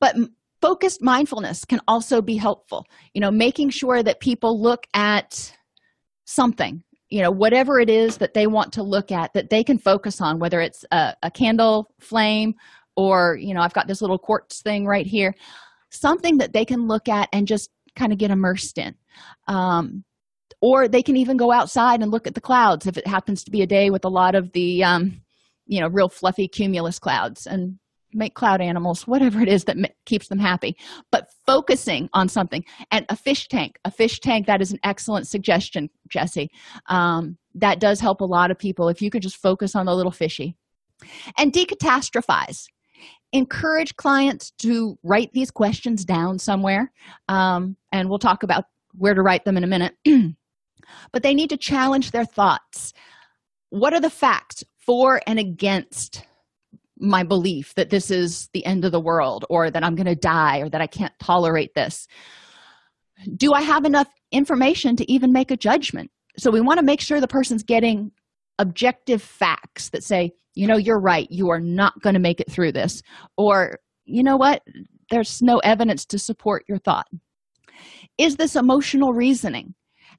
But 0.00 0.16
focused 0.60 1.02
mindfulness 1.02 1.64
can 1.64 1.80
also 1.88 2.20
be 2.20 2.36
helpful. 2.36 2.84
You 3.14 3.20
know 3.20 3.30
making 3.30 3.70
sure 3.70 4.02
that 4.02 4.20
people 4.20 4.60
look 4.60 4.86
at 4.92 5.56
something 6.24 6.82
you 7.10 7.20
know 7.20 7.30
whatever 7.30 7.80
it 7.80 7.90
is 7.90 8.18
that 8.18 8.34
they 8.34 8.46
want 8.46 8.72
to 8.72 8.82
look 8.82 9.12
at 9.12 9.32
that 9.34 9.50
they 9.50 9.64
can 9.64 9.78
focus 9.78 10.20
on 10.20 10.38
whether 10.38 10.60
it's 10.60 10.84
a, 10.92 11.14
a 11.22 11.30
candle 11.30 11.92
flame 11.98 12.54
or 12.96 13.36
you 13.40 13.52
know 13.52 13.60
i've 13.60 13.74
got 13.74 13.86
this 13.86 14.00
little 14.00 14.18
quartz 14.18 14.62
thing 14.62 14.86
right 14.86 15.06
here 15.06 15.34
something 15.90 16.38
that 16.38 16.52
they 16.52 16.64
can 16.64 16.86
look 16.86 17.08
at 17.08 17.28
and 17.32 17.46
just 17.46 17.70
kind 17.96 18.12
of 18.12 18.18
get 18.18 18.30
immersed 18.30 18.78
in. 18.78 18.94
Um, 19.48 20.04
or 20.62 20.88
they 20.88 21.02
can 21.02 21.16
even 21.16 21.36
go 21.36 21.52
outside 21.52 22.02
and 22.02 22.10
look 22.10 22.26
at 22.26 22.34
the 22.34 22.40
clouds 22.40 22.86
if 22.86 22.96
it 22.96 23.06
happens 23.06 23.44
to 23.44 23.50
be 23.50 23.62
a 23.62 23.66
day 23.66 23.90
with 23.90 24.04
a 24.04 24.10
lot 24.10 24.34
of 24.34 24.52
the 24.52 24.84
um, 24.84 25.22
you 25.66 25.80
know 25.80 25.88
real 25.88 26.08
fluffy 26.08 26.48
cumulus 26.48 26.98
clouds. 26.98 27.46
And 27.46 27.78
make 28.12 28.34
cloud 28.34 28.60
animals 28.60 29.06
whatever 29.06 29.40
it 29.40 29.48
is 29.48 29.64
that 29.64 29.76
keeps 30.06 30.28
them 30.28 30.38
happy. 30.38 30.76
But 31.10 31.28
focusing 31.46 32.08
on 32.12 32.28
something 32.28 32.64
and 32.90 33.06
a 33.08 33.16
fish 33.16 33.48
tank 33.48 33.78
a 33.84 33.90
fish 33.90 34.20
tank 34.20 34.46
that 34.46 34.60
is 34.60 34.72
an 34.72 34.78
excellent 34.84 35.26
suggestion 35.26 35.90
jesse. 36.08 36.50
Um, 36.86 37.36
that 37.54 37.80
does 37.80 38.00
help 38.00 38.20
a 38.20 38.24
lot 38.24 38.50
of 38.50 38.58
people 38.58 38.88
if 38.88 39.02
you 39.02 39.10
could 39.10 39.22
just 39.22 39.36
focus 39.36 39.74
on 39.74 39.86
the 39.86 39.94
little 39.94 40.12
fishy. 40.12 40.56
And 41.38 41.52
decatastrophize 41.52 42.66
encourage 43.32 43.96
clients 43.96 44.50
to 44.58 44.98
write 45.02 45.32
these 45.32 45.50
questions 45.50 46.04
down 46.04 46.38
somewhere 46.38 46.92
um, 47.28 47.76
and 47.92 48.08
we'll 48.08 48.18
talk 48.18 48.42
about 48.42 48.64
where 48.92 49.14
to 49.14 49.22
write 49.22 49.44
them 49.44 49.56
in 49.56 49.64
a 49.64 49.68
minute. 49.68 49.94
But 51.12 51.22
they 51.22 51.34
need 51.34 51.50
to 51.50 51.56
challenge 51.56 52.10
their 52.10 52.24
thoughts. 52.24 52.92
What 53.68 53.92
are 53.92 54.00
the 54.00 54.10
facts 54.10 54.64
for 54.78 55.20
and 55.26 55.38
against 55.38 56.24
my 57.00 57.22
belief 57.22 57.74
that 57.74 57.90
this 57.90 58.10
is 58.10 58.48
the 58.52 58.64
end 58.64 58.84
of 58.84 58.92
the 58.92 59.00
world 59.00 59.44
or 59.48 59.70
that 59.70 59.82
I'm 59.82 59.94
going 59.94 60.06
to 60.06 60.14
die 60.14 60.58
or 60.58 60.68
that 60.68 60.80
I 60.80 60.86
can't 60.86 61.18
tolerate 61.18 61.74
this? 61.74 62.06
Do 63.36 63.52
I 63.52 63.62
have 63.62 63.84
enough 63.84 64.08
information 64.32 64.96
to 64.96 65.10
even 65.10 65.32
make 65.32 65.50
a 65.50 65.56
judgment? 65.56 66.10
So 66.38 66.50
we 66.50 66.60
want 66.60 66.78
to 66.78 66.84
make 66.84 67.00
sure 67.00 67.20
the 67.20 67.28
person's 67.28 67.62
getting 67.62 68.12
objective 68.58 69.22
facts 69.22 69.90
that 69.90 70.04
say, 70.04 70.32
you 70.54 70.66
know, 70.66 70.76
you're 70.76 71.00
right, 71.00 71.26
you 71.30 71.50
are 71.50 71.60
not 71.60 72.00
going 72.02 72.14
to 72.14 72.20
make 72.20 72.40
it 72.40 72.50
through 72.50 72.72
this. 72.72 73.02
Or, 73.36 73.78
you 74.04 74.22
know 74.22 74.36
what, 74.36 74.62
there's 75.10 75.40
no 75.42 75.58
evidence 75.58 76.04
to 76.06 76.18
support 76.18 76.64
your 76.68 76.78
thought. 76.78 77.06
Is 78.18 78.36
this 78.36 78.56
emotional 78.56 79.12
reasoning? 79.12 79.74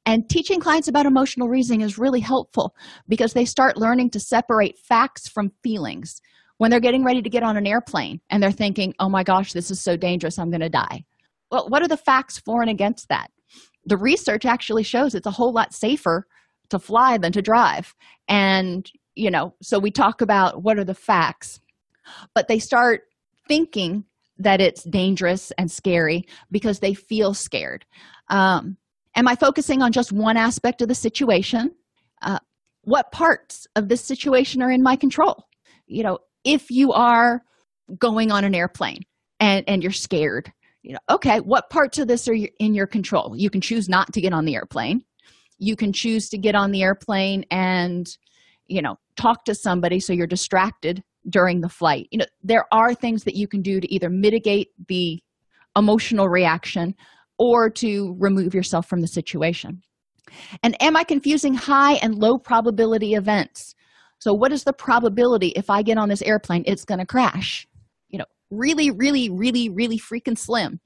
And 0.05 0.27
teaching 0.27 0.59
clients 0.59 0.87
about 0.87 1.05
emotional 1.05 1.47
reasoning 1.47 1.81
is 1.81 1.99
really 1.99 2.21
helpful 2.21 2.75
because 3.07 3.33
they 3.33 3.45
start 3.45 3.77
learning 3.77 4.09
to 4.11 4.19
separate 4.19 4.79
facts 4.79 5.27
from 5.27 5.51
feelings. 5.61 6.21
When 6.61 6.69
they're 6.69 6.79
getting 6.79 7.03
ready 7.03 7.23
to 7.23 7.29
get 7.31 7.41
on 7.41 7.57
an 7.57 7.65
airplane 7.65 8.21
and 8.29 8.43
they're 8.43 8.51
thinking, 8.51 8.93
oh 8.99 9.09
my 9.09 9.23
gosh, 9.23 9.51
this 9.51 9.71
is 9.71 9.81
so 9.81 9.97
dangerous, 9.97 10.37
I'm 10.37 10.51
going 10.51 10.61
to 10.61 10.69
die. 10.69 11.05
Well, 11.49 11.67
what 11.69 11.81
are 11.81 11.87
the 11.87 11.97
facts 11.97 12.37
for 12.37 12.61
and 12.61 12.69
against 12.69 13.09
that? 13.09 13.31
The 13.85 13.97
research 13.97 14.45
actually 14.45 14.83
shows 14.83 15.15
it's 15.15 15.25
a 15.25 15.31
whole 15.31 15.51
lot 15.51 15.73
safer 15.73 16.27
to 16.69 16.77
fly 16.77 17.17
than 17.17 17.31
to 17.31 17.41
drive. 17.41 17.95
And, 18.27 18.87
you 19.15 19.31
know, 19.31 19.55
so 19.63 19.79
we 19.79 19.89
talk 19.89 20.21
about 20.21 20.61
what 20.61 20.77
are 20.77 20.83
the 20.83 20.93
facts, 20.93 21.59
but 22.35 22.47
they 22.47 22.59
start 22.59 23.05
thinking 23.47 24.05
that 24.37 24.61
it's 24.61 24.83
dangerous 24.83 25.51
and 25.57 25.71
scary 25.71 26.27
because 26.51 26.77
they 26.77 26.93
feel 26.93 27.33
scared. 27.33 27.87
Um, 28.29 28.77
Am 29.15 29.27
I 29.27 29.33
focusing 29.33 29.81
on 29.81 29.91
just 29.91 30.11
one 30.11 30.37
aspect 30.37 30.83
of 30.83 30.89
the 30.89 30.93
situation? 30.93 31.71
Uh, 32.21 32.37
what 32.83 33.11
parts 33.11 33.65
of 33.75 33.89
this 33.89 34.01
situation 34.01 34.61
are 34.61 34.69
in 34.69 34.83
my 34.83 34.95
control? 34.95 35.47
You 35.87 36.03
know, 36.03 36.19
if 36.43 36.69
you 36.69 36.91
are 36.91 37.41
going 37.97 38.31
on 38.31 38.43
an 38.43 38.55
airplane 38.55 39.03
and, 39.39 39.63
and 39.67 39.83
you're 39.83 39.91
scared, 39.91 40.51
you 40.83 40.93
know 40.93 40.99
okay 41.09 41.39
what 41.39 41.69
parts 41.69 41.99
of 41.99 42.07
this 42.07 42.27
are 42.27 42.35
in 42.59 42.73
your 42.73 42.87
control? 42.87 43.35
You 43.37 43.49
can 43.49 43.61
choose 43.61 43.87
not 43.87 44.11
to 44.13 44.21
get 44.21 44.33
on 44.33 44.45
the 44.45 44.55
airplane. 44.55 45.03
You 45.59 45.75
can 45.75 45.93
choose 45.93 46.29
to 46.29 46.37
get 46.37 46.55
on 46.55 46.71
the 46.71 46.81
airplane 46.81 47.45
and 47.51 48.07
you 48.67 48.81
know 48.81 48.97
talk 49.15 49.45
to 49.45 49.55
somebody 49.55 49.99
so 49.99 50.13
you're 50.13 50.27
distracted 50.27 51.03
during 51.29 51.61
the 51.61 51.69
flight. 51.69 52.07
You 52.11 52.19
know 52.19 52.25
there 52.43 52.65
are 52.71 52.95
things 52.95 53.23
that 53.25 53.35
you 53.35 53.47
can 53.47 53.61
do 53.61 53.79
to 53.79 53.93
either 53.93 54.09
mitigate 54.09 54.69
the 54.87 55.21
emotional 55.77 56.27
reaction 56.27 56.95
or 57.37 57.69
to 57.69 58.15
remove 58.19 58.53
yourself 58.53 58.87
from 58.87 59.01
the 59.01 59.07
situation. 59.07 59.81
And 60.63 60.81
am 60.81 60.95
i 60.95 61.03
confusing 61.03 61.53
high 61.53 61.93
and 61.95 62.15
low 62.15 62.37
probability 62.37 63.13
events 63.13 63.75
so 64.21 64.33
what 64.33 64.51
is 64.51 64.63
the 64.63 64.73
probability 64.73 65.49
if 65.49 65.69
i 65.69 65.81
get 65.81 65.97
on 65.97 66.09
this 66.09 66.21
airplane 66.21 66.63
it's 66.65 66.85
going 66.85 66.99
to 66.99 67.05
crash 67.05 67.67
you 68.09 68.17
know 68.17 68.25
really 68.49 68.91
really 68.91 69.29
really 69.29 69.69
really 69.69 69.99
freaking 69.99 70.37
slim 70.37 70.79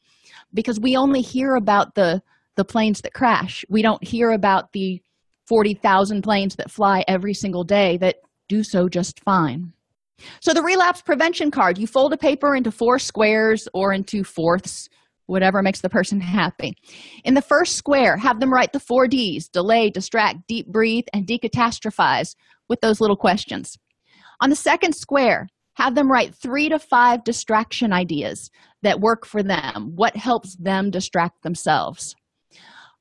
because 0.54 0.80
we 0.80 0.96
only 0.96 1.22
hear 1.22 1.56
about 1.56 1.96
the 1.96 2.22
the 2.56 2.66
planes 2.66 3.02
that 3.02 3.14
crash 3.14 3.64
we 3.70 3.82
don't 3.82 4.04
hear 4.04 4.32
about 4.32 4.72
the 4.74 5.02
40,000 5.48 6.24
planes 6.24 6.56
that 6.56 6.72
fly 6.72 7.04
every 7.08 7.34
single 7.34 7.64
day 7.64 7.98
that 7.98 8.18
do 8.50 8.64
so 8.64 8.90
just 8.90 9.20
fine. 9.22 9.74
So, 10.42 10.54
the 10.54 10.64
relapse 10.64 11.02
prevention 11.02 11.52
card 11.52 11.78
you 11.78 11.88
fold 11.88 12.14
a 12.14 12.18
paper 12.18 12.56
into 12.56 12.72
four 12.72 13.00
squares 13.00 13.68
or 13.74 13.92
into 13.92 14.24
fourths, 14.24 14.88
whatever 15.26 15.62
makes 15.62 15.82
the 15.82 15.90
person 15.90 16.22
happy. 16.22 16.74
In 17.26 17.34
the 17.34 17.42
first 17.42 17.76
square, 17.76 18.16
have 18.18 18.40
them 18.40 18.54
write 18.54 18.72
the 18.72 18.80
four 18.80 19.08
D's 19.08 19.50
delay, 19.50 19.90
distract, 19.90 20.48
deep 20.48 20.68
breathe, 20.68 21.06
and 21.14 21.28
decatastrophize 21.28 22.36
with 22.70 22.82
those 22.82 23.02
little 23.02 23.16
questions. 23.16 23.78
On 24.42 24.50
the 24.50 24.56
second 24.56 24.94
square, 24.94 25.48
have 25.76 25.96
them 25.96 26.12
write 26.12 26.34
three 26.34 26.70
to 26.70 26.80
five 26.80 27.24
distraction 27.24 27.92
ideas 27.92 28.50
that 28.82 29.02
work 29.02 29.26
for 29.26 29.44
them. 29.44 29.92
What 29.96 30.16
helps 30.16 30.56
them 30.56 30.90
distract 30.90 31.44
themselves? 31.44 32.16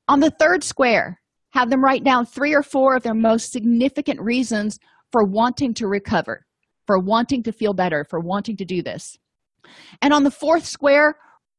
On 0.07 0.19
the 0.19 0.31
third 0.31 0.63
square, 0.63 1.19
have 1.51 1.69
them 1.69 1.83
write 1.83 2.03
down 2.03 2.25
three 2.25 2.53
or 2.53 2.63
four 2.63 2.95
of 2.95 3.03
their 3.03 3.13
most 3.13 3.51
significant 3.51 4.19
reasons 4.19 4.77
for 5.11 5.23
wanting 5.23 5.73
to 5.75 5.87
recover, 5.87 6.45
for 6.85 6.99
wanting 6.99 7.43
to 7.43 7.51
feel 7.53 7.73
better, 7.73 8.03
for 8.03 8.19
wanting 8.19 8.57
to 8.57 8.65
do 8.65 8.83
this. 8.83 9.17
And 10.01 10.13
on 10.13 10.23
the 10.23 10.31
fourth 10.31 10.65
square, 10.65 11.15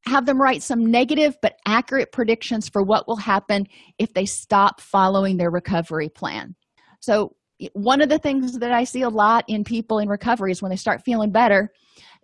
have 0.06 0.26
them 0.26 0.40
write 0.40 0.62
some 0.62 0.86
negative 0.86 1.36
but 1.42 1.56
accurate 1.66 2.12
predictions 2.12 2.68
for 2.68 2.82
what 2.82 3.08
will 3.08 3.16
happen 3.16 3.66
if 3.98 4.12
they 4.12 4.26
stop 4.26 4.80
following 4.80 5.36
their 5.36 5.50
recovery 5.50 6.08
plan. 6.08 6.54
So, 7.00 7.35
one 7.72 8.00
of 8.00 8.08
the 8.08 8.18
things 8.18 8.58
that 8.58 8.72
I 8.72 8.84
see 8.84 9.02
a 9.02 9.08
lot 9.08 9.44
in 9.48 9.64
people 9.64 9.98
in 9.98 10.08
recovery 10.08 10.52
is 10.52 10.62
when 10.62 10.70
they 10.70 10.76
start 10.76 11.02
feeling 11.04 11.30
better, 11.30 11.72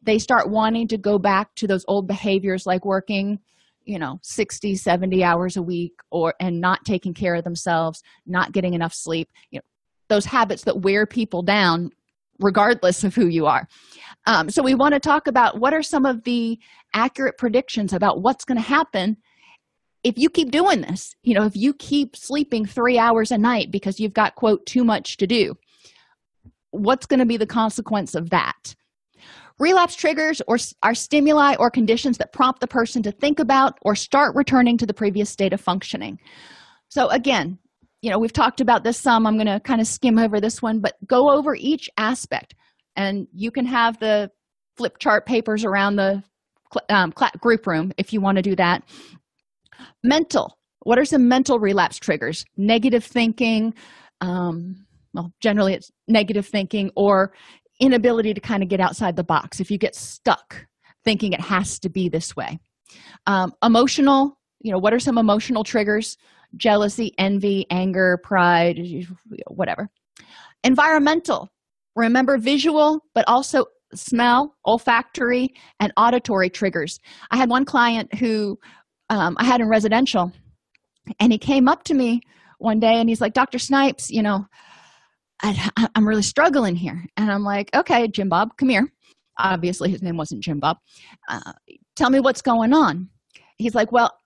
they 0.03 0.19
start 0.19 0.51
wanting 0.51 0.89
to 0.89 0.99
go 0.99 1.19
back 1.19 1.55
to 1.57 1.67
those 1.67 1.85
old 1.89 2.07
behaviors 2.07 2.67
like 2.67 2.85
working 2.85 3.39
you 3.85 3.99
know 3.99 4.21
60 4.23 4.77
70 4.77 5.25
hours 5.25 5.57
a 5.57 5.63
week 5.63 5.95
or 6.13 6.35
and 6.39 6.61
not 6.61 6.85
taking 6.85 7.13
care 7.13 7.35
of 7.35 7.43
themselves 7.43 8.01
not 8.27 8.53
getting 8.53 8.75
enough 8.75 8.95
sleep 8.95 9.29
you 9.51 9.59
know 9.59 9.63
those 10.09 10.25
habits 10.25 10.63
that 10.63 10.83
wear 10.83 11.05
people 11.05 11.43
down 11.43 11.91
regardless 12.43 13.05
of 13.05 13.15
who 13.15 13.27
you 13.27 13.47
are. 13.47 13.67
Um, 14.27 14.51
so 14.51 14.63
we 14.63 14.75
want 14.75 14.95
to 14.95 15.01
talk 15.01 15.27
about 15.27 15.59
what 15.59 15.73
are 15.73 15.83
some 15.83 16.05
of 16.05 16.25
the 16.25 16.59
accurate 16.95 17.39
predictions 17.39 17.93
about 17.93 18.21
what's 18.21 18.45
going 18.45 18.59
to 18.59 18.63
happen 18.63 19.17
if 20.05 20.19
you 20.19 20.29
keep 20.29 20.51
doing 20.51 20.81
this 20.81 21.15
you 21.23 21.35
know 21.35 21.45
if 21.45 21.57
you 21.57 21.73
keep 21.75 22.17
sleeping 22.17 22.65
three 22.67 22.99
hours 22.99 23.31
a 23.31 23.39
night 23.39 23.71
because 23.71 24.01
you've 24.01 24.15
got 24.15 24.35
quote 24.35 24.65
too 24.67 24.85
much 24.85 25.17
to 25.17 25.27
do 25.27 25.55
what's 26.71 27.07
going 27.07 27.21
to 27.21 27.27
be 27.27 27.37
the 27.37 27.47
consequence 27.47 28.15
of 28.15 28.31
that 28.31 28.75
Relapse 29.63 29.95
triggers 29.95 30.43
or 30.49 30.59
are 30.83 30.93
stimuli 30.93 31.55
or 31.57 31.71
conditions 31.71 32.19
that 32.19 32.33
prompt 32.33 32.61
the 32.61 32.67
person 32.67 33.01
to 33.03 33.13
think 33.13 33.39
about 33.39 33.79
or 33.83 33.95
start 33.95 34.35
returning 34.35 34.77
to 34.79 34.87
the 34.87 34.93
previous 34.93 35.31
state 35.31 35.53
of 35.53 35.61
functioning. 35.61 36.19
So 36.89 37.09
again, 37.11 37.59
you 38.01 38.11
know, 38.11 38.19
we've 38.19 38.33
talked 38.33 38.61
about 38.61 38.83
this 38.83 38.99
some. 38.99 39.25
I'm 39.25 39.37
going 39.37 39.47
to 39.47 39.61
kind 39.61 39.81
of 39.81 39.87
skim 39.87 40.19
over 40.19 40.41
this 40.41 40.61
one, 40.61 40.81
but 40.81 40.97
go 41.07 41.31
over 41.31 41.55
each 41.55 41.89
aspect. 41.97 42.57
And 42.97 43.29
you 43.33 43.53
can 43.53 43.65
have 43.65 44.01
the 44.01 44.31
flip 44.77 44.99
chart 44.99 45.27
papers 45.27 45.65
around 45.65 45.95
the 45.95 46.25
um, 46.89 47.13
group 47.41 47.67
room 47.67 47.93
if 47.99 48.13
you 48.13 48.21
want 48.21 48.37
to 48.37 48.43
do 48.43 48.57
that. 48.57 48.83
Mental. 50.03 50.59
What 50.85 50.99
are 50.99 51.05
some 51.05 51.29
mental 51.29 51.59
relapse 51.59 51.99
triggers? 51.99 52.45
Negative 52.57 53.05
thinking. 53.05 53.75
Um, 54.21 54.87
well, 55.15 55.33
generally 55.41 55.75
it's 55.75 55.91
negative 56.09 56.47
thinking 56.47 56.91
or 56.97 57.33
inability 57.81 58.35
to 58.35 58.41
kind 58.41 58.63
of 58.63 58.69
get 58.69 58.81
outside 58.81 59.17
the 59.17 59.25
box 59.25 59.61
if 59.61 59.71
you 59.71 59.79
get 59.79 59.95
stuck 59.95 60.67
thinking 61.05 61.33
it 61.33 61.41
has 61.41 61.79
to 61.81 61.89
be 61.89 62.09
this 62.09 62.37
way 62.37 62.59
um, 63.27 63.53
emotional 63.65 64.39
you 64.61 64.71
know 64.71 64.79
what 64.79 64.93
are 64.93 65.01
some 65.01 65.19
emotional 65.19 65.65
triggers 65.65 66.17
jealousy 66.57 67.13
envy 67.19 67.67
anger 67.71 68.21
pride 68.23 68.79
whatever 69.49 69.89
environmental 70.65 71.49
remember 71.97 72.39
visual 72.39 73.01
but 73.15 73.25
also 73.27 73.65
smell 73.95 74.55
olfactory 74.65 75.49
and 75.81 75.93
auditory 75.97 76.49
triggers 76.49 77.01
i 77.31 77.37
had 77.37 77.51
one 77.51 77.65
client 77.65 78.15
who 78.15 78.57
um, 79.11 79.37
i 79.39 79.45
had 79.45 79.61
in 79.61 79.69
residential 79.69 80.33
and 81.21 81.33
he 81.33 81.39
came 81.39 81.69
up 81.69 81.85
to 81.85 81.95
me 81.95 82.21
one 82.59 82.81
day 82.81 82.95
and 82.95 83.09
he's 83.09 83.21
like 83.21 83.35
dr 83.35 83.59
snipes 83.59 84.11
you 84.11 84.23
know 84.23 84.47
I, 85.43 85.89
am 85.97 86.07
really 86.07 86.23
struggling 86.23 86.77
here. 86.77 87.05
And 87.17 87.31
I'm 87.31 87.43
like, 87.43 87.75
okay, 87.75 88.07
Jim 88.09 88.29
Bob, 88.29 88.57
come 88.57 88.69
here. 88.69 88.89
Obviously, 89.39 89.91
his 89.91 90.03
name 90.03 90.17
wasn't 90.17 90.43
Jim 90.43 90.61
Bob. 90.61 90.79
Uh, 91.29 91.53
tell 91.97 92.11
me 92.11 92.21
what's 92.21 92.43
going 92.43 92.73
on. 92.73 93.09
He's 93.57 93.75
like, 93.75 93.91
well, 93.91 94.17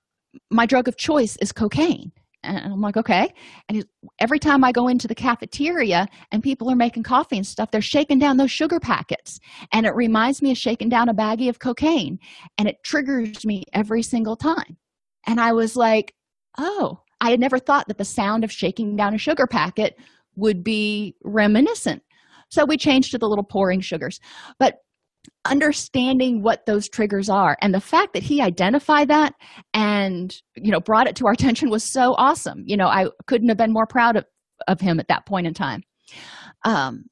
my 0.50 0.66
drug 0.66 0.88
of 0.88 0.96
choice 0.96 1.36
is 1.40 1.52
cocaine. 1.52 2.12
And 2.46 2.72
I'm 2.72 2.80
like, 2.80 2.96
okay. 2.96 3.32
And 3.68 3.84
every 4.18 4.38
time 4.38 4.64
I 4.64 4.72
go 4.72 4.88
into 4.88 5.08
the 5.08 5.14
cafeteria 5.14 6.06
and 6.32 6.42
people 6.42 6.70
are 6.70 6.76
making 6.76 7.02
coffee 7.02 7.36
and 7.36 7.46
stuff, 7.46 7.70
they're 7.70 7.80
shaking 7.80 8.18
down 8.18 8.36
those 8.36 8.50
sugar 8.50 8.80
packets. 8.80 9.40
And 9.72 9.86
it 9.86 9.94
reminds 9.94 10.42
me 10.42 10.52
of 10.52 10.58
shaking 10.58 10.88
down 10.88 11.08
a 11.08 11.14
baggie 11.14 11.48
of 11.48 11.58
cocaine. 11.58 12.18
And 12.58 12.68
it 12.68 12.82
triggers 12.84 13.44
me 13.44 13.64
every 13.72 14.02
single 14.02 14.36
time. 14.36 14.76
And 15.26 15.40
I 15.40 15.52
was 15.52 15.76
like, 15.76 16.14
oh, 16.58 17.00
I 17.20 17.30
had 17.30 17.40
never 17.40 17.58
thought 17.58 17.88
that 17.88 17.98
the 17.98 18.04
sound 18.04 18.44
of 18.44 18.52
shaking 18.52 18.96
down 18.96 19.14
a 19.14 19.18
sugar 19.18 19.46
packet 19.46 19.98
would 20.36 20.62
be 20.62 21.16
reminiscent. 21.24 22.02
So 22.48 22.64
we 22.64 22.76
changed 22.76 23.10
to 23.10 23.18
the 23.18 23.28
little 23.28 23.44
pouring 23.44 23.80
sugars. 23.80 24.20
But 24.58 24.76
understanding 25.44 26.42
what 26.42 26.66
those 26.66 26.88
triggers 26.88 27.28
are. 27.28 27.56
And 27.60 27.74
the 27.74 27.80
fact 27.80 28.12
that 28.14 28.22
he 28.22 28.40
identified 28.40 29.08
that 29.08 29.34
and 29.74 30.34
you 30.56 30.70
know 30.70 30.80
brought 30.80 31.06
it 31.06 31.16
to 31.16 31.26
our 31.26 31.32
attention 31.38 31.70
was 31.70 31.84
so 31.84 32.14
awesome. 32.18 32.62
You 32.66 32.76
know 32.76 32.88
i 32.88 33.06
couldn't 33.26 33.48
have 33.48 33.58
been 33.58 33.72
more 33.72 33.86
proud 33.86 34.16
of, 34.16 34.24
of 34.68 34.80
him 34.80 35.00
at 35.00 35.08
that 35.08 35.26
point 35.26 35.46
in 35.46 35.54
time. 35.54 35.82
Um, 36.64 37.04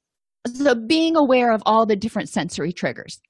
so 0.47 0.75
being 0.75 1.17
aware 1.17 1.53
of 1.53 1.62
all 1.65 1.87
the 1.87 1.97
different 1.97 2.29
sensory 2.29 2.73
triggers 2.73 3.21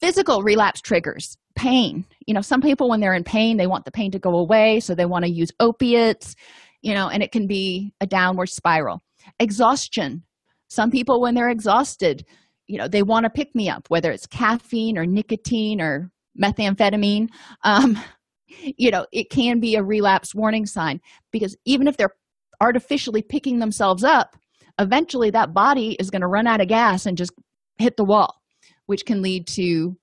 physical 0.00 0.42
relapse 0.42 0.80
triggers 0.80 1.36
pain. 1.56 2.04
You 2.26 2.34
know 2.34 2.40
some 2.40 2.60
people 2.60 2.88
when 2.88 3.00
they're 3.00 3.14
in 3.14 3.24
pain 3.24 3.56
they 3.56 3.66
want 3.66 3.84
the 3.84 3.90
pain 3.90 4.10
to 4.12 4.18
go 4.18 4.36
away 4.36 4.80
so 4.80 4.94
they 4.94 5.06
want 5.06 5.24
to 5.24 5.30
use 5.30 5.50
opiates 5.60 6.34
you 6.82 6.94
know 6.94 7.08
and 7.08 7.22
it 7.22 7.32
can 7.32 7.46
be 7.46 7.92
a 8.00 8.06
downward 8.06 8.48
spiral. 8.48 9.00
Exhaustion. 9.40 10.22
Some 10.68 10.90
people 10.90 11.20
when 11.20 11.34
they're 11.34 11.50
exhausted 11.50 12.24
you 12.66 12.78
know 12.78 12.88
they 12.88 13.02
want 13.02 13.24
to 13.24 13.30
pick 13.30 13.54
me 13.54 13.68
up 13.68 13.88
whether 13.88 14.10
it's 14.10 14.26
caffeine 14.26 14.98
or 14.98 15.06
nicotine 15.06 15.80
or 15.80 16.10
methamphetamine 16.40 17.28
um, 17.62 17.98
you 18.76 18.90
know 18.90 19.06
it 19.12 19.30
can 19.30 19.60
be 19.60 19.74
a 19.74 19.82
relapse 19.82 20.34
warning 20.34 20.66
sign 20.66 21.00
because 21.30 21.56
even 21.64 21.86
if 21.88 21.96
they're 21.96 22.14
artificially 22.60 23.22
picking 23.22 23.58
themselves 23.58 24.04
up 24.04 24.36
eventually 24.78 25.30
that 25.30 25.52
body 25.52 25.96
is 25.98 26.10
going 26.10 26.22
to 26.22 26.28
run 26.28 26.46
out 26.46 26.60
of 26.60 26.68
gas 26.68 27.06
and 27.06 27.18
just 27.18 27.32
hit 27.78 27.96
the 27.96 28.04
wall 28.04 28.40
which 28.86 29.04
can 29.04 29.22
lead 29.22 29.46
to 29.46 29.96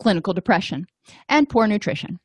clinical 0.00 0.32
depression 0.32 0.86
and 1.28 1.48
poor 1.48 1.66
nutrition. 1.66 2.18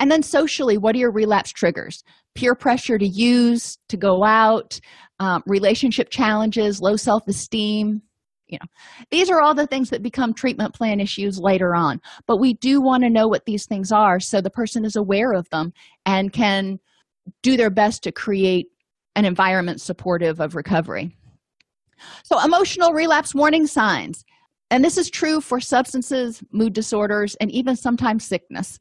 And 0.00 0.10
then 0.10 0.22
socially 0.22 0.78
what 0.78 0.94
are 0.94 0.98
your 0.98 1.12
relapse 1.12 1.50
triggers? 1.50 2.02
Peer 2.34 2.54
pressure 2.54 2.98
to 2.98 3.06
use 3.06 3.78
to 3.88 3.96
go 3.96 4.24
out 4.24 4.80
um, 5.20 5.42
relationship 5.46 6.10
challenges 6.10 6.80
low 6.80 6.96
self-esteem 6.96 8.02
you 8.48 8.58
know 8.60 8.66
these 9.10 9.30
are 9.30 9.40
all 9.40 9.54
the 9.54 9.66
things 9.66 9.90
that 9.90 10.02
become 10.02 10.32
treatment 10.34 10.74
plan 10.74 11.00
issues 11.00 11.38
later 11.38 11.74
on. 11.74 12.00
But 12.26 12.38
we 12.38 12.54
do 12.54 12.80
want 12.80 13.02
to 13.04 13.10
know 13.10 13.28
what 13.28 13.44
these 13.46 13.66
things 13.66 13.92
are 13.92 14.20
so 14.20 14.40
the 14.40 14.50
person 14.50 14.84
is 14.84 14.96
aware 14.96 15.32
of 15.32 15.48
them 15.50 15.72
and 16.06 16.32
can 16.32 16.78
do 17.42 17.56
their 17.56 17.70
best 17.70 18.02
to 18.04 18.12
create 18.12 18.66
an 19.16 19.24
environment 19.24 19.80
supportive 19.80 20.40
of 20.40 20.54
recovery. 20.54 21.16
So 22.22 22.42
emotional 22.44 22.92
relapse 22.92 23.34
warning 23.34 23.66
signs. 23.66 24.24
And 24.70 24.84
this 24.84 24.98
is 24.98 25.10
true 25.10 25.40
for 25.40 25.60
substances 25.60 26.42
mood 26.52 26.72
disorders 26.72 27.34
and 27.40 27.50
even 27.50 27.74
sometimes 27.74 28.24
sickness. 28.24 28.78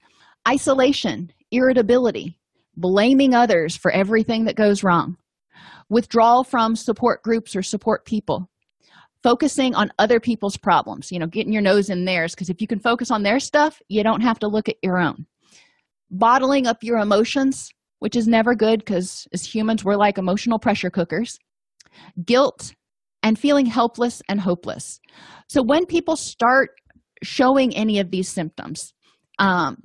Isolation 0.47 1.31
irritability 1.51 2.37
blaming 2.75 3.33
others 3.33 3.75
for 3.75 3.91
everything 3.91 4.45
that 4.45 4.55
goes 4.55 4.83
wrong. 4.83 5.17
Withdrawal 5.89 6.43
from 6.43 6.75
support 6.75 7.23
groups 7.23 7.55
or 7.55 7.63
support 7.63 8.05
people 8.05 8.49
focusing 9.23 9.75
on 9.75 9.91
other 9.99 10.19
people's 10.19 10.57
problems 10.57 11.11
you 11.11 11.19
know 11.19 11.27
getting 11.27 11.53
your 11.53 11.61
nose 11.61 11.89
in 11.89 12.05
theirs 12.05 12.33
because 12.33 12.49
if 12.49 12.61
you 12.61 12.67
can 12.67 12.79
focus 12.79 13.11
on 13.11 13.23
their 13.23 13.39
stuff 13.39 13.81
you 13.89 14.03
don't 14.03 14.21
have 14.21 14.39
to 14.39 14.47
look 14.47 14.69
at 14.69 14.77
your 14.81 14.97
own. 14.97 15.25
Bottling 16.09 16.67
up 16.67 16.83
your 16.83 16.99
emotions 16.99 17.69
which 17.99 18.15
is 18.15 18.27
never 18.27 18.53
good 18.53 18.79
because 18.79 19.27
as 19.33 19.43
humans 19.43 19.83
we're 19.83 19.95
like 19.95 20.17
emotional 20.17 20.59
pressure 20.59 20.89
cookers. 20.89 21.39
Guilt 22.25 22.73
and 23.23 23.39
feeling 23.39 23.65
helpless 23.65 24.21
and 24.29 24.39
hopeless. 24.39 24.99
So 25.49 25.63
when 25.63 25.85
people 25.85 26.15
start 26.15 26.69
showing 27.23 27.75
any 27.75 27.99
of 27.99 28.11
these 28.11 28.29
symptoms 28.29 28.93
um, 29.39 29.77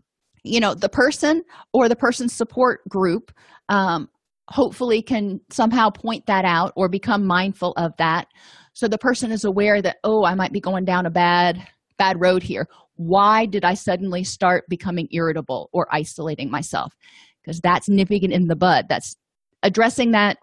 you 0.45 0.61
know 0.61 0.75
the 0.75 0.89
person 0.89 1.43
or 1.73 1.89
the 1.89 1.97
person's 1.97 2.33
support 2.33 2.87
group 2.89 3.33
um, 3.69 4.09
hopefully 4.49 5.03
can 5.03 5.41
somehow 5.51 5.89
point 5.91 6.27
that 6.27 6.45
out 6.45 6.73
or 6.77 6.89
become 6.89 7.27
mindful 7.27 7.73
of 7.77 7.93
that 7.97 8.27
so 8.73 8.89
the 8.89 8.99
person 8.99 9.31
is 9.31 9.45
aware 9.45 9.83
that 9.83 9.97
oh 10.05 10.25
i 10.25 10.35
might 10.35 10.53
be 10.53 10.61
going 10.61 10.85
down 10.85 11.07
a 11.07 11.11
bad 11.11 11.67
bad 12.03 12.21
road 12.21 12.43
here. 12.43 12.67
Why 12.97 13.47
did 13.47 13.65
i 13.65 13.75
suddenly 13.75 14.25
start 14.25 14.65
becoming 14.69 15.07
irritable 15.13 15.71
or 15.73 15.87
isolating 15.93 16.51
myself? 16.51 16.93
Because 17.41 17.61
that's 17.61 17.89
nipping 17.89 18.25
it 18.25 18.33
in 18.33 18.49
the 18.49 18.57
bud. 18.57 18.87
That's 18.89 19.15
addressing 19.63 20.11
that 20.13 20.39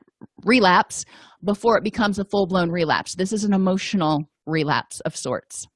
relapse 0.45 1.03
before 1.43 1.77
it 1.77 1.83
becomes 1.83 2.17
a 2.17 2.25
full-blown 2.25 2.69
relapse. 2.69 3.15
This 3.15 3.33
is 3.33 3.43
an 3.43 3.53
emotional 3.53 4.23
relapse 4.45 5.01
of 5.01 5.15
sorts. 5.15 5.67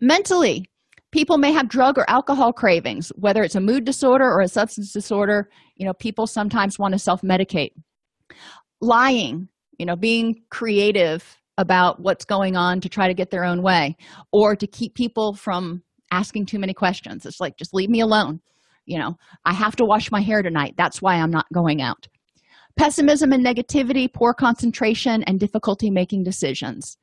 Mentally 0.00 0.64
people 1.10 1.38
may 1.38 1.52
have 1.52 1.68
drug 1.68 1.98
or 1.98 2.08
alcohol 2.08 2.52
cravings 2.52 3.10
whether 3.16 3.42
it's 3.42 3.56
a 3.56 3.60
mood 3.60 3.84
disorder 3.84 4.24
or 4.24 4.40
a 4.40 4.48
substance 4.48 4.92
disorder. 4.92 5.48
You 5.76 5.86
know 5.86 5.94
people 5.94 6.28
sometimes 6.28 6.78
want 6.78 6.92
to 6.92 6.98
self-medicate. 6.98 7.72
Lying 8.80 9.48
you 9.78 9.86
know 9.86 9.96
being 9.96 10.36
creative 10.50 11.38
about 11.58 12.00
what's 12.00 12.24
going 12.24 12.56
on 12.56 12.80
to 12.80 12.88
try 12.88 13.08
to 13.08 13.14
get 13.14 13.30
their 13.30 13.44
own 13.44 13.62
way 13.62 13.96
or 14.32 14.56
to 14.56 14.66
keep 14.66 14.94
people 14.94 15.34
from 15.34 15.82
asking 16.10 16.46
too 16.46 16.58
many 16.58 16.72
questions. 16.72 17.26
It's 17.26 17.40
like 17.40 17.58
just 17.58 17.74
leave 17.74 17.90
me 17.90 18.00
alone. 18.00 18.40
You 18.86 18.98
know 18.98 19.16
i 19.44 19.52
have 19.52 19.76
to 19.76 19.84
wash 19.84 20.10
my 20.10 20.22
hair 20.22 20.40
tonight. 20.42 20.74
That's 20.78 21.02
why 21.02 21.16
i'm 21.16 21.30
not 21.30 21.44
going 21.52 21.82
out. 21.82 22.08
Pessimism 22.78 23.32
and 23.32 23.44
negativity 23.44 24.10
poor 24.10 24.32
concentration 24.32 25.22
and 25.24 25.38
difficulty 25.38 25.90
making 25.90 26.24
decisions. 26.24 26.96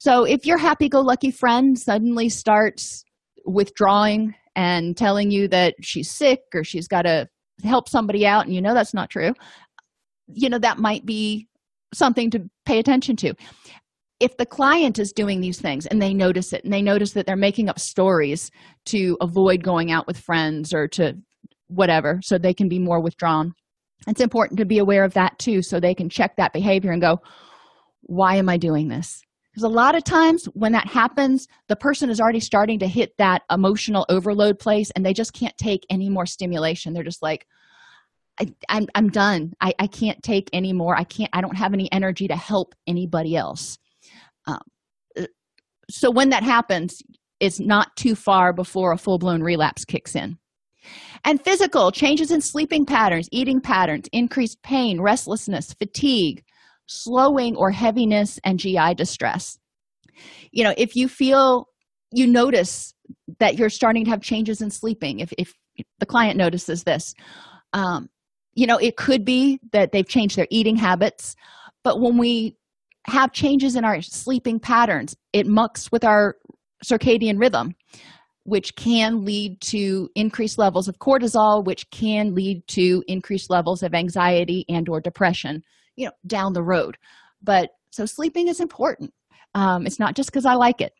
So 0.00 0.24
if 0.24 0.44
your 0.44 0.58
happy-go-lucky 0.58 1.30
friend 1.30 1.78
suddenly 1.78 2.28
starts 2.28 3.04
withdrawing 3.44 4.34
and 4.56 4.96
telling 4.96 5.30
you 5.30 5.46
that 5.48 5.74
she's 5.80 6.10
sick 6.10 6.40
or 6.54 6.64
she's 6.64 6.88
got 6.88 7.02
to 7.02 7.28
help 7.62 7.88
somebody 7.88 8.26
out 8.26 8.44
and 8.44 8.54
you 8.54 8.60
know 8.60 8.74
that's 8.74 8.94
not 8.94 9.10
true 9.10 9.32
you 10.26 10.48
know 10.48 10.58
that 10.58 10.78
might 10.78 11.04
be 11.06 11.46
something 11.94 12.30
to 12.30 12.40
pay 12.64 12.78
attention 12.78 13.16
to 13.16 13.34
if 14.22 14.36
the 14.36 14.46
client 14.46 15.00
is 15.00 15.12
doing 15.12 15.40
these 15.40 15.60
things 15.60 15.84
and 15.86 16.00
they 16.00 16.14
notice 16.14 16.52
it 16.52 16.62
and 16.62 16.72
they 16.72 16.80
notice 16.80 17.12
that 17.12 17.26
they're 17.26 17.34
making 17.34 17.68
up 17.68 17.80
stories 17.80 18.52
to 18.84 19.16
avoid 19.20 19.64
going 19.64 19.90
out 19.90 20.06
with 20.06 20.16
friends 20.16 20.72
or 20.72 20.86
to 20.86 21.16
whatever 21.66 22.20
so 22.22 22.38
they 22.38 22.54
can 22.54 22.68
be 22.68 22.78
more 22.78 23.00
withdrawn 23.00 23.52
it's 24.06 24.20
important 24.20 24.58
to 24.58 24.64
be 24.64 24.78
aware 24.78 25.04
of 25.04 25.14
that 25.14 25.36
too 25.38 25.60
so 25.60 25.80
they 25.80 25.94
can 25.94 26.08
check 26.08 26.36
that 26.36 26.52
behavior 26.52 26.92
and 26.92 27.02
go 27.02 27.20
why 28.02 28.36
am 28.36 28.48
i 28.48 28.56
doing 28.56 28.88
this? 28.88 29.22
Because 29.52 29.64
a 29.64 29.68
lot 29.68 29.94
of 29.94 30.04
times 30.04 30.46
when 30.54 30.72
that 30.72 30.86
happens 30.86 31.46
the 31.68 31.76
person 31.76 32.10
is 32.10 32.20
already 32.20 32.40
starting 32.40 32.78
to 32.80 32.86
hit 32.86 33.16
that 33.18 33.42
emotional 33.50 34.06
overload 34.08 34.58
place 34.58 34.90
and 34.92 35.04
they 35.04 35.12
just 35.12 35.32
can't 35.32 35.56
take 35.56 35.84
any 35.90 36.08
more 36.08 36.26
stimulation. 36.26 36.92
They're 36.92 37.02
just 37.02 37.22
like 37.22 37.46
I, 38.40 38.44
am 38.44 38.54
I'm, 38.68 38.86
I'm 38.94 39.08
done. 39.10 39.52
I, 39.60 39.74
I 39.78 39.86
can't 39.86 40.22
take 40.22 40.48
any 40.52 40.72
more. 40.72 40.96
I 40.96 41.04
can't 41.04 41.30
i 41.32 41.40
don't 41.40 41.56
have 41.56 41.74
any 41.74 41.90
energy 41.92 42.28
to 42.28 42.36
help 42.36 42.74
anybody 42.86 43.36
else 43.36 43.78
um, 44.46 44.60
uh, 45.18 45.26
so 45.90 46.10
when 46.10 46.30
that 46.30 46.42
happens 46.42 47.02
it's 47.42 47.58
not 47.58 47.94
too 47.96 48.14
far 48.14 48.52
before 48.52 48.92
a 48.92 48.96
full-blown 48.96 49.42
relapse 49.42 49.84
kicks 49.84 50.14
in. 50.14 50.38
And 51.24 51.42
physical 51.42 51.90
changes 51.90 52.30
in 52.30 52.40
sleeping 52.40 52.86
patterns 52.86 53.28
eating 53.32 53.60
patterns 53.60 54.08
increased 54.12 54.62
pain 54.62 55.00
restlessness 55.00 55.72
fatigue 55.72 56.42
slowing 56.86 57.56
or 57.56 57.70
heaviness 57.70 58.38
and 58.44 58.58
gi 58.58 58.94
distress. 58.94 59.58
You 60.52 60.64
know 60.64 60.74
if 60.76 60.94
you 60.96 61.08
feel 61.08 61.66
you 62.12 62.26
notice 62.26 62.94
that 63.40 63.58
you're 63.58 63.70
starting 63.70 64.04
to 64.04 64.10
have 64.10 64.20
changes 64.20 64.60
in 64.60 64.70
sleeping 64.70 65.20
if, 65.20 65.32
if 65.38 65.52
the 65.98 66.06
client 66.06 66.36
notices 66.36 66.84
this 66.84 67.14
um, 67.72 68.08
you 68.54 68.66
know 68.66 68.76
it 68.76 68.96
could 68.96 69.24
be 69.24 69.58
that 69.72 69.92
they've 69.92 70.08
changed 70.08 70.36
their 70.36 70.48
eating 70.50 70.76
habits 70.76 71.34
but 71.84 72.00
when 72.00 72.18
we 72.18 72.56
have 73.06 73.32
changes 73.32 73.76
in 73.76 73.84
our 73.84 74.00
sleeping 74.00 74.60
patterns. 74.60 75.16
It 75.32 75.46
mucks 75.46 75.90
with 75.90 76.04
our 76.04 76.36
circadian 76.84 77.38
rhythm 77.38 77.74
which 78.44 78.74
can 78.74 79.24
lead 79.24 79.60
to 79.60 80.08
increased 80.16 80.58
levels 80.58 80.88
of 80.88 80.98
cortisol 80.98 81.64
which 81.64 81.88
can 81.90 82.34
lead 82.34 82.66
to 82.66 83.04
increased 83.06 83.50
levels 83.50 83.84
of 83.84 83.94
anxiety 83.94 84.64
and 84.68 84.88
or 84.88 85.00
depression 85.00 85.62
you 85.96 86.06
know 86.06 86.12
down 86.26 86.52
the 86.52 86.62
road. 86.62 86.96
But 87.42 87.70
so 87.90 88.06
sleeping 88.06 88.48
is 88.48 88.60
important. 88.60 89.12
Um, 89.54 89.86
it's 89.86 89.98
not 89.98 90.16
just 90.16 90.30
because 90.30 90.46
i 90.46 90.54
like 90.54 90.80
it. 90.80 90.92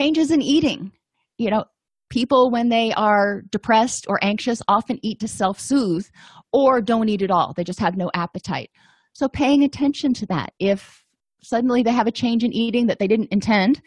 Changes 0.00 0.30
in 0.30 0.42
eating. 0.42 0.92
You 1.38 1.50
know 1.50 1.64
people 2.10 2.50
when 2.50 2.68
they 2.68 2.92
are 2.92 3.42
depressed 3.50 4.06
or 4.08 4.18
anxious 4.22 4.60
often 4.66 4.98
eat 5.02 5.20
to 5.20 5.28
self-soothe 5.28 6.06
or 6.52 6.80
don't 6.80 7.08
eat 7.08 7.22
at 7.22 7.30
all. 7.30 7.52
They 7.56 7.64
just 7.64 7.78
have 7.78 7.96
no 7.96 8.10
appetite. 8.14 8.70
So 9.12 9.28
paying 9.28 9.62
attention 9.62 10.12
to 10.14 10.26
that. 10.26 10.52
If 10.58 11.04
suddenly 11.42 11.82
they 11.82 11.92
have 11.92 12.06
a 12.06 12.12
change 12.12 12.44
in 12.44 12.52
eating 12.52 12.86
that 12.86 12.98
they 12.98 13.06
didn't 13.06 13.32
intend 13.32 13.80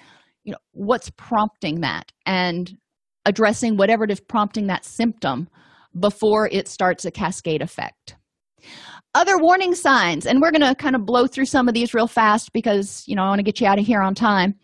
you 0.44 0.52
know 0.52 0.58
what's 0.72 1.10
prompting 1.12 1.82
that? 1.82 2.12
And 2.26 2.78
addressing 3.26 3.78
whatever 3.78 4.04
it 4.04 4.12
is 4.12 4.20
prompting 4.20 4.68
that 4.68 4.86
symptom 4.86 5.48
before 5.98 6.50
it 6.52 6.68
starts 6.68 7.06
a 7.06 7.12
cascade 7.12 7.62
effect. 7.62 8.18
Other 9.16 9.38
warning 9.38 9.76
signs 9.76 10.26
and 10.26 10.42
we're 10.42 10.52
going 10.52 10.62
to 10.62 10.76
kind 10.76 10.96
of 10.96 11.06
blow 11.06 11.28
through 11.28 11.46
some 11.46 11.68
of 11.68 11.74
these 11.74 11.94
real 11.94 12.08
fast 12.08 12.52
because 12.52 13.04
you 13.08 13.16
know 13.16 13.24
i 13.24 13.28
want 13.28 13.40
to 13.40 13.44
get 13.44 13.62
you 13.62 13.68
out 13.68 13.80
of 13.80 13.86
here 13.86 14.02
on 14.02 14.16
time. 14.16 14.56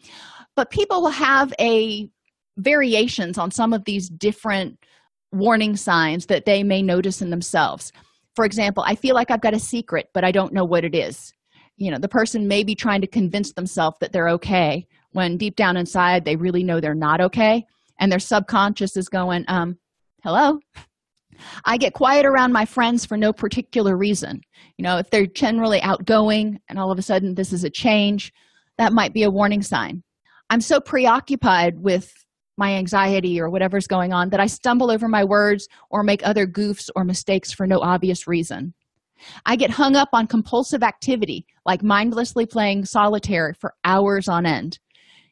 But 0.56 0.72
people 0.72 1.02
will 1.02 1.12
have 1.12 1.54
a 1.60 2.10
variations 2.58 3.38
on 3.38 3.52
some 3.52 3.72
of 3.72 3.86
these 3.86 4.10
different 4.10 4.78
warning 5.32 5.78
signs 5.78 6.26
that 6.26 6.46
they 6.46 6.64
may 6.64 6.82
notice 6.82 7.22
in 7.22 7.30
themselves. 7.30 7.94
For 8.36 8.44
example 8.46 8.84
i 8.86 8.96
feel 8.96 9.16
like 9.16 9.32
i've 9.32 9.42
got 9.42 9.54
a 9.54 9.60
secret 9.60 10.08
but 10.14 10.24
i 10.24 10.32
don't 10.32 10.54
know 10.54 10.66
what 10.66 10.84
it 10.84 10.96
is 10.96 11.34
you 11.80 11.90
know 11.90 11.98
the 11.98 12.08
person 12.08 12.48
may 12.48 12.64
be 12.64 12.76
trying 12.76 13.02
to 13.02 13.08
convince 13.08 13.54
themselves 13.54 13.98
that 14.00 14.12
they're 14.12 14.30
okay 14.30 14.86
when 15.12 15.38
deep 15.38 15.56
down 15.56 15.78
inside 15.78 16.26
they 16.26 16.36
really 16.36 16.64
know 16.64 16.80
they're 16.80 16.94
not 16.94 17.22
okay 17.22 17.66
and 18.00 18.12
their 18.12 18.20
subconscious 18.20 18.96
is 18.96 19.10
going 19.10 19.44
um 19.48 19.78
hello 20.24 20.60
I 21.64 21.78
get 21.78 21.94
quiet 21.94 22.26
around 22.26 22.52
my 22.52 22.66
friends 22.66 23.06
for 23.06 23.16
no 23.16 23.32
particular 23.32 23.96
reason. 23.96 24.42
You 24.78 24.84
know, 24.84 24.98
if 24.98 25.10
they're 25.10 25.26
generally 25.26 25.82
outgoing 25.82 26.60
and 26.68 26.78
all 26.78 26.92
of 26.92 27.00
a 27.00 27.02
sudden 27.02 27.36
this 27.36 27.54
is 27.54 27.64
a 27.64 27.70
change, 27.70 28.34
that 28.78 28.94
might 28.94 29.14
be 29.14 29.24
a 29.24 29.32
warning 29.32 29.62
sign. 29.62 30.04
I'm 30.50 30.62
so 30.62 30.80
preoccupied 30.80 31.80
with 31.80 32.12
my 32.58 32.74
anxiety 32.74 33.40
or 33.40 33.50
whatever's 33.50 33.88
going 33.88 34.12
on 34.12 34.30
that 34.30 34.40
I 34.40 34.48
stumble 34.48 34.92
over 34.92 35.08
my 35.08 35.24
words 35.24 35.68
or 35.90 36.04
make 36.04 36.26
other 36.26 36.46
goofs 36.46 36.90
or 36.96 37.04
mistakes 37.04 37.54
for 37.54 37.66
no 37.66 37.80
obvious 37.80 38.28
reason. 38.28 38.74
I 39.46 39.56
get 39.56 39.72
hung 39.72 39.96
up 39.96 40.10
on 40.14 40.28
compulsive 40.28 40.84
activity 40.84 41.46
like 41.66 41.84
mindlessly 41.84 42.46
playing 42.46 42.86
solitaire 42.86 43.54
for 43.60 43.74
hours 43.84 44.28
on 44.28 44.46
end. 44.46 44.80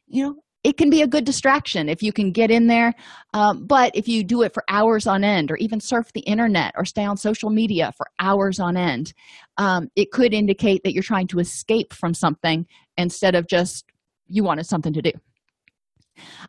You 0.06 0.24
know, 0.24 0.36
it 0.64 0.76
can 0.76 0.90
be 0.90 1.02
a 1.02 1.06
good 1.06 1.24
distraction 1.24 1.88
if 1.88 2.02
you 2.02 2.12
can 2.12 2.32
get 2.32 2.50
in 2.50 2.66
there 2.66 2.92
um, 3.34 3.66
but 3.66 3.94
if 3.94 4.08
you 4.08 4.24
do 4.24 4.42
it 4.42 4.52
for 4.52 4.64
hours 4.68 5.06
on 5.06 5.22
end 5.24 5.50
or 5.50 5.56
even 5.56 5.80
surf 5.80 6.12
the 6.12 6.20
internet 6.20 6.74
or 6.76 6.84
stay 6.84 7.04
on 7.04 7.16
social 7.16 7.50
media 7.50 7.92
for 7.96 8.06
hours 8.18 8.58
on 8.58 8.76
end 8.76 9.12
um, 9.56 9.88
it 9.96 10.10
could 10.10 10.34
indicate 10.34 10.82
that 10.84 10.92
you're 10.92 11.02
trying 11.02 11.26
to 11.26 11.38
escape 11.38 11.92
from 11.92 12.12
something 12.12 12.66
instead 12.96 13.34
of 13.34 13.46
just 13.46 13.84
you 14.26 14.42
wanted 14.42 14.66
something 14.66 14.92
to 14.92 15.02
do 15.02 15.12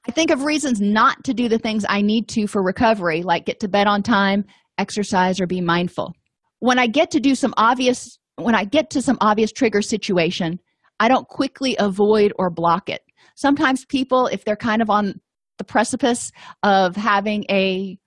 i 0.08 0.12
think 0.12 0.32
of 0.32 0.44
reasons 0.44 0.82
not 0.82 1.24
to 1.24 1.34
do 1.34 1.48
the 1.48 1.60
things 1.60 1.86
i 1.88 2.02
need 2.02 2.28
to 2.28 2.48
for 2.48 2.64
recovery 2.64 3.22
like 3.22 3.46
get 3.46 3.60
to 3.60 3.68
bed 3.68 3.88
on 3.88 4.02
time 4.02 4.44
exercise 4.78 5.40
or 5.40 5.46
be 5.46 5.62
mindful 5.62 6.14
when 6.60 6.80
i 6.80 6.88
get 6.88 7.12
to 7.12 7.20
do 7.20 7.36
some 7.36 7.53
obvious 7.57 8.20
when 8.36 8.55
i 8.55 8.64
get 8.64 8.89
to 8.89 9.01
some 9.01 9.18
obvious 9.22 9.51
trigger 9.51 9.82
situation 9.82 10.60
i 10.99 11.07
don't 11.07 11.28
quickly 11.28 11.76
avoid 11.80 12.34
or 12.38 12.49
block 12.49 12.89
it. 12.89 13.01
Sometimes 13.36 13.86
people 13.86 14.28
if 14.28 14.43
they're 14.43 14.55
kind 14.55 14.82
of 14.82 14.89
on 14.89 15.20
the 15.57 15.64
precipice 15.64 16.32
of 16.64 16.95
having 16.95 17.45
a 17.49 17.97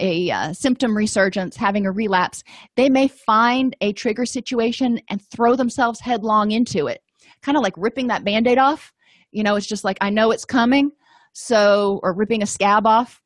a 0.00 0.30
uh, 0.30 0.52
symptom 0.54 0.96
resurgence 0.96 1.54
having 1.54 1.84
a 1.86 1.92
relapse 1.92 2.42
they 2.76 2.88
may 2.88 3.08
find 3.08 3.76
a 3.82 3.92
trigger 3.92 4.24
situation 4.24 4.98
and 5.10 5.20
throw 5.30 5.54
themselves 5.54 6.00
headlong 6.00 6.50
into 6.50 6.86
it. 6.86 7.02
Kind 7.42 7.56
of 7.56 7.62
like 7.62 7.74
ripping 7.76 8.06
that 8.08 8.24
band-aid 8.24 8.58
off. 8.58 8.92
You 9.30 9.42
know 9.42 9.56
it's 9.56 9.66
just 9.66 9.84
like 9.84 9.98
i 10.00 10.10
know 10.10 10.30
it's 10.30 10.44
coming 10.44 10.90
so 11.34 12.00
or 12.02 12.14
ripping 12.14 12.42
a 12.42 12.46
scab 12.46 12.86
off. 12.86 13.22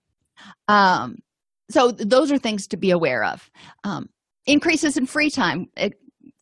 Um 0.68 1.18
so 1.68 1.90
those 1.90 2.30
are 2.30 2.38
things 2.38 2.68
to 2.68 2.76
be 2.76 2.90
aware 2.90 3.24
of. 3.24 3.50
Um 3.84 4.08
increases 4.46 4.96
in 4.96 5.06
free 5.06 5.30
time. 5.30 5.68
It, 5.76 5.94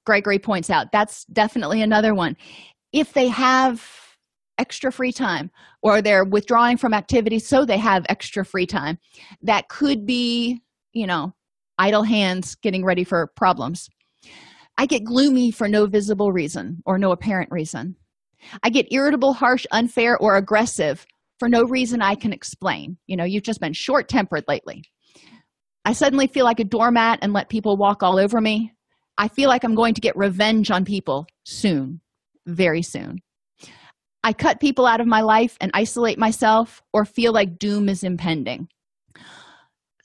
gregory 0.05 0.39
points 0.39 0.71
out 0.71 0.93
that's 0.93 1.25
definitely 1.27 1.83
another 1.83 2.15
one. 2.15 2.37
If 2.93 3.13
they 3.15 3.29
have 3.29 3.83
extra 4.59 4.93
free 4.93 5.13
time 5.13 5.51
or 5.83 6.01
they're 6.01 6.25
withdrawing 6.25 6.77
from 6.77 6.95
activities 6.95 7.47
so 7.47 7.65
they 7.65 7.79
have 7.79 8.07
extra 8.09 8.45
free 8.45 8.67
time 8.67 8.99
that 9.43 9.69
could 9.69 10.07
be 10.07 10.61
you 10.93 11.07
know 11.07 11.35
idle 11.79 12.05
hands 12.05 12.55
getting 12.57 12.85
ready 12.85 13.03
for 13.05 13.27
problems. 13.35 13.89
I 14.79 14.87
get 14.87 15.05
gloomy 15.05 15.51
for 15.51 15.69
no 15.69 15.87
visible 15.87 16.33
reason 16.33 16.83
or 16.87 16.99
no 16.99 17.11
apparent 17.13 17.51
reason. 17.51 17.97
I 18.63 18.71
get 18.71 18.93
irritable 18.93 19.33
harsh 19.33 19.67
unfair 19.73 20.17
or 20.19 20.37
aggressive 20.37 21.07
for 21.41 21.49
no 21.49 21.65
reason 21.65 22.01
i 22.01 22.15
can 22.15 22.33
explain. 22.33 22.97
You 23.07 23.17
know 23.17 23.25
you've 23.25 23.43
just 23.43 23.61
been 23.61 23.73
short 23.73 24.09
tempered 24.09 24.45
lately 24.47 24.85
i 25.85 25.93
suddenly 25.93 26.27
feel 26.27 26.45
like 26.45 26.61
a 26.61 26.65
doormat 26.65 27.19
and 27.23 27.33
let 27.33 27.49
people 27.49 27.77
walk 27.77 28.03
all 28.03 28.19
over 28.19 28.41
me 28.41 28.73
i 29.19 29.29
feel 29.29 29.49
like 29.49 29.65
i'm 29.65 29.75
going 29.75 29.95
to 29.95 30.01
get 30.01 30.17
revenge 30.17 30.71
on 30.71 30.85
people 30.85 31.27
soon 31.45 32.01
very 32.47 32.83
soon 32.83 33.21
I 34.25 34.33
cut 34.33 34.59
people 34.59 34.87
out 34.87 35.03
of 35.03 35.07
my 35.07 35.21
life 35.21 35.59
and 35.61 35.71
isolate 35.75 36.19
myself 36.19 36.83
or 36.95 37.05
feel 37.05 37.33
like 37.33 37.59
doom 37.59 37.91
is 37.91 38.03
impending. 38.03 38.69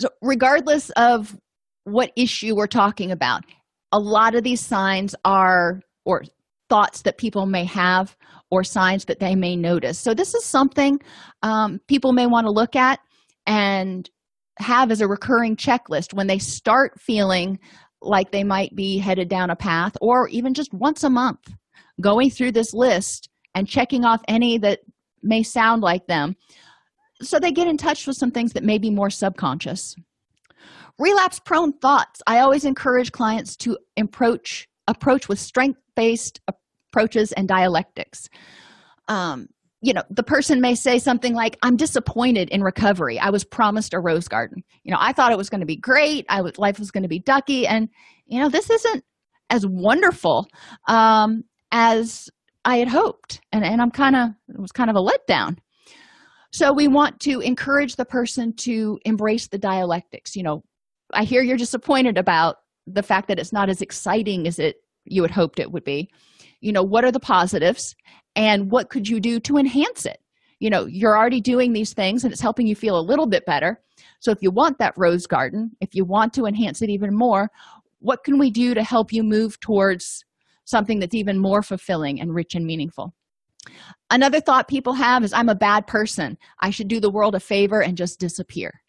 So, 0.02 0.10
regardless 0.22 0.90
of 0.92 1.38
what 1.86 2.12
issue 2.18 2.54
we're 2.54 2.68
talking 2.68 3.12
about, 3.12 3.46
a 3.94 4.00
lot 4.00 4.36
of 4.36 4.44
these 4.44 4.60
signs 4.60 5.16
are 5.24 5.80
or 6.04 6.24
thoughts 6.70 7.04
that 7.04 7.18
people 7.18 7.46
may 7.46 7.64
have 7.64 8.16
or 8.52 8.64
signs 8.66 9.06
that 9.06 9.20
they 9.20 9.36
may 9.36 9.56
notice. 9.56 9.98
So, 9.98 10.14
this 10.14 10.36
is 10.36 10.44
something 10.44 11.00
um, 11.42 11.80
people 11.88 12.12
may 12.12 12.28
want 12.28 12.46
to 12.46 12.52
look 12.52 12.76
at 12.76 13.00
and 13.48 14.10
have 14.60 14.92
as 14.92 15.02
a 15.02 15.08
recurring 15.08 15.56
checklist 15.56 16.14
when 16.14 16.28
they 16.28 16.40
start 16.40 17.00
feeling 17.00 17.60
like 18.02 18.32
they 18.32 18.44
might 18.44 18.76
be 18.76 18.98
headed 18.98 19.30
down 19.30 19.50
a 19.50 19.56
path, 19.56 19.98
or 20.02 20.28
even 20.30 20.54
just 20.54 20.74
once 20.74 21.04
a 21.04 21.10
month 21.10 21.54
going 22.02 22.30
through 22.30 22.52
this 22.52 22.74
list 22.74 23.30
and 23.56 23.68
checking 23.68 24.06
off 24.06 24.22
any 24.28 24.58
that 24.58 24.80
may 25.22 25.44
sound 25.44 25.82
like 25.82 26.08
them. 26.08 26.36
So 27.22 27.40
they 27.40 27.52
get 27.52 27.68
in 27.68 27.78
touch 27.78 28.08
with 28.08 28.16
some 28.16 28.32
things 28.32 28.54
that 28.54 28.64
may 28.64 28.78
be 28.78 28.90
more 28.90 29.10
subconscious. 29.10 29.96
Relapse 30.98 31.40
prone 31.40 31.74
thoughts. 31.74 32.22
I 32.28 32.40
always 32.40 32.66
encourage 32.66 33.12
clients 33.12 33.56
to 33.58 33.78
approach 33.98 34.68
approach 34.88 35.30
with 35.30 35.40
strength 35.40 35.80
based 35.96 36.42
approaches 36.48 37.32
and 37.34 37.48
dialectics. 37.48 38.28
Um, 39.08 39.48
you 39.82 39.94
know 39.94 40.04
the 40.10 40.24
person 40.24 40.60
may 40.60 40.76
say 40.76 41.00
something 41.00 41.34
like 41.34 41.58
i'm 41.62 41.76
disappointed 41.76 42.50
in 42.50 42.62
recovery 42.62 43.18
i 43.20 43.30
was 43.30 43.44
promised 43.44 43.94
a 43.94 44.00
rose 44.00 44.28
garden 44.28 44.62
you 44.84 44.92
know 44.92 44.98
i 45.00 45.14
thought 45.14 45.32
it 45.32 45.38
was 45.38 45.50
going 45.50 45.62
to 45.62 45.66
be 45.66 45.78
great 45.78 46.26
i 46.30 46.42
was 46.42 46.58
life 46.58 46.80
was 46.80 46.92
going 46.92 47.04
to 47.04 47.10
be 47.10 47.20
ducky 47.20 47.66
and 47.66 47.90
you 48.28 48.40
know 48.40 48.50
this 48.50 48.70
isn't 48.70 49.04
as 49.50 49.66
wonderful 49.66 50.48
um, 50.88 51.44
as 51.72 52.30
I 52.66 52.78
had 52.78 52.88
hoped. 52.88 53.42
And, 53.52 53.64
and 53.64 53.82
I'm 53.82 53.92
kind 53.92 54.16
of, 54.16 54.30
it 54.50 54.60
was 54.60 54.72
kind 54.72 54.90
of 54.90 54.96
a 54.96 55.02
letdown. 55.02 55.58
So 56.52 56.74
we 56.74 56.88
want 56.88 57.20
to 57.22 57.42
encourage 57.42 57.96
the 57.96 58.06
person 58.06 58.54
to 58.58 59.00
embrace 59.06 59.48
the 59.48 59.58
dialectics. 59.58 60.36
You 60.36 60.44
know, 60.44 60.64
I 61.14 61.24
hear 61.24 61.42
you're 61.42 61.58
disappointed 61.58 62.18
about 62.18 62.58
the 62.88 63.04
fact 63.04 63.28
that 63.28 63.40
it's 63.40 63.54
not 63.54 63.70
as 63.70 63.82
exciting 63.82 64.48
as 64.48 64.58
it 64.58 64.78
you 65.06 65.22
had 65.22 65.32
hoped 65.32 65.60
it 65.60 65.72
would 65.72 65.84
be. 65.84 66.10
You 66.62 66.72
know, 66.72 66.84
what 66.84 67.04
are 67.04 67.12
the 67.12 67.20
positives 67.20 67.96
and 68.36 68.72
what 68.72 68.90
could 68.90 69.08
you 69.08 69.20
do 69.20 69.40
to 69.42 69.58
enhance 69.58 70.06
it? 70.06 70.20
You 70.60 70.70
know, 70.70 70.86
you're 70.86 71.18
already 71.18 71.40
doing 71.40 71.74
these 71.74 71.94
things 71.94 72.24
and 72.24 72.34
it's 72.34 72.42
helping 72.42 72.68
you 72.68 72.76
feel 72.76 73.00
a 73.00 73.02
little 73.02 73.28
bit 73.28 73.46
better. 73.46 73.82
So 74.20 74.32
if 74.32 74.40
you 74.42 74.52
want 74.52 74.78
that 74.80 74.94
rose 74.98 75.26
garden, 75.26 75.72
if 75.80 75.96
you 75.96 76.04
want 76.04 76.34
to 76.34 76.46
enhance 76.46 76.82
it 76.82 76.90
even 76.90 77.16
more, 77.16 77.50
what 78.00 78.24
can 78.24 78.38
we 78.38 78.50
do 78.52 78.74
to 78.74 78.84
help 78.84 79.14
you 79.14 79.24
move 79.24 79.60
towards 79.60 80.26
something 80.70 81.00
that's 81.00 81.16
even 81.16 81.40
more 81.40 81.64
fulfilling 81.64 82.22
and 82.22 82.34
rich 82.34 82.56
and 82.56 82.66
meaningful. 82.66 83.14
Another 84.10 84.40
thought 84.40 84.68
people 84.68 84.94
have 84.94 85.24
is 85.24 85.34
I'm 85.34 85.50
a 85.50 85.56
bad 85.56 85.88
person. 85.88 86.38
I 86.62 86.70
should 86.70 86.88
do 86.88 87.00
the 87.00 87.10
world 87.10 87.36
a 87.36 87.40
favor 87.40 87.82
and 87.82 87.98
just 87.98 88.20
disappear. 88.20 88.82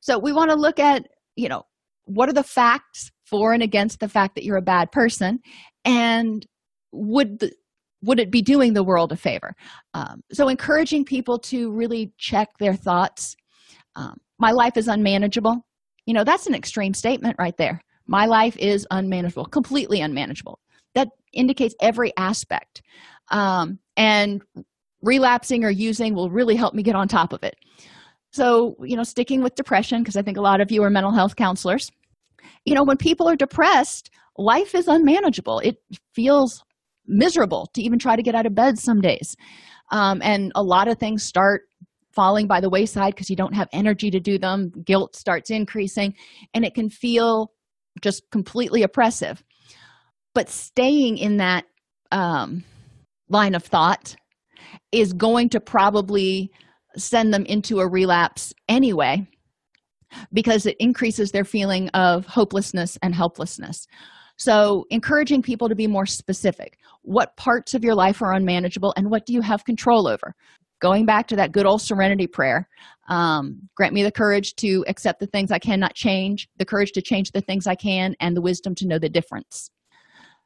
So 0.00 0.18
we 0.18 0.32
want 0.32 0.50
to 0.50 0.56
look 0.56 0.78
at, 0.78 1.06
you 1.36 1.48
know, 1.48 1.64
what 2.04 2.28
are 2.28 2.32
the 2.32 2.42
facts 2.42 3.10
for 3.24 3.52
and 3.52 3.62
against 3.62 4.00
the 4.00 4.08
fact 4.08 4.34
that 4.34 4.44
you're 4.44 4.56
a 4.56 4.62
bad 4.62 4.90
person 4.90 5.40
and 5.84 6.46
would 6.92 7.40
the, 7.40 7.52
would 8.02 8.18
it 8.18 8.30
be 8.30 8.42
doing 8.42 8.72
the 8.72 8.84
world 8.84 9.12
a 9.12 9.16
favor? 9.16 9.54
Um, 9.94 10.22
so 10.32 10.48
encouraging 10.48 11.04
people 11.04 11.38
to 11.40 11.70
really 11.72 12.12
check 12.18 12.48
their 12.58 12.74
thoughts. 12.74 13.36
Um, 13.96 14.16
my 14.38 14.52
life 14.52 14.76
is 14.76 14.88
unmanageable. 14.88 15.64
You 16.06 16.14
know 16.14 16.24
that's 16.24 16.46
an 16.46 16.54
extreme 16.54 16.94
statement 16.94 17.36
right 17.38 17.56
there. 17.56 17.80
My 18.06 18.26
life 18.26 18.56
is 18.56 18.86
unmanageable 18.90 19.46
completely 19.46 20.00
unmanageable. 20.00 20.58
That 20.94 21.08
indicates 21.32 21.74
every 21.80 22.12
aspect. 22.16 22.82
Um, 23.30 23.78
and 23.96 24.42
relapsing 25.02 25.64
or 25.64 25.70
using 25.70 26.14
will 26.14 26.30
really 26.30 26.56
help 26.56 26.74
me 26.74 26.82
get 26.82 26.96
on 26.96 27.06
top 27.06 27.32
of 27.32 27.42
it. 27.42 27.54
So 28.32 28.76
you 28.82 28.96
know 28.96 29.02
sticking 29.02 29.42
with 29.42 29.54
depression 29.54 30.02
because 30.02 30.16
i 30.16 30.22
think 30.22 30.36
a 30.36 30.42
lot 30.42 30.60
of 30.60 30.70
you 30.70 30.82
are 30.82 30.90
mental 30.90 31.12
health 31.12 31.36
counselors. 31.36 31.90
You 32.64 32.74
know 32.74 32.84
when 32.84 32.96
people 32.96 33.28
are 33.28 33.36
depressed 33.36 34.10
life 34.40 34.74
is 34.74 34.88
unmanageable. 34.88 35.60
It 35.60 35.76
feels 36.14 36.64
miserable 37.10 37.66
to 37.74 37.82
even 37.82 37.98
try 37.98 38.16
to 38.16 38.22
get 38.22 38.34
out 38.34 38.46
of 38.46 38.54
bed 38.54 38.78
some 38.78 39.00
days. 39.00 39.36
Um, 39.90 40.20
and 40.22 40.52
a 40.54 40.62
lot 40.62 40.88
of 40.88 40.98
things 40.98 41.24
start 41.24 41.62
falling 42.12 42.46
by 42.46 42.60
the 42.60 42.70
wayside 42.70 43.14
because 43.14 43.30
you 43.30 43.36
don't 43.36 43.54
have 43.54 43.68
energy 43.72 44.10
to 44.10 44.20
do 44.20 44.38
them. 44.38 44.72
Guilt 44.84 45.16
starts 45.16 45.50
increasing 45.50 46.14
and 46.54 46.64
it 46.64 46.74
can 46.74 46.88
feel 46.88 47.52
just 48.00 48.22
completely 48.30 48.82
oppressive. 48.82 49.42
But 50.34 50.48
staying 50.48 51.18
in 51.18 51.38
that 51.38 51.64
um, 52.12 52.64
line 53.28 53.54
of 53.54 53.64
thought 53.64 54.16
is 54.92 55.12
going 55.12 55.48
to 55.50 55.60
probably 55.60 56.50
send 56.96 57.32
them 57.32 57.44
into 57.46 57.80
a 57.80 57.88
relapse 57.88 58.52
anyway 58.68 59.26
because 60.32 60.66
it 60.66 60.76
increases 60.80 61.30
their 61.30 61.44
feeling 61.44 61.88
of 61.90 62.26
hopelessness 62.26 62.98
and 63.02 63.14
helplessness. 63.14 63.86
So, 64.40 64.86
encouraging 64.88 65.42
people 65.42 65.68
to 65.68 65.74
be 65.74 65.86
more 65.86 66.06
specific. 66.06 66.78
What 67.02 67.36
parts 67.36 67.74
of 67.74 67.84
your 67.84 67.94
life 67.94 68.22
are 68.22 68.32
unmanageable 68.32 68.94
and 68.96 69.10
what 69.10 69.26
do 69.26 69.34
you 69.34 69.42
have 69.42 69.66
control 69.66 70.08
over? 70.08 70.34
Going 70.80 71.04
back 71.04 71.26
to 71.28 71.36
that 71.36 71.52
good 71.52 71.66
old 71.66 71.82
serenity 71.82 72.26
prayer 72.26 72.66
um, 73.10 73.68
grant 73.76 73.92
me 73.92 74.02
the 74.02 74.10
courage 74.10 74.54
to 74.56 74.82
accept 74.88 75.20
the 75.20 75.26
things 75.26 75.50
I 75.50 75.58
cannot 75.58 75.94
change, 75.94 76.48
the 76.56 76.64
courage 76.64 76.92
to 76.92 77.02
change 77.02 77.32
the 77.32 77.42
things 77.42 77.66
I 77.66 77.74
can, 77.74 78.16
and 78.18 78.34
the 78.34 78.40
wisdom 78.40 78.74
to 78.76 78.86
know 78.86 78.98
the 78.98 79.10
difference. 79.10 79.70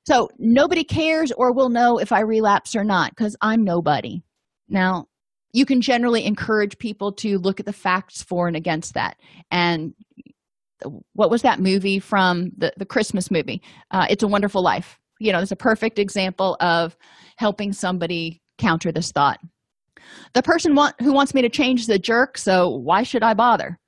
So 0.09 0.29
nobody 0.39 0.83
cares 0.83 1.31
or 1.31 1.55
will 1.55 1.69
know 1.69 1.99
if 1.99 2.11
I 2.11 2.21
relapse 2.23 2.75
or 2.75 2.83
not 2.83 3.11
because 3.11 3.37
I'm 3.41 3.63
nobody. 3.63 4.23
Now, 4.69 5.07
you 5.53 5.65
can 5.65 5.81
generally 5.81 6.25
encourage 6.25 6.79
people 6.79 7.13
to 7.13 7.39
look 7.39 7.61
at 7.61 7.67
the 7.67 7.73
facts 7.73 8.25
for 8.25 8.49
and 8.49 8.57
against 8.57 8.95
that. 8.95 9.19
And 9.53 9.95
what 11.13 11.31
was 11.31 11.43
that 11.43 11.61
movie 11.61 11.99
from 11.99 12.51
the, 12.57 12.73
the 12.77 12.87
Christmas 12.87 13.31
movie? 13.31 13.63
Uh, 13.91 14.07
it's 14.09 14.23
a 14.23 14.29
Wonderful 14.29 14.63
Life. 14.63 14.99
You 15.21 15.33
know, 15.33 15.41
it's 15.41 15.53
a 15.53 15.57
perfect 15.57 15.99
example 15.99 16.57
of 16.61 16.97
helping 17.37 17.73
somebody 17.73 18.43
counter 18.59 18.93
this 18.93 19.13
thought. 19.13 19.39
The 20.35 20.43
person 20.43 20.75
want, 20.75 21.01
who 21.01 21.13
wants 21.13 21.35
me 21.35 21.43
to 21.43 21.49
change 21.49 21.87
the 21.87 21.99
jerk, 21.99 22.37
so 22.37 22.69
why 22.69 23.03
should 23.03 23.23
I 23.23 23.35
bother? 23.35 23.79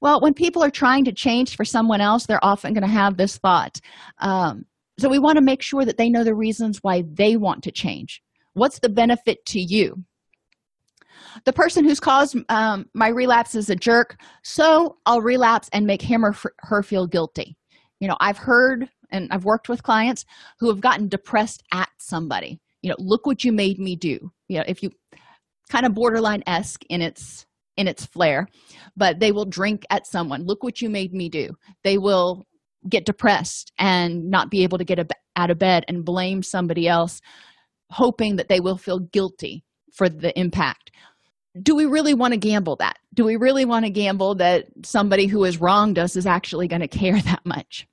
Well, 0.00 0.20
when 0.20 0.34
people 0.34 0.64
are 0.64 0.70
trying 0.70 1.04
to 1.04 1.12
change 1.12 1.54
for 1.54 1.64
someone 1.64 2.00
else, 2.00 2.26
they're 2.26 2.44
often 2.44 2.74
going 2.74 2.82
to 2.82 2.88
have 2.88 3.16
this 3.16 3.38
thought. 3.38 3.78
Um, 4.18 4.64
so 4.98 5.08
we 5.08 5.20
want 5.20 5.36
to 5.36 5.42
make 5.42 5.62
sure 5.62 5.84
that 5.84 5.96
they 5.96 6.10
know 6.10 6.24
the 6.24 6.34
reasons 6.34 6.78
why 6.82 7.04
they 7.12 7.36
want 7.36 7.62
to 7.64 7.70
change. 7.70 8.20
What's 8.54 8.80
the 8.80 8.88
benefit 8.88 9.44
to 9.46 9.60
you? 9.60 10.04
The 11.44 11.52
person 11.52 11.84
who's 11.84 12.00
caused 12.00 12.36
um, 12.48 12.86
my 12.94 13.08
relapse 13.08 13.54
is 13.54 13.70
a 13.70 13.76
jerk, 13.76 14.20
so 14.42 14.96
I'll 15.06 15.22
relapse 15.22 15.68
and 15.72 15.86
make 15.86 16.02
him 16.02 16.24
or 16.24 16.34
her 16.58 16.82
feel 16.82 17.06
guilty. 17.06 17.56
You 18.00 18.08
know, 18.08 18.16
I've 18.20 18.38
heard 18.38 18.88
and 19.10 19.28
I've 19.30 19.44
worked 19.44 19.68
with 19.68 19.82
clients 19.82 20.24
who 20.58 20.68
have 20.68 20.80
gotten 20.80 21.08
depressed 21.08 21.62
at 21.72 21.88
somebody. 21.98 22.60
You 22.82 22.90
know, 22.90 22.96
look 22.98 23.26
what 23.26 23.44
you 23.44 23.52
made 23.52 23.78
me 23.78 23.94
do. 23.94 24.32
You 24.48 24.58
know, 24.58 24.64
if 24.66 24.82
you 24.82 24.90
kind 25.70 25.86
of 25.86 25.94
borderline 25.94 26.42
esque 26.46 26.82
in 26.88 27.00
its 27.00 27.46
in 27.76 27.88
its 27.88 28.04
flair, 28.04 28.46
but 28.96 29.18
they 29.18 29.32
will 29.32 29.46
drink 29.46 29.84
at 29.90 30.06
someone. 30.06 30.44
Look 30.44 30.62
what 30.62 30.82
you 30.82 30.90
made 30.90 31.14
me 31.14 31.28
do. 31.28 31.50
They 31.84 31.96
will 31.96 32.44
get 32.88 33.06
depressed 33.06 33.72
and 33.78 34.28
not 34.28 34.50
be 34.50 34.62
able 34.62 34.78
to 34.78 34.84
get 34.84 34.98
out 35.36 35.50
of 35.50 35.58
bed 35.58 35.84
and 35.88 36.04
blame 36.04 36.42
somebody 36.42 36.88
else 36.88 37.20
hoping 37.90 38.36
that 38.36 38.48
they 38.48 38.60
will 38.60 38.76
feel 38.76 38.98
guilty 38.98 39.64
for 39.92 40.08
the 40.08 40.36
impact 40.38 40.90
do 41.60 41.74
we 41.74 41.84
really 41.84 42.14
want 42.14 42.32
to 42.32 42.38
gamble 42.38 42.76
that? 42.76 42.98
Do 43.12 43.24
we 43.24 43.36
really 43.36 43.64
want 43.64 43.84
to 43.84 43.90
gamble 43.90 44.36
that 44.36 44.66
somebody 44.84 45.26
who 45.26 45.42
has 45.42 45.60
wronged 45.60 45.98
us 45.98 46.16
is 46.16 46.26
actually 46.26 46.68
going 46.68 46.80
to 46.80 46.88
care 46.88 47.20
that 47.22 47.44
much? 47.44 47.86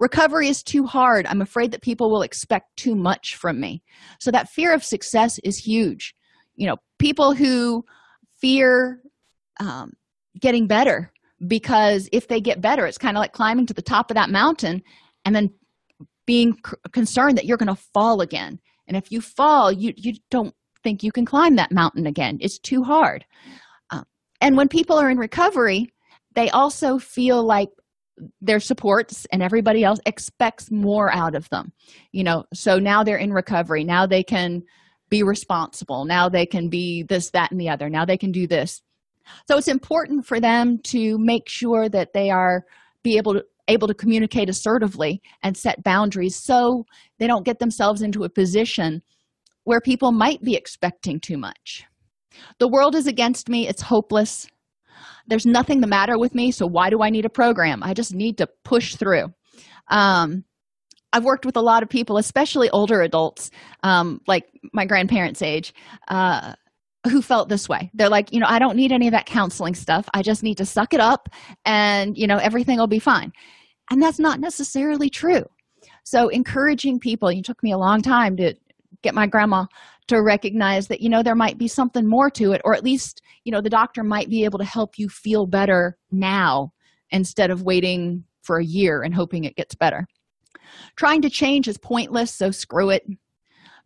Recovery 0.00 0.48
is 0.48 0.62
too 0.62 0.86
hard. 0.86 1.26
I'm 1.26 1.42
afraid 1.42 1.70
that 1.72 1.82
people 1.82 2.10
will 2.10 2.22
expect 2.22 2.76
too 2.76 2.96
much 2.96 3.36
from 3.36 3.60
me. 3.60 3.82
So 4.18 4.30
that 4.30 4.48
fear 4.48 4.74
of 4.74 4.82
success 4.82 5.38
is 5.40 5.58
huge. 5.58 6.14
You 6.56 6.66
know 6.66 6.76
people 6.98 7.32
who 7.32 7.84
fear 8.40 9.00
um, 9.60 9.92
getting 10.38 10.66
better 10.66 11.12
because 11.46 12.08
if 12.12 12.28
they 12.28 12.40
get 12.40 12.60
better 12.60 12.86
it's 12.86 12.98
kind 12.98 13.16
of 13.16 13.20
like 13.20 13.32
climbing 13.32 13.66
to 13.66 13.74
the 13.74 13.82
top 13.82 14.10
of 14.10 14.14
that 14.14 14.28
mountain 14.28 14.82
and 15.24 15.34
then 15.34 15.50
being 16.26 16.54
c- 16.66 16.76
concerned 16.92 17.38
that 17.38 17.46
you're 17.46 17.56
going 17.56 17.74
to 17.74 17.82
fall 17.94 18.20
again. 18.20 18.60
And 18.86 18.96
if 18.96 19.10
you 19.10 19.20
fall 19.20 19.72
you 19.72 19.94
you 19.96 20.14
don't 20.30 20.54
think 20.82 21.02
you 21.02 21.12
can 21.12 21.24
climb 21.24 21.56
that 21.56 21.72
mountain 21.72 22.06
again. 22.06 22.38
It's 22.40 22.58
too 22.58 22.82
hard. 22.82 23.24
Uh, 23.90 24.02
and 24.40 24.56
when 24.56 24.68
people 24.68 24.96
are 24.96 25.10
in 25.10 25.18
recovery 25.18 25.92
they 26.34 26.48
also 26.50 26.98
feel 26.98 27.44
like 27.44 27.70
their 28.40 28.60
supports 28.60 29.26
and 29.32 29.42
everybody 29.42 29.82
else 29.82 29.98
expects 30.04 30.70
more 30.70 31.12
out 31.12 31.34
of 31.34 31.48
them. 31.48 31.72
You 32.12 32.24
know 32.24 32.44
so 32.52 32.78
now 32.78 33.02
they're 33.02 33.16
in 33.16 33.32
recovery. 33.32 33.84
Now 33.84 34.06
they 34.06 34.22
can 34.22 34.62
be 35.08 35.22
responsible. 35.22 36.04
Now 36.04 36.28
they 36.28 36.46
can 36.46 36.68
be 36.68 37.02
this 37.02 37.30
that 37.30 37.50
and 37.50 37.60
the 37.60 37.68
other. 37.68 37.88
Now 37.88 38.04
they 38.04 38.18
can 38.18 38.30
do 38.30 38.46
this. 38.46 38.82
So 39.48 39.56
it's 39.56 39.68
important 39.68 40.26
for 40.26 40.40
them 40.40 40.78
to 40.84 41.18
make 41.18 41.48
sure 41.48 41.88
that 41.88 42.12
they 42.12 42.30
are 42.30 42.64
be 43.02 43.16
able 43.16 43.34
to 43.34 43.44
able 43.68 43.86
to 43.86 43.94
communicate 43.94 44.48
assertively 44.48 45.22
and 45.42 45.56
set 45.56 45.82
boundaries 45.84 46.36
so 46.36 46.84
they 47.18 47.26
don't 47.26 47.44
get 47.44 47.60
themselves 47.60 48.02
into 48.02 48.24
a 48.24 48.28
position 48.28 49.00
where 49.64 49.80
people 49.80 50.12
might 50.12 50.42
be 50.42 50.54
expecting 50.54 51.20
too 51.20 51.36
much. 51.36 51.84
The 52.58 52.68
world 52.68 52.94
is 52.94 53.06
against 53.06 53.48
me. 53.48 53.68
It's 53.68 53.82
hopeless. 53.82 54.46
There's 55.26 55.46
nothing 55.46 55.80
the 55.80 55.86
matter 55.86 56.18
with 56.18 56.34
me 56.34 56.50
so 56.50 56.66
why 56.66 56.90
do 56.90 57.02
i 57.02 57.10
need 57.10 57.24
a 57.24 57.30
program? 57.30 57.82
I 57.82 57.94
just 57.94 58.14
need 58.14 58.38
to 58.38 58.48
push 58.64 58.96
through. 58.96 59.26
Um, 59.88 60.44
i've 61.12 61.24
worked 61.24 61.44
with 61.44 61.56
a 61.56 61.60
lot 61.60 61.82
of 61.82 61.88
people 61.88 62.18
especially 62.18 62.70
older 62.70 63.02
adults 63.02 63.50
um, 63.82 64.20
like 64.28 64.44
my 64.72 64.86
grandparents 64.86 65.42
age 65.42 65.74
uh, 66.06 66.54
who 67.08 67.20
felt 67.22 67.48
this 67.48 67.68
way. 67.68 67.90
They're 67.94 68.08
like 68.08 68.32
you 68.32 68.40
know 68.40 68.46
i 68.48 68.58
don't 68.58 68.76
need 68.76 68.92
any 68.92 69.06
of 69.08 69.12
that 69.12 69.26
counseling 69.26 69.74
stuff. 69.74 70.08
I 70.14 70.22
just 70.22 70.42
need 70.42 70.58
to 70.58 70.66
suck 70.66 70.94
it 70.94 71.00
up 71.00 71.28
and 71.64 72.16
you 72.16 72.26
know 72.26 72.36
everything 72.38 72.78
will 72.78 72.86
be 72.86 72.98
fine. 72.98 73.32
And 73.90 74.02
that's 74.02 74.20
not 74.20 74.40
necessarily 74.40 75.10
true. 75.10 75.44
So 76.04 76.28
encouraging 76.28 77.00
people 77.00 77.28
it 77.28 77.44
took 77.44 77.62
me 77.62 77.72
a 77.72 77.78
long 77.78 78.02
time 78.02 78.36
to 78.36 78.54
get 79.02 79.14
my 79.14 79.26
grandma 79.26 79.64
to 80.08 80.22
recognize 80.22 80.88
that 80.88 81.00
you 81.00 81.08
know 81.08 81.22
there 81.22 81.34
might 81.34 81.58
be 81.58 81.68
something 81.68 82.06
more 82.06 82.30
to 82.30 82.52
it 82.52 82.60
or 82.64 82.74
at 82.74 82.84
least 82.84 83.22
you 83.44 83.52
know 83.52 83.60
the 83.60 83.70
doctor 83.70 84.02
might 84.02 84.28
be 84.28 84.44
able 84.44 84.58
to 84.58 84.64
help 84.64 84.98
you 84.98 85.08
feel 85.08 85.46
better 85.46 85.96
now 86.10 86.72
instead 87.10 87.50
of 87.50 87.62
waiting 87.62 88.24
for 88.42 88.58
a 88.58 88.64
year 88.64 89.02
and 89.02 89.14
hoping 89.14 89.44
it 89.44 89.56
gets 89.56 89.74
better. 89.74 90.06
Trying 90.96 91.22
to 91.22 91.30
change 91.30 91.68
is 91.68 91.78
pointless 91.78 92.32
so 92.32 92.50
screw 92.50 92.90
it. 92.90 93.06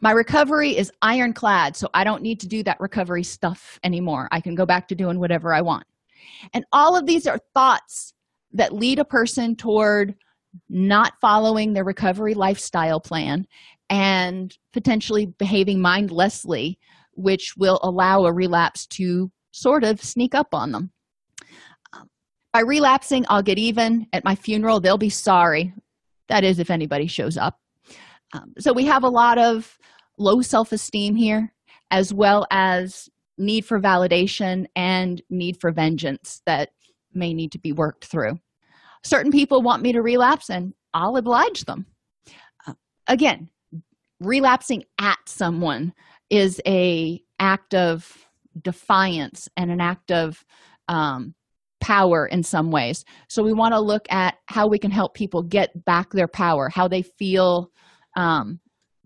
My 0.00 0.12
recovery 0.12 0.76
is 0.76 0.92
ironclad 1.02 1.76
so 1.76 1.88
i 1.94 2.04
don't 2.04 2.22
need 2.22 2.40
to 2.40 2.48
do 2.48 2.62
that 2.62 2.80
recovery 2.80 3.22
stuff 3.22 3.78
anymore. 3.84 4.28
I 4.32 4.40
can 4.40 4.54
go 4.54 4.66
back 4.66 4.88
to 4.88 4.94
doing 4.94 5.18
whatever 5.18 5.52
i 5.52 5.60
want. 5.60 5.86
And 6.52 6.64
all 6.72 6.96
of 6.96 7.06
these 7.06 7.26
are 7.26 7.38
thoughts 7.54 8.14
that 8.52 8.72
lead 8.72 8.98
a 8.98 9.04
person 9.04 9.56
toward 9.56 10.14
not 10.68 11.14
following 11.20 11.72
their 11.72 11.84
recovery 11.84 12.34
lifestyle 12.34 13.00
plan 13.00 13.46
and 13.90 14.56
potentially 14.72 15.26
behaving 15.26 15.80
mindlessly, 15.80 16.78
which 17.12 17.54
will 17.56 17.78
allow 17.82 18.24
a 18.24 18.32
relapse 18.32 18.86
to 18.86 19.30
sort 19.52 19.84
of 19.84 20.02
sneak 20.02 20.34
up 20.34 20.48
on 20.52 20.72
them. 20.72 20.90
By 22.52 22.60
relapsing, 22.60 23.24
I'll 23.28 23.42
get 23.42 23.58
even. 23.58 24.06
At 24.12 24.24
my 24.24 24.36
funeral, 24.36 24.80
they'll 24.80 24.96
be 24.96 25.10
sorry. 25.10 25.74
That 26.28 26.44
is, 26.44 26.58
if 26.58 26.70
anybody 26.70 27.08
shows 27.08 27.36
up. 27.36 27.58
Um, 28.32 28.54
so 28.58 28.72
we 28.72 28.84
have 28.84 29.02
a 29.02 29.08
lot 29.08 29.38
of 29.38 29.76
low 30.18 30.40
self 30.40 30.70
esteem 30.72 31.16
here, 31.16 31.52
as 31.90 32.14
well 32.14 32.46
as 32.50 33.08
need 33.38 33.64
for 33.64 33.80
validation 33.80 34.66
and 34.76 35.20
need 35.28 35.60
for 35.60 35.72
vengeance 35.72 36.42
that 36.46 36.70
may 37.12 37.34
need 37.34 37.52
to 37.52 37.58
be 37.58 37.72
worked 37.72 38.04
through. 38.04 38.38
Certain 39.04 39.30
people 39.30 39.62
want 39.62 39.82
me 39.82 39.92
to 39.92 40.02
relapse, 40.02 40.50
and 40.50 40.74
I'll 40.92 41.16
oblige 41.16 41.64
them. 41.64 41.86
Uh, 42.66 42.74
again, 43.06 43.48
relapsing 44.20 44.84
at 44.98 45.18
someone 45.26 45.92
is 46.30 46.60
a 46.66 47.20
act 47.38 47.74
of 47.74 48.26
defiance 48.60 49.48
and 49.56 49.70
an 49.70 49.80
act 49.80 50.10
of 50.10 50.44
um, 50.88 51.34
power 51.80 52.26
in 52.26 52.42
some 52.42 52.70
ways. 52.70 53.04
So 53.28 53.42
we 53.42 53.52
want 53.52 53.74
to 53.74 53.80
look 53.80 54.10
at 54.10 54.38
how 54.46 54.66
we 54.66 54.78
can 54.78 54.90
help 54.90 55.14
people 55.14 55.42
get 55.42 55.84
back 55.84 56.10
their 56.10 56.28
power 56.28 56.68
how 56.68 56.88
they 56.88 57.02
feel 57.02 57.70
um, 58.16 58.60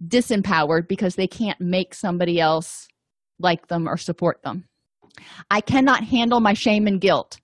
disempowered 0.07 0.87
because 0.87 1.17
they 1.17 1.27
can't 1.27 1.61
make 1.61 1.93
somebody 1.93 2.39
else 2.41 2.87
like 3.41 3.67
them 3.67 3.89
or 3.89 3.97
support 3.97 4.43
them. 4.43 4.65
I 5.51 5.61
cannot 5.61 6.05
handle 6.05 6.39
my 6.39 6.55
shame 6.55 6.87
and 6.87 7.01
guilt 7.01 7.41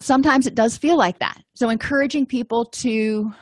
sometimes 0.00 0.46
it 0.46 0.54
does 0.54 0.76
feel 0.76 0.96
like 0.96 1.18
that. 1.18 1.42
So 1.54 1.68
encouraging 1.68 2.26
people 2.26 2.64
to 2.66 3.32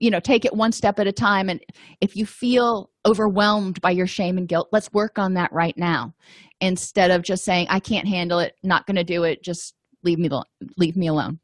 you 0.00 0.10
know 0.10 0.20
take 0.20 0.44
it 0.44 0.54
one 0.54 0.72
step 0.72 0.98
at 0.98 1.06
a 1.06 1.12
time. 1.12 1.48
And 1.48 1.60
if 2.00 2.16
you 2.16 2.26
feel 2.26 2.90
overwhelmed 3.06 3.80
by 3.80 3.90
your 3.90 4.06
shame 4.06 4.38
and 4.38 4.48
guilt 4.48 4.68
let's 4.72 4.92
work 4.92 5.18
on 5.18 5.34
that 5.34 5.52
right 5.52 5.76
now. 5.76 6.14
Instead 6.60 7.10
of 7.10 7.22
just 7.22 7.44
saying 7.44 7.66
i 7.70 7.80
can't 7.80 8.08
handle 8.08 8.38
it 8.38 8.54
not 8.62 8.86
going 8.86 8.96
to 8.96 9.04
do 9.04 9.24
it 9.24 9.42
just 9.42 9.74
leave 10.04 10.18
me 10.18 10.28
leave 10.76 10.96
me 10.96 11.06
alone. 11.08 11.40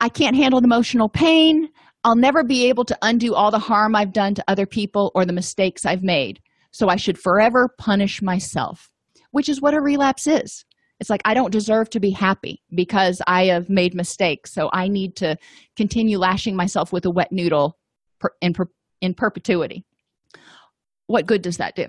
I 0.00 0.08
can't 0.08 0.36
handle 0.36 0.60
the 0.60 0.66
emotional 0.66 1.08
pain. 1.08 1.68
I'll 2.02 2.16
never 2.16 2.44
be 2.44 2.68
able 2.68 2.84
to 2.84 2.98
undo 3.02 3.34
all 3.34 3.50
the 3.50 3.58
harm 3.58 3.94
i've 3.94 4.12
done 4.12 4.34
to 4.34 4.44
other 4.48 4.66
people 4.66 5.10
or 5.14 5.24
the 5.24 5.32
mistakes 5.32 5.86
i've 5.86 6.02
made. 6.02 6.40
So 6.72 6.88
i 6.88 6.96
should 6.96 7.18
forever 7.18 7.68
punish 7.78 8.20
myself 8.22 8.90
which 9.34 9.48
is 9.48 9.60
what 9.60 9.74
a 9.74 9.80
relapse 9.80 10.28
is 10.28 10.64
it's 11.04 11.10
like 11.10 11.20
i 11.26 11.34
don't 11.34 11.52
deserve 11.52 11.90
to 11.90 12.00
be 12.00 12.08
happy 12.08 12.62
because 12.74 13.20
i 13.26 13.44
have 13.44 13.68
made 13.68 13.94
mistakes. 13.94 14.54
So 14.54 14.70
i 14.72 14.88
need 14.88 15.16
to 15.16 15.36
continue 15.76 16.18
lashing 16.18 16.56
myself 16.56 16.94
with 16.94 17.04
a 17.04 17.10
wet 17.10 17.30
noodle 17.30 17.76
per, 18.20 18.30
in, 18.40 18.54
per, 18.54 18.68
in 19.02 19.12
perpetuity. 19.12 19.84
What 21.06 21.26
good 21.26 21.42
does 21.42 21.58
that 21.58 21.76
do? 21.76 21.88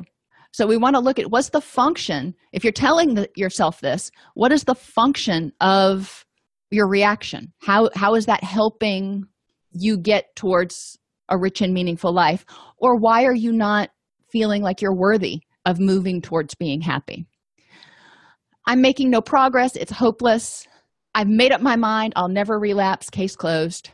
So 0.52 0.68
we 0.68 0.76
want 0.76 0.98
to 0.98 1.00
look 1.00 1.18
at 1.18 1.32
what's 1.32 1.50
the 1.50 1.62
function 1.62 2.36
if 2.52 2.66
you're 2.66 2.74
telling 2.74 3.14
the, 3.14 3.30
yourself 3.38 3.80
this 3.80 4.12
what 4.34 4.52
is 4.52 4.66
the 4.66 4.76
function 4.76 5.54
of 5.62 6.26
your 6.70 6.88
reaction? 6.90 7.54
How 7.62 7.90
how 7.96 8.16
is 8.16 8.26
that 8.26 8.44
helping 8.44 9.28
you 9.72 9.96
get 9.98 10.36
towards 10.36 11.00
a 11.30 11.38
rich 11.38 11.62
and 11.62 11.74
meaningful 11.74 12.12
life? 12.12 12.46
Or 12.80 12.98
why 12.98 13.24
are 13.24 13.34
you 13.34 13.54
not 13.54 13.92
feeling 14.30 14.62
like 14.62 14.82
you're 14.82 14.94
worthy 14.94 15.40
of 15.66 15.80
moving 15.80 16.22
towards 16.22 16.54
being 16.54 16.82
happy 16.82 17.28
I'm 18.68 18.82
making 18.82 19.10
no 19.10 19.22
progress. 19.22 19.76
It's 19.76 19.92
hopeless. 19.92 20.68
I've 21.14 21.28
made 21.28 21.52
up 21.52 21.62
my 21.62 21.76
mind. 21.76 22.14
I'll 22.16 22.28
never 22.30 22.60
relapse. 22.60 23.10
Case 23.10 23.36
closed. 23.36 23.92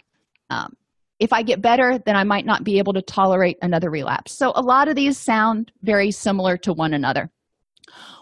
Um, 0.49 0.75
if 1.19 1.31
I 1.33 1.43
get 1.43 1.61
better, 1.61 1.99
then 1.99 2.15
I 2.15 2.23
might 2.23 2.45
not 2.45 2.63
be 2.63 2.79
able 2.79 2.93
to 2.93 3.01
tolerate 3.01 3.57
another 3.61 3.91
relapse. 3.91 4.31
So, 4.31 4.51
a 4.55 4.61
lot 4.61 4.87
of 4.87 4.95
these 4.95 5.17
sound 5.17 5.71
very 5.83 6.09
similar 6.09 6.57
to 6.57 6.73
one 6.73 6.93
another. 6.93 7.29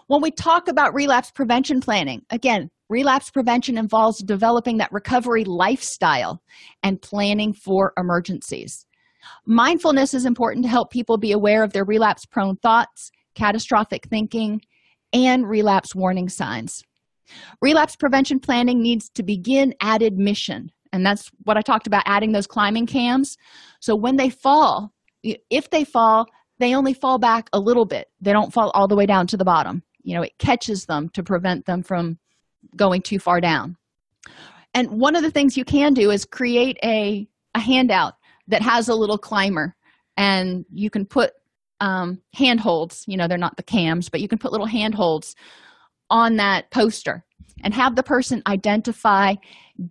When 0.08 0.20
we 0.20 0.30
talk 0.30 0.68
about 0.68 0.92
relapse 0.92 1.30
prevention 1.30 1.80
planning, 1.80 2.22
again, 2.30 2.68
relapse 2.88 3.30
prevention 3.30 3.78
involves 3.78 4.22
developing 4.22 4.78
that 4.78 4.92
recovery 4.92 5.44
lifestyle 5.44 6.42
and 6.82 7.00
planning 7.00 7.52
for 7.54 7.92
emergencies. 7.96 8.86
Mindfulness 9.46 10.12
is 10.12 10.26
important 10.26 10.64
to 10.64 10.70
help 10.70 10.90
people 10.90 11.16
be 11.16 11.32
aware 11.32 11.62
of 11.62 11.72
their 11.72 11.84
relapse 11.84 12.26
prone 12.26 12.56
thoughts, 12.56 13.10
catastrophic 13.34 14.06
thinking, 14.08 14.60
and 15.12 15.48
relapse 15.48 15.94
warning 15.94 16.28
signs. 16.28 16.82
Relapse 17.62 17.96
prevention 17.96 18.40
planning 18.40 18.82
needs 18.82 19.08
to 19.10 19.22
begin 19.22 19.74
at 19.80 20.02
admission, 20.02 20.70
and 20.92 21.06
that's 21.06 21.30
what 21.44 21.56
I 21.56 21.62
talked 21.62 21.86
about 21.86 22.02
adding 22.06 22.32
those 22.32 22.46
climbing 22.46 22.86
cams. 22.86 23.36
So 23.80 23.94
when 23.94 24.16
they 24.16 24.30
fall, 24.30 24.92
if 25.22 25.70
they 25.70 25.84
fall, 25.84 26.26
they 26.58 26.74
only 26.74 26.92
fall 26.92 27.18
back 27.18 27.48
a 27.52 27.60
little 27.60 27.86
bit. 27.86 28.08
They 28.20 28.32
don't 28.32 28.52
fall 28.52 28.70
all 28.74 28.88
the 28.88 28.96
way 28.96 29.06
down 29.06 29.26
to 29.28 29.36
the 29.36 29.44
bottom. 29.44 29.82
You 30.02 30.14
know, 30.14 30.22
it 30.22 30.38
catches 30.38 30.86
them 30.86 31.08
to 31.10 31.22
prevent 31.22 31.66
them 31.66 31.82
from 31.82 32.18
going 32.76 33.02
too 33.02 33.18
far 33.18 33.40
down. 33.40 33.76
And 34.74 34.90
one 34.90 35.16
of 35.16 35.22
the 35.22 35.30
things 35.30 35.56
you 35.56 35.64
can 35.64 35.94
do 35.94 36.10
is 36.10 36.24
create 36.24 36.78
a, 36.84 37.28
a 37.54 37.60
handout 37.60 38.14
that 38.48 38.62
has 38.62 38.88
a 38.88 38.94
little 38.94 39.18
climber, 39.18 39.74
and 40.16 40.64
you 40.72 40.90
can 40.90 41.06
put 41.06 41.32
um, 41.80 42.20
handholds 42.34 43.04
you 43.06 43.16
know 43.16 43.26
they're 43.26 43.38
not 43.38 43.56
the 43.56 43.62
cams 43.62 44.08
but 44.08 44.20
you 44.20 44.28
can 44.28 44.38
put 44.38 44.52
little 44.52 44.66
handholds 44.66 45.34
on 46.10 46.36
that 46.36 46.70
poster 46.70 47.24
and 47.62 47.74
have 47.74 47.96
the 47.96 48.02
person 48.02 48.42
identify 48.46 49.34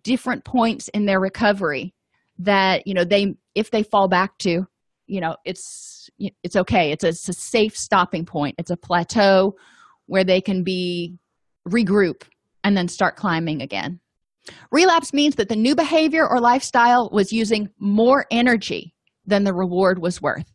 different 0.03 0.43
points 0.45 0.87
in 0.89 1.05
their 1.05 1.19
recovery 1.19 1.93
that 2.37 2.85
you 2.85 2.93
know 2.93 3.03
they 3.03 3.35
if 3.55 3.71
they 3.71 3.83
fall 3.83 4.07
back 4.07 4.37
to 4.37 4.65
you 5.07 5.19
know 5.19 5.35
it's 5.45 5.99
it's 6.43 6.55
okay. 6.55 6.91
It's 6.91 7.03
a, 7.03 7.09
it's 7.09 7.29
a 7.29 7.33
safe 7.33 7.75
stopping 7.75 8.25
point. 8.25 8.55
It's 8.57 8.71
a 8.71 8.77
plateau 8.77 9.55
where 10.05 10.23
they 10.23 10.41
can 10.41 10.63
be 10.63 11.17
regroup 11.67 12.23
and 12.63 12.75
then 12.75 12.87
start 12.87 13.15
climbing 13.15 13.61
again. 13.61 13.99
Relapse 14.71 15.13
means 15.13 15.35
that 15.35 15.49
the 15.49 15.55
new 15.55 15.75
behavior 15.75 16.27
or 16.27 16.39
lifestyle 16.39 17.09
was 17.11 17.31
using 17.31 17.69
more 17.77 18.25
energy 18.31 18.95
than 19.25 19.43
the 19.43 19.53
reward 19.53 19.99
was 19.99 20.21
worth 20.21 20.51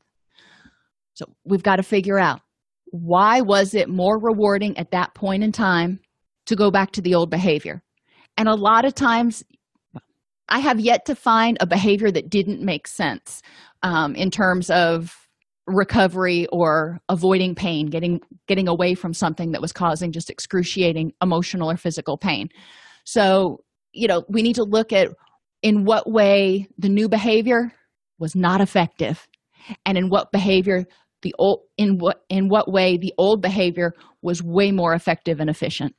so 1.14 1.26
we've 1.44 1.62
got 1.62 1.76
to 1.76 1.82
figure 1.82 2.18
out 2.18 2.40
why 2.86 3.40
was 3.40 3.74
it 3.74 3.88
more 3.88 4.18
rewarding 4.18 4.76
at 4.78 4.90
that 4.92 5.14
point 5.14 5.42
in 5.42 5.52
time 5.52 6.00
to 6.46 6.54
go 6.54 6.70
back 6.70 6.92
to 6.92 7.00
the 7.00 7.14
old 7.14 7.30
behavior? 7.30 7.82
And 8.36 8.48
a 8.48 8.54
lot 8.54 8.84
of 8.84 8.94
times, 8.94 9.42
I 10.48 10.58
have 10.58 10.78
yet 10.78 11.06
to 11.06 11.14
find 11.14 11.56
a 11.60 11.66
behavior 11.66 12.10
that 12.10 12.28
didn't 12.28 12.60
make 12.60 12.86
sense 12.86 13.42
um, 13.82 14.14
in 14.14 14.30
terms 14.30 14.70
of 14.70 15.16
recovery 15.66 16.46
or 16.52 17.00
avoiding 17.08 17.54
pain 17.54 17.86
getting 17.86 18.20
getting 18.46 18.68
away 18.68 18.94
from 18.94 19.14
something 19.14 19.52
that 19.52 19.62
was 19.62 19.72
causing 19.72 20.12
just 20.12 20.28
excruciating 20.28 21.10
emotional 21.22 21.70
or 21.70 21.76
physical 21.78 22.18
pain 22.18 22.50
so 23.04 23.58
you 23.94 24.06
know 24.06 24.22
we 24.28 24.42
need 24.42 24.56
to 24.56 24.62
look 24.62 24.92
at 24.92 25.08
in 25.62 25.86
what 25.86 26.06
way 26.10 26.68
the 26.76 26.90
new 26.90 27.08
behavior 27.08 27.72
was 28.18 28.36
not 28.36 28.60
effective 28.60 29.26
and 29.86 29.96
in 29.96 30.10
what 30.10 30.30
behavior 30.32 30.84
the 31.24 31.34
old 31.38 31.62
in 31.76 31.98
what 31.98 32.22
in 32.28 32.48
what 32.48 32.70
way 32.70 32.96
the 32.96 33.12
old 33.18 33.42
behavior 33.42 33.92
was 34.22 34.40
way 34.40 34.70
more 34.70 34.94
effective 34.94 35.40
and 35.40 35.50
efficient. 35.50 35.96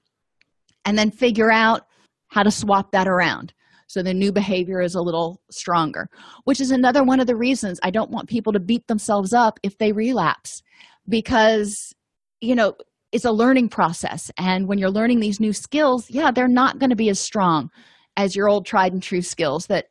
And 0.85 0.97
then 0.97 1.11
figure 1.11 1.51
out 1.51 1.87
how 2.27 2.43
to 2.43 2.51
swap 2.51 2.91
that 2.91 3.07
around 3.07 3.53
so 3.87 4.01
the 4.01 4.13
new 4.13 4.31
behavior 4.31 4.81
is 4.81 4.95
a 4.95 5.01
little 5.01 5.41
stronger 5.51 6.09
which 6.45 6.59
is 6.59 6.71
another 6.71 7.03
one 7.03 7.19
of 7.19 7.27
the 7.27 7.35
reasons 7.35 7.79
i 7.83 7.91
don't 7.91 8.09
want 8.09 8.27
people 8.27 8.51
to 8.51 8.59
beat 8.59 8.87
themselves 8.87 9.33
up 9.33 9.59
if 9.63 9.77
they 9.77 9.91
relapse. 9.91 10.61
Because 11.07 11.93
you 12.41 12.55
know 12.55 12.75
it's 13.11 13.25
a 13.25 13.31
learning 13.31 13.69
process. 13.69 14.29
And 14.37 14.67
when 14.67 14.77
you're 14.77 14.89
learning 14.89 15.19
these 15.19 15.39
new 15.39 15.53
skills 15.53 16.09
yeah 16.09 16.31
they're 16.31 16.47
not 16.47 16.79
going 16.79 16.89
to 16.89 16.95
be 16.95 17.09
as 17.09 17.19
strong 17.19 17.69
as 18.17 18.35
your 18.35 18.47
old 18.49 18.65
tried 18.65 18.93
and 18.93 19.03
true 19.03 19.21
skills 19.21 19.67
that 19.67 19.85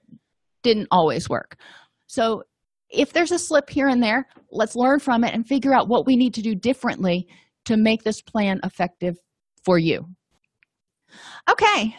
didn't 0.63 0.89
always 0.91 1.29
work. 1.29 1.57
So 2.07 2.45
if 2.91 3.13
there's 3.13 3.33
a 3.33 3.39
slip 3.39 3.69
here 3.71 3.89
and 3.89 4.03
there 4.03 4.27
let's 4.51 4.77
learn 4.77 5.01
from 5.01 5.25
it 5.25 5.35
and 5.35 5.47
figure 5.47 5.75
out 5.75 5.89
what 5.89 6.07
we 6.07 6.17
need 6.17 6.35
to 6.35 6.43
do 6.43 6.55
differently 6.55 7.27
to 7.65 7.77
make 7.77 8.03
this 8.03 8.21
plan 8.21 8.61
effective 8.63 9.17
for 9.65 9.79
you. 9.79 10.07
Okay. 11.51 11.97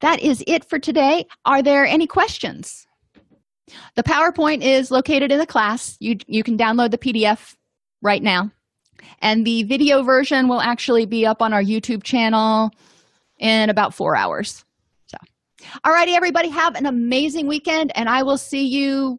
That 0.00 0.20
is 0.20 0.44
it 0.46 0.64
for 0.68 0.78
today. 0.78 1.26
Are 1.44 1.62
there 1.62 1.86
any 1.86 2.06
questions? 2.06 2.86
The 3.96 4.02
powerpoint 4.02 4.62
is 4.62 4.90
located 4.90 5.32
in 5.32 5.38
the 5.38 5.46
class. 5.46 5.96
You 6.00 6.16
you 6.26 6.42
can 6.42 6.56
download 6.56 6.90
the 6.90 6.98
pdf 6.98 7.56
right 8.02 8.22
now. 8.22 8.50
And 9.20 9.46
the 9.46 9.62
video 9.64 10.02
version 10.02 10.48
will 10.48 10.60
actually 10.60 11.06
be 11.06 11.26
up 11.26 11.42
on 11.42 11.52
our 11.52 11.62
youtube 11.62 12.02
channel 12.02 12.70
in 13.38 13.70
about 13.70 13.94
four 13.94 14.14
hours. 14.16 14.64
So 15.06 15.16
all 15.84 15.92
righty 15.92 16.14
everybody 16.14 16.48
have 16.50 16.74
an 16.76 16.86
amazing 16.86 17.46
weekend 17.48 17.90
and 17.96 18.08
i 18.08 18.22
will 18.22 18.38
see 18.38 18.66
you 18.66 19.18